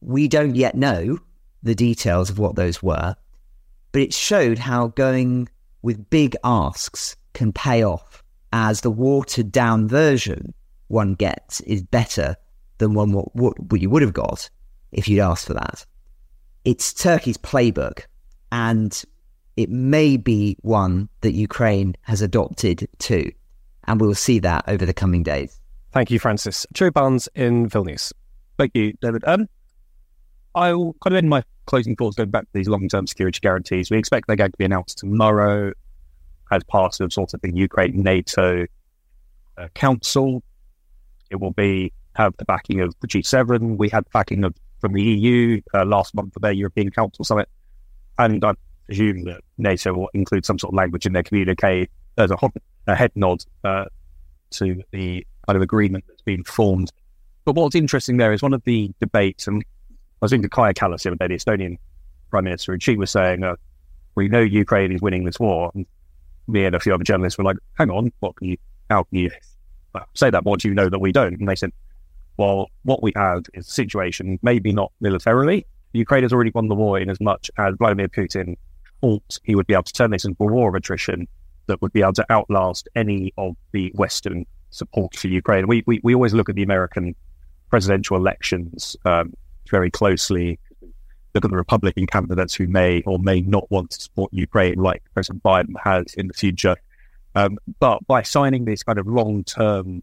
We 0.00 0.28
don't 0.28 0.54
yet 0.54 0.76
know 0.76 1.18
the 1.64 1.74
details 1.74 2.30
of 2.30 2.38
what 2.38 2.54
those 2.54 2.82
were, 2.82 3.16
but 3.90 4.02
it 4.02 4.14
showed 4.14 4.58
how 4.58 4.88
going 4.88 5.48
with 5.82 6.08
big 6.10 6.36
asks 6.44 7.16
can 7.32 7.52
pay 7.52 7.82
off, 7.82 8.22
as 8.52 8.82
the 8.82 8.90
watered 8.90 9.50
down 9.50 9.88
version 9.88 10.54
one 10.88 11.14
gets 11.14 11.60
is 11.62 11.82
better 11.82 12.36
than 12.78 12.94
one 12.94 13.12
what, 13.12 13.34
what, 13.34 13.58
what 13.58 13.80
you 13.80 13.90
would 13.90 14.02
have 14.02 14.12
got 14.12 14.48
if 14.92 15.08
you'd 15.08 15.20
asked 15.20 15.46
for 15.46 15.54
that. 15.54 15.84
It's 16.64 16.92
Turkey's 16.92 17.36
playbook, 17.36 18.04
and 18.52 19.02
it 19.56 19.70
may 19.70 20.16
be 20.16 20.56
one 20.62 21.08
that 21.20 21.32
Ukraine 21.32 21.96
has 22.02 22.22
adopted 22.22 22.88
too. 22.98 23.32
And 23.86 24.00
we'll 24.00 24.14
see 24.14 24.38
that 24.38 24.64
over 24.68 24.86
the 24.86 24.94
coming 24.94 25.22
days. 25.22 25.60
Thank 25.92 26.10
you, 26.10 26.18
Francis. 26.18 26.66
Joe 26.72 26.90
Barnes 26.90 27.28
in 27.34 27.68
Vilnius. 27.68 28.12
Thank 28.58 28.72
you, 28.74 28.94
David. 29.00 29.22
Um, 29.26 29.48
I'll 30.54 30.94
kind 31.02 31.14
of 31.14 31.18
end 31.18 31.28
my 31.28 31.44
closing 31.66 31.96
thoughts 31.96 32.16
going 32.16 32.30
back 32.30 32.42
to 32.44 32.50
these 32.52 32.68
long 32.68 32.88
term 32.88 33.06
security 33.06 33.40
guarantees. 33.40 33.90
We 33.90 33.98
expect 33.98 34.26
they're 34.26 34.36
going 34.36 34.52
to 34.52 34.58
be 34.58 34.64
announced 34.64 34.98
tomorrow 34.98 35.72
as 36.50 36.62
part 36.64 37.00
of 37.00 37.12
sort 37.12 37.34
of 37.34 37.40
the 37.40 37.54
Ukraine 37.54 38.02
NATO 38.02 38.66
uh, 39.56 39.68
Council. 39.74 40.42
It 41.30 41.36
will 41.40 41.52
be 41.52 41.92
have 42.14 42.36
the 42.36 42.44
backing 42.44 42.80
of 42.80 42.94
the 43.00 43.08
G7. 43.08 43.76
We 43.76 43.88
had 43.88 44.04
backing 44.12 44.44
of 44.44 44.54
from 44.80 44.92
the 44.92 45.02
EU 45.02 45.60
uh, 45.72 45.84
last 45.84 46.14
month 46.14 46.34
for 46.34 46.40
their 46.40 46.52
European 46.52 46.90
Council 46.90 47.24
summit, 47.24 47.48
and 48.18 48.44
I 48.44 48.54
presume 48.86 49.24
that 49.24 49.40
NATO 49.56 49.94
will 49.94 50.10
include 50.12 50.44
some 50.44 50.58
sort 50.58 50.72
of 50.72 50.76
language 50.76 51.06
in 51.06 51.14
their 51.14 51.22
communique 51.22 51.88
as 52.18 52.30
a, 52.30 52.36
a 52.86 52.94
head 52.94 53.10
nod 53.14 53.42
uh, 53.64 53.86
to 54.50 54.82
the 54.90 55.26
kind 55.46 55.56
of 55.56 55.62
agreement 55.62 56.04
that's 56.06 56.22
been 56.22 56.44
formed. 56.44 56.92
But 57.44 57.54
what's 57.54 57.74
interesting 57.74 58.18
there 58.18 58.32
is 58.32 58.42
one 58.42 58.52
of 58.52 58.62
the 58.64 58.92
debates, 59.00 59.46
and 59.46 59.64
was 60.24 60.30
thinking 60.30 60.48
to 60.48 60.54
Kaja 60.54 60.74
Kallas 60.74 61.02
the 61.02 61.10
other 61.10 61.16
day, 61.16 61.28
the 61.28 61.34
Estonian 61.34 61.78
Prime 62.30 62.44
Minister, 62.44 62.72
and 62.72 62.82
she 62.82 62.96
was 62.96 63.10
saying, 63.10 63.42
uh, 63.42 63.56
"We 64.14 64.28
know 64.28 64.40
Ukraine 64.40 64.92
is 64.92 65.00
winning 65.00 65.24
this 65.24 65.38
war." 65.38 65.70
And 65.74 65.86
me 66.48 66.64
and 66.64 66.74
a 66.74 66.80
few 66.80 66.94
other 66.94 67.04
journalists 67.04 67.38
were 67.38 67.44
like, 67.44 67.56
"Hang 67.78 67.90
on, 67.90 68.12
what 68.20 68.36
can 68.36 68.48
you? 68.48 68.56
How 68.90 69.04
can 69.04 69.18
you 69.18 69.30
say 70.14 70.30
that? 70.30 70.44
What 70.44 70.60
do 70.60 70.68
you 70.68 70.74
know 70.74 70.88
that 70.88 70.98
we 70.98 71.12
don't?" 71.12 71.38
And 71.38 71.48
they 71.48 71.54
said, 71.54 71.72
well, 72.36 72.70
what 72.82 73.02
we 73.02 73.12
have 73.16 73.44
is 73.54 73.68
a 73.68 73.70
situation, 73.70 74.38
maybe 74.42 74.72
not 74.72 74.92
militarily. 75.00 75.66
Ukraine 75.92 76.22
has 76.22 76.32
already 76.32 76.50
won 76.52 76.68
the 76.68 76.74
war 76.74 76.98
in 76.98 77.08
as 77.08 77.20
much 77.20 77.50
as 77.58 77.74
Vladimir 77.78 78.08
Putin 78.08 78.56
thought 79.00 79.38
he 79.44 79.54
would 79.54 79.66
be 79.66 79.74
able 79.74 79.84
to 79.84 79.92
turn 79.92 80.10
this 80.10 80.24
into 80.24 80.42
a 80.42 80.46
war 80.46 80.68
of 80.68 80.74
attrition 80.74 81.28
that 81.66 81.80
would 81.80 81.92
be 81.92 82.02
able 82.02 82.12
to 82.14 82.26
outlast 82.30 82.88
any 82.96 83.32
of 83.38 83.54
the 83.72 83.92
Western 83.94 84.44
support 84.70 85.14
for 85.14 85.28
Ukraine. 85.28 85.68
We, 85.68 85.84
we, 85.86 86.00
we 86.02 86.14
always 86.14 86.34
look 86.34 86.48
at 86.48 86.56
the 86.56 86.62
American 86.62 87.14
presidential 87.70 88.16
elections 88.16 88.96
um, 89.04 89.32
very 89.70 89.90
closely. 89.90 90.58
Look 91.34 91.44
at 91.44 91.50
the 91.50 91.56
Republican 91.56 92.06
candidates 92.06 92.54
who 92.54 92.68
may 92.68 93.02
or 93.02 93.18
may 93.18 93.40
not 93.40 93.68
want 93.70 93.90
to 93.90 94.00
support 94.00 94.32
Ukraine, 94.32 94.76
like 94.76 95.02
President 95.14 95.42
Biden 95.42 95.74
has 95.82 96.14
in 96.14 96.28
the 96.28 96.34
future. 96.34 96.76
Um, 97.34 97.58
but 97.80 98.06
by 98.06 98.22
signing 98.22 98.64
this 98.64 98.82
kind 98.84 98.98
of 98.98 99.06
long 99.06 99.42
term 99.44 100.02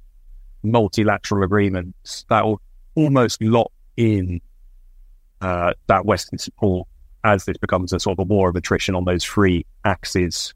multilateral 0.64 1.44
agreements 1.44 2.26
that 2.30 2.44
will 2.46 2.62
almost 2.96 3.42
lock 3.42 3.72
in 3.98 4.42
uh, 5.40 5.74
that 5.88 6.06
Western 6.06 6.38
support 6.38 6.88
as 7.24 7.46
this 7.46 7.58
becomes 7.58 7.94
a 7.94 8.00
sort 8.00 8.20
of 8.20 8.20
a 8.20 8.28
war 8.28 8.50
of 8.50 8.56
attrition 8.56 8.96
on 8.96 9.06
those 9.06 9.24
three 9.24 9.66
axes 9.86 10.54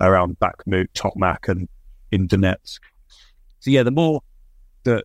around 0.00 0.38
Bakhmut, 0.38 0.88
Tokmak, 0.94 1.48
and 1.48 1.68
in 2.10 2.28
Donetsk. 2.28 2.78
So 3.60 3.70
yeah, 3.70 3.82
the 3.82 3.90
more 3.90 4.20
that 4.84 5.04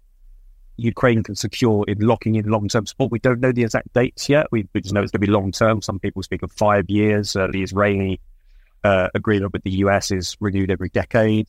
Ukraine 0.79 1.23
can 1.23 1.35
secure 1.35 1.83
in 1.87 1.99
locking 1.99 2.35
in 2.35 2.49
long-term 2.49 2.85
support, 2.85 3.11
we 3.11 3.19
don't 3.19 3.39
know 3.39 3.51
the 3.51 3.63
exact 3.63 3.93
dates 3.93 4.29
yet. 4.29 4.47
We, 4.51 4.67
we 4.73 4.81
just 4.81 4.93
know 4.93 5.01
it's 5.01 5.11
going 5.11 5.21
to 5.21 5.27
be 5.27 5.31
long-term. 5.31 5.81
Some 5.81 5.99
people 5.99 6.23
speak 6.23 6.43
of 6.43 6.51
five 6.51 6.89
years. 6.89 7.35
Uh, 7.35 7.47
the 7.51 7.63
Israeli 7.63 8.19
uh, 8.83 9.09
agreement 9.13 9.53
with 9.53 9.63
the 9.63 9.71
US 9.71 10.11
is 10.11 10.37
renewed 10.39 10.71
every 10.71 10.89
decade. 10.89 11.47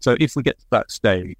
So 0.00 0.16
if 0.18 0.36
we 0.36 0.42
get 0.42 0.58
to 0.58 0.66
that 0.70 0.90
stage, 0.90 1.36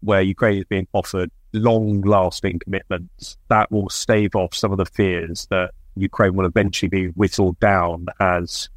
where 0.00 0.22
Ukraine 0.22 0.58
is 0.58 0.64
being 0.64 0.86
offered 0.92 1.30
long 1.52 2.00
lasting 2.02 2.58
commitments 2.60 3.36
that 3.48 3.70
will 3.70 3.88
stave 3.88 4.34
off 4.34 4.54
some 4.54 4.72
of 4.72 4.78
the 4.78 4.86
fears 4.86 5.46
that 5.50 5.72
Ukraine 5.96 6.34
will 6.34 6.46
eventually 6.46 6.88
be 6.88 7.06
whittled 7.08 7.58
down 7.60 8.06
as 8.20 8.68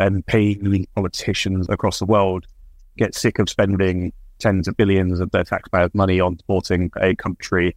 MP 0.00 0.86
politicians 0.94 1.68
across 1.68 1.98
the 1.98 2.06
world 2.06 2.46
get 2.96 3.14
sick 3.14 3.38
of 3.38 3.48
spending 3.48 4.12
tens 4.38 4.68
of 4.68 4.76
billions 4.76 5.20
of 5.20 5.30
their 5.30 5.44
taxpayers' 5.44 5.94
money 5.94 6.20
on 6.20 6.38
supporting 6.38 6.90
a 7.00 7.14
country 7.14 7.76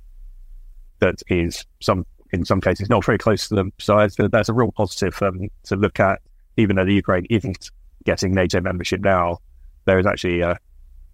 that 1.00 1.22
is 1.28 1.66
some 1.80 2.06
in 2.32 2.46
some 2.46 2.62
cases 2.62 2.90
not 2.90 3.04
very 3.04 3.18
close 3.18 3.48
to 3.50 3.56
them. 3.56 3.74
So 3.80 4.08
that's 4.08 4.50
a 4.50 4.54
real 4.54 4.72
positive 4.72 5.22
um, 5.22 5.50
to 5.64 5.76
look 5.76 6.00
at, 6.00 6.22
even 6.58 6.76
though 6.76 6.86
the 6.86 6.94
Ukraine 6.94 7.26
isn't 7.30 7.72
getting 8.06 8.34
NATO 8.34 8.62
membership 8.62 9.02
now. 9.02 9.40
There 9.86 10.00
is 10.00 10.06
actually 10.06 10.42
a, 10.42 10.58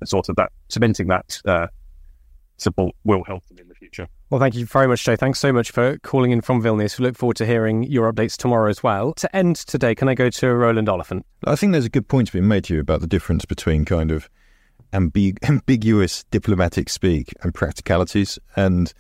sort 0.05 0.29
of 0.29 0.35
that 0.35 0.51
cementing 0.69 1.07
that 1.07 1.41
uh, 1.45 1.67
support 2.57 2.95
will 3.03 3.23
help 3.23 3.45
them 3.47 3.57
in 3.59 3.67
the 3.67 3.75
future. 3.75 4.07
Well, 4.29 4.39
thank 4.39 4.55
you 4.55 4.65
very 4.65 4.87
much, 4.87 5.03
Joe. 5.03 5.15
Thanks 5.15 5.39
so 5.39 5.53
much 5.53 5.71
for 5.71 5.97
calling 5.99 6.31
in 6.31 6.41
from 6.41 6.61
Vilnius. 6.61 6.99
We 6.99 7.05
look 7.05 7.17
forward 7.17 7.37
to 7.37 7.45
hearing 7.45 7.83
your 7.83 8.11
updates 8.11 8.35
tomorrow 8.35 8.69
as 8.69 8.83
well. 8.83 9.13
To 9.13 9.35
end 9.35 9.55
today, 9.55 9.95
can 9.95 10.09
I 10.09 10.15
go 10.15 10.29
to 10.29 10.53
Roland 10.53 10.89
Oliphant? 10.89 11.25
I 11.45 11.55
think 11.55 11.71
there's 11.71 11.85
a 11.85 11.89
good 11.89 12.07
point 12.07 12.27
to 12.27 12.33
be 12.33 12.41
made 12.41 12.67
here 12.67 12.81
about 12.81 13.01
the 13.01 13.07
difference 13.07 13.45
between 13.45 13.85
kind 13.85 14.11
of 14.11 14.29
ambig- 14.93 15.37
ambiguous 15.49 16.23
diplomatic 16.31 16.89
speak 16.89 17.33
and 17.41 17.53
practicalities. 17.53 18.39
And 18.55 18.93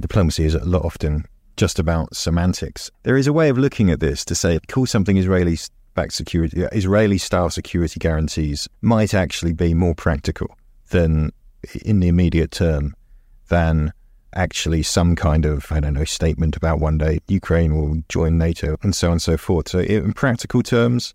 diplomacy 0.00 0.44
is 0.44 0.54
a 0.54 0.64
lot 0.64 0.84
often 0.84 1.24
just 1.56 1.78
about 1.78 2.14
semantics. 2.14 2.90
There 3.02 3.16
is 3.16 3.26
a 3.26 3.32
way 3.32 3.48
of 3.48 3.58
looking 3.58 3.90
at 3.90 4.00
this 4.00 4.24
to 4.26 4.34
say, 4.34 4.58
call 4.68 4.86
something 4.86 5.16
Israeli 5.16 5.58
backed 5.94 6.12
security, 6.12 6.64
uh, 6.64 6.68
Israeli 6.72 7.18
style 7.18 7.50
security 7.50 7.98
guarantees 7.98 8.68
might 8.82 9.14
actually 9.14 9.54
be 9.54 9.72
more 9.74 9.94
practical 9.94 10.56
than 10.90 11.32
in 11.84 12.00
the 12.00 12.08
immediate 12.08 12.50
term 12.50 12.94
than 13.48 13.92
actually 14.34 14.82
some 14.82 15.16
kind 15.16 15.46
of, 15.46 15.72
I 15.72 15.80
don't 15.80 15.94
know, 15.94 16.04
statement 16.04 16.56
about 16.56 16.78
one 16.78 16.98
day 16.98 17.20
Ukraine 17.28 17.76
will 17.76 18.02
join 18.08 18.36
NATO 18.36 18.76
and 18.82 18.94
so 18.94 19.08
on 19.08 19.12
and 19.12 19.22
so 19.22 19.38
forth. 19.38 19.68
So, 19.68 19.78
in 19.78 20.12
practical 20.12 20.62
terms, 20.62 21.14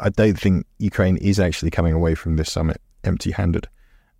I 0.00 0.10
don't 0.10 0.38
think 0.38 0.64
Ukraine 0.78 1.16
is 1.16 1.40
actually 1.40 1.70
coming 1.70 1.92
away 1.92 2.14
from 2.14 2.36
this 2.36 2.52
summit 2.52 2.80
empty 3.06 3.30
handed. 3.30 3.68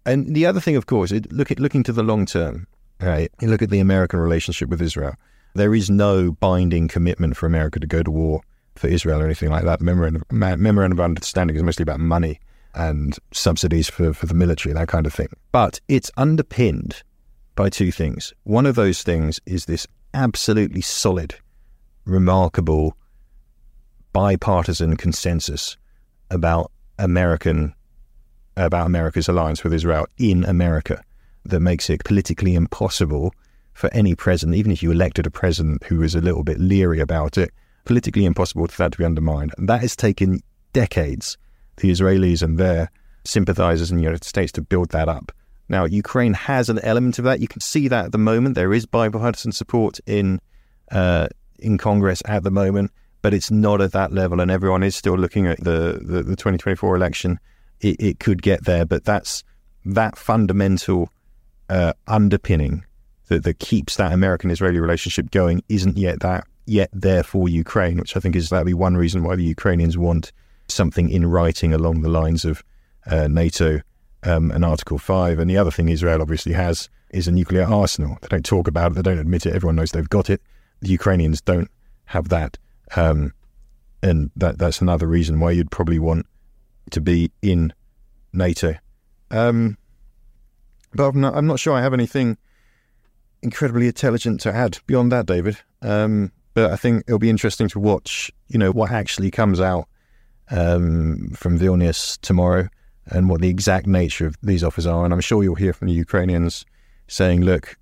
And 0.05 0.35
the 0.35 0.47
other 0.47 0.61
thing, 0.61 0.77
of 0.77 0.87
course, 0.87 1.13
look 1.31 1.51
at 1.51 1.61
looking 1.61 1.83
to 1.85 1.93
the 1.93 2.03
long 2.03 2.27
term. 2.27 2.67
Right, 3.01 3.31
you 3.41 3.49
look 3.49 3.61
at 3.61 3.71
the 3.71 3.81
American 3.81 4.21
relationship 4.21 4.71
with 4.71 4.81
Israel. 4.81 5.15
There 5.55 5.75
is 5.75 5.91
no 5.91 6.33
binding 6.33 6.89
commitment 6.89 7.37
for 7.37 7.47
America 7.47 7.79
to 7.81 7.87
go 7.87 8.03
to 8.03 8.11
war 8.11 8.41
for 8.75 8.89
Israel 8.89 9.21
or 9.21 9.25
anything 9.25 9.51
like 9.51 9.65
that. 9.65 9.81
Memorandum, 9.81 10.23
memorandum 10.31 10.99
of 10.99 11.05
understanding 11.05 11.57
is 11.57 11.63
mostly 11.63 11.83
about 11.83 12.01
money 12.01 12.41
and 12.75 13.19
subsidies 13.33 13.89
for, 13.89 14.13
for 14.13 14.27
the 14.27 14.35
military, 14.35 14.73
that 14.75 14.89
kind 14.89 15.07
of 15.07 15.13
thing. 15.13 15.29
But 15.51 15.81
it's 15.89 16.11
underpinned 16.17 17.03
by 17.55 17.71
two 17.71 17.91
things. 17.91 18.33
One 18.45 18.67
of 18.67 18.75
those 18.75 19.03
things 19.03 19.41
is 19.47 19.65
this 19.65 19.87
absolutely 20.15 20.83
solid, 20.83 21.35
remarkable, 22.05 22.97
bipartisan 24.13 24.97
consensus 24.97 25.77
about 26.31 26.71
American 26.99 27.75
about 28.57 28.87
America's 28.87 29.29
alliance 29.29 29.63
with 29.63 29.73
Israel 29.73 30.07
in 30.19 30.45
America 30.45 31.03
that 31.45 31.61
makes 31.61 31.89
it 31.91 32.05
politically 32.05 32.55
impossible 32.55 33.33
for 33.75 33.93
any 33.93 34.15
president, 34.15 34.57
even 34.57 34.73
if 34.73 34.83
you 34.83 34.91
elected 34.91 35.27
a 35.27 35.31
president 35.31 35.83
who 35.85 35.99
was 35.99 36.15
a 36.15 36.21
little 36.21 36.43
bit 36.43 36.59
leery 36.59 37.01
about 37.01 37.37
it, 37.37 37.51
politically 37.85 38.25
impossible 38.25 38.67
for 38.67 38.83
that 38.83 38.93
to 38.93 38.99
be 38.99 39.05
undermined. 39.05 39.53
And 39.59 39.69
that 39.69 39.83
has 39.83 39.95
taken 39.95 40.41
decades, 40.73 41.37
the 41.77 41.91
Israelis 41.91 42.43
and 42.43 42.59
their 42.59 42.91
sympathizers 43.25 43.91
in 43.91 43.99
the 43.99 44.03
United 44.03 44.25
States 44.25 44.53
to 44.53 44.63
build 44.63 44.91
that 44.91 45.09
up. 45.09 45.31
Now, 45.69 45.85
Ukraine 45.85 46.35
has 46.35 46.69
an 46.69 46.79
element 46.81 47.19
of 47.19 47.25
that. 47.25 47.41
You 47.41 47.49
can 47.49 47.61
see 47.61 47.89
that 47.89 48.07
at 48.07 48.13
the 48.13 48.19
moment. 48.19 48.55
There 48.55 48.73
is 48.73 48.87
bipartisan 48.87 49.53
support 49.53 49.99
in 50.07 50.41
uh, 50.93 51.29
in 51.59 51.79
Congress 51.79 52.23
at 52.27 52.45
the 52.45 52.51
moment, 52.51 52.93
but 53.23 53.35
it's 53.35 53.51
not 53.51 53.81
at 53.81 53.93
that 53.93 54.13
level. 54.13 54.41
And 54.41 54.51
everyone 54.51 54.83
is 54.83 54.95
still 54.95 55.17
looking 55.17 55.47
at 55.47 55.59
the, 55.59 56.01
the, 56.01 56.23
the 56.23 56.37
2024 56.37 56.95
election. 56.95 57.39
It, 57.81 57.97
it, 58.01 58.21
could 58.21 58.41
get 58.43 58.65
there, 58.65 58.87
but 58.87 59.05
that's 59.05 59.45
that 59.85 60.17
fundamental 60.17 61.11
uh, 61.69 61.93
underpinning 62.07 62.85
that, 63.29 63.45
that 63.45 63.59
keeps 63.59 63.97
that 63.97 64.13
American-Israeli 64.13 64.81
relationship 64.81 65.31
going 65.31 65.63
isn't 65.69 65.97
yet 65.99 66.21
that 66.21 66.47
yet 66.67 66.91
there 66.93 67.23
for 67.23 67.49
Ukraine, 67.49 67.99
which 67.99 68.17
I 68.17 68.21
think 68.21 68.37
is 68.37 68.51
that'd 68.51 68.67
be 68.67 68.75
one 68.75 68.97
reason 68.97 69.23
why 69.23 69.37
the 69.37 69.45
Ukrainians 69.45 69.97
want 69.97 70.33
something 70.69 71.09
in 71.09 71.27
writing 71.27 71.73
along 71.73 72.03
the 72.03 72.09
lines 72.09 72.45
of 72.45 72.63
uh, 73.07 73.29
NATO 73.29 73.81
um, 74.25 74.51
and 74.51 74.65
Article 74.65 74.99
5. 74.99 75.39
And 75.39 75.49
the 75.49 75.57
other 75.57 75.71
thing 75.71 75.89
Israel 75.89 76.21
obviously 76.21 76.53
has 76.53 76.89
is 77.11 77.29
a 77.29 77.33
nuclear 77.33 77.65
arsenal. 77.65 78.19
They 78.21 78.29
don't 78.29 78.45
talk 78.45 78.69
about 78.69 78.93
it, 78.93 78.95
they 78.97 79.03
don't 79.03 79.19
admit 79.19 79.47
it, 79.47 79.55
everyone 79.55 79.77
knows 79.77 79.93
they've 79.93 80.09
got 80.09 80.29
it. 80.29 80.43
The 80.81 80.89
Ukrainians 80.89 81.41
don't 81.41 81.71
have 82.07 82.29
that. 82.29 82.59
Um, 82.97 83.33
and 84.03 84.31
that 84.37 84.59
that's 84.59 84.81
another 84.81 85.07
reason 85.07 85.41
why 85.41 85.53
you'd 85.53 85.71
probably 85.71 85.99
want 85.99 86.27
to 86.91 87.01
be 87.01 87.31
in 87.43 87.73
NATO. 88.33 88.77
Um, 89.31 89.77
but 90.95 91.09
I'm 91.09 91.21
not, 91.21 91.35
I'm 91.35 91.47
not, 91.47 91.59
sure 91.59 91.75
I 91.75 91.83
have 91.83 91.95
anything 91.95 92.39
incredibly 93.43 93.87
intelligent 93.87 94.41
to 94.43 94.55
add 94.55 94.79
beyond 94.87 95.13
that, 95.13 95.27
David. 95.27 95.59
Um, 95.83 96.33
but 96.55 96.71
I 96.71 96.77
think 96.77 97.05
it'll 97.07 97.19
be 97.19 97.31
interesting 97.31 97.69
to 97.69 97.79
watch, 97.79 98.31
you 98.49 98.59
know, 98.59 98.71
what 98.71 98.91
actually 98.91 99.31
comes 99.31 99.61
out 99.61 99.87
um, 100.51 101.33
from 101.35 101.59
Vilnius 101.59 102.19
tomorrow 102.21 102.69
and 103.07 103.29
what 103.29 103.41
the 103.41 103.49
exact 103.49 103.87
nature 103.87 104.27
of 104.27 104.37
these 104.43 104.65
offers 104.65 104.87
are. 104.87 105.05
And 105.05 105.13
I'm 105.13 105.21
sure 105.21 105.43
you'll 105.43 105.55
hear 105.55 105.73
from 105.73 105.89
the 105.89 105.95
Ukrainians 105.95 106.65
saying, 107.09 107.43
look, 107.43 107.77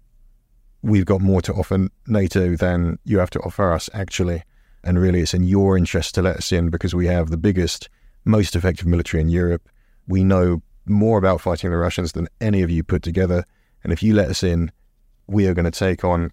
we've 0.83 1.07
got 1.07 1.21
more 1.21 1.41
to 1.43 1.53
offer 1.55 1.89
NATO 2.07 2.57
than 2.57 2.99
you 3.05 3.19
have 3.19 3.31
to 3.31 3.41
offer 3.41 3.73
us, 3.73 3.89
actually. 3.95 4.43
And 4.83 4.99
really, 4.99 5.21
it's 5.21 5.35
in 5.35 5.45
your 5.45 5.79
interest 5.79 6.15
to 6.17 6.23
let 6.23 6.37
us 6.37 6.53
in 6.53 6.69
because 6.69 6.95
we 6.95 7.07
have 7.07 7.31
the 7.31 7.39
biggest, 7.39 7.89
most 8.25 8.57
effective 8.57 8.87
military 8.87 9.21
in 9.21 9.29
Europe. 9.29 9.69
We 10.07 10.25
know 10.25 10.63
more 10.87 11.19
about 11.19 11.41
fighting 11.41 11.71
the 11.71 11.77
Russians 11.77 12.13
than 12.13 12.29
any 12.41 12.63
of 12.63 12.71
you 12.71 12.83
put 12.83 13.03
together. 13.03 13.45
And 13.83 13.93
if 13.93 14.03
you 14.03 14.15
let 14.15 14.29
us 14.29 14.43
in, 14.43 14.71
we 15.27 15.47
are 15.47 15.55
going 15.55 15.65
to 15.65 15.71
take 15.71 16.05
on 16.05 16.31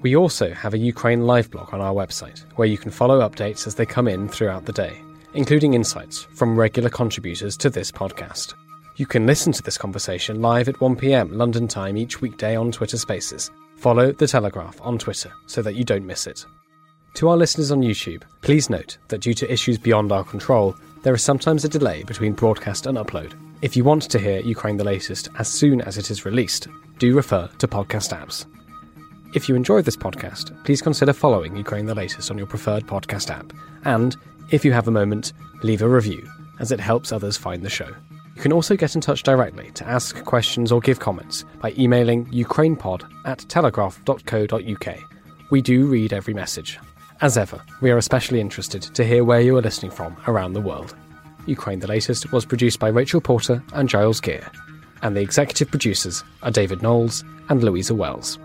We 0.01 0.15
also 0.15 0.53
have 0.53 0.73
a 0.73 0.78
Ukraine 0.78 1.25
live 1.25 1.49
blog 1.51 1.73
on 1.73 1.82
our 1.82 1.93
website, 1.93 2.45
where 2.55 2.67
you 2.67 2.78
can 2.78 2.91
follow 2.91 3.28
updates 3.28 3.67
as 3.67 3.75
they 3.75 3.86
come 3.86 4.07
in 4.07 4.30
throughout 4.30 4.65
the 4.65 4.73
day 4.73 5.01
including 5.38 5.75
insights 5.75 6.23
from 6.34 6.59
regular 6.59 6.89
contributors 6.89 7.55
to 7.57 7.69
this 7.69 7.91
podcast. 7.91 8.55
You 8.95 9.05
can 9.05 9.28
listen 9.28 9.53
to 9.53 9.61
this 9.61 9.78
conversation 9.78 10.41
live 10.41 10.67
at 10.67 10.75
1pm 10.75 11.36
London 11.36 11.67
time 11.67 11.95
each 11.95 12.21
weekday 12.21 12.55
on 12.55 12.71
Twitter 12.71 12.97
Spaces. 12.97 13.51
Follow 13.75 14.11
The 14.11 14.25
Telegraph 14.25 14.82
on 14.82 14.97
Twitter 14.97 15.32
so 15.45 15.61
that 15.61 15.75
you 15.75 15.84
don't 15.84 16.07
miss 16.07 16.25
it. 16.25 16.43
To 17.18 17.30
our 17.30 17.36
listeners 17.36 17.72
on 17.72 17.82
YouTube, 17.82 18.22
please 18.41 18.70
note 18.70 18.99
that 19.07 19.22
due 19.22 19.34
to 19.34 19.51
issues 19.51 19.80
beyond 19.80 20.11
our 20.11 20.24
control, 20.24 20.76
there 21.01 21.15
is 21.15 21.24
sometimes 21.24 21.65
a 21.65 21.68
delay 21.68 22.03
between 22.03 22.34
broadcast 22.34 22.86
and 22.86 22.95
upload. 22.95 23.34
If 23.63 23.76
you 23.76 23.84
want 23.84 24.03
to 24.03 24.20
hear 24.20 24.39
Ukraine 24.41 24.78
the 24.78 24.84
latest 24.84 25.28
as 25.39 25.47
soon 25.47 25.82
as 25.82 25.97
it 25.97 26.11
is 26.11 26.26
released, 26.26 26.68
do 26.99 27.15
refer 27.15 27.49
to 27.57 27.68
podcast 27.68 28.15
apps. 28.15 28.45
If 29.34 29.49
you 29.49 29.55
enjoyed 29.55 29.84
this 29.84 29.97
podcast, 29.97 30.63
please 30.63 30.80
consider 30.80 31.11
following 31.11 31.57
Ukraine 31.57 31.88
the 31.88 31.95
latest 31.95 32.30
on 32.30 32.38
your 32.38 32.45
preferred 32.45 32.86
podcast 32.86 33.32
app. 33.32 33.51
And 33.86 34.15
if 34.51 34.63
you 34.63 34.72
have 34.74 34.88
a 34.88 34.91
moment, 34.91 35.34
leave 35.63 35.82
a 35.82 35.89
review, 35.89 36.24
as 36.59 36.72
it 36.72 36.80
helps 36.80 37.11
others 37.11 37.36
find 37.36 37.63
the 37.63 37.70
show. 37.72 37.89
You 38.36 38.43
can 38.43 38.53
also 38.53 38.76
get 38.76 38.93
in 38.93 39.01
touch 39.01 39.24
directly 39.24 39.72
to 39.72 39.88
ask 39.88 40.24
questions 40.24 40.72
or 40.72 40.82
give 40.82 40.99
comments 40.99 41.45
by 41.61 41.74
emailing 41.80 42.28
ukrainepod 42.28 43.09
at 43.26 43.39
telegraph.co.uk. 43.49 44.97
We 45.49 45.61
do 45.63 45.88
read 45.88 46.13
every 46.13 46.36
message. 46.36 46.78
As 47.20 47.36
ever, 47.36 47.59
we 47.82 47.89
are 47.89 47.97
especially 47.97 48.39
interested 48.39 48.84
to 48.84 49.03
hear 49.03 49.24
where 49.24 49.41
you 49.41 49.57
are 49.57 49.61
listening 49.61 49.89
from 49.89 50.15
around 50.28 50.53
the 50.53 50.61
world. 50.61 50.95
Ukraine 51.47 51.80
the 51.80 51.88
Latest 51.88 52.32
was 52.32 52.45
produced 52.45 52.80
by 52.80 52.89
Rachel 52.89 53.22
Porter 53.22 53.63
and 53.74 53.89
Giles 53.89 54.22
Gear, 54.22 54.51
and 55.01 55.18
the 55.18 55.22
executive 55.22 55.72
producers 55.72 56.24
are 56.43 56.51
David 56.51 56.84
Knowles 56.84 57.24
and 57.49 57.63
Louisa 57.63 57.95
Wells. 57.95 58.38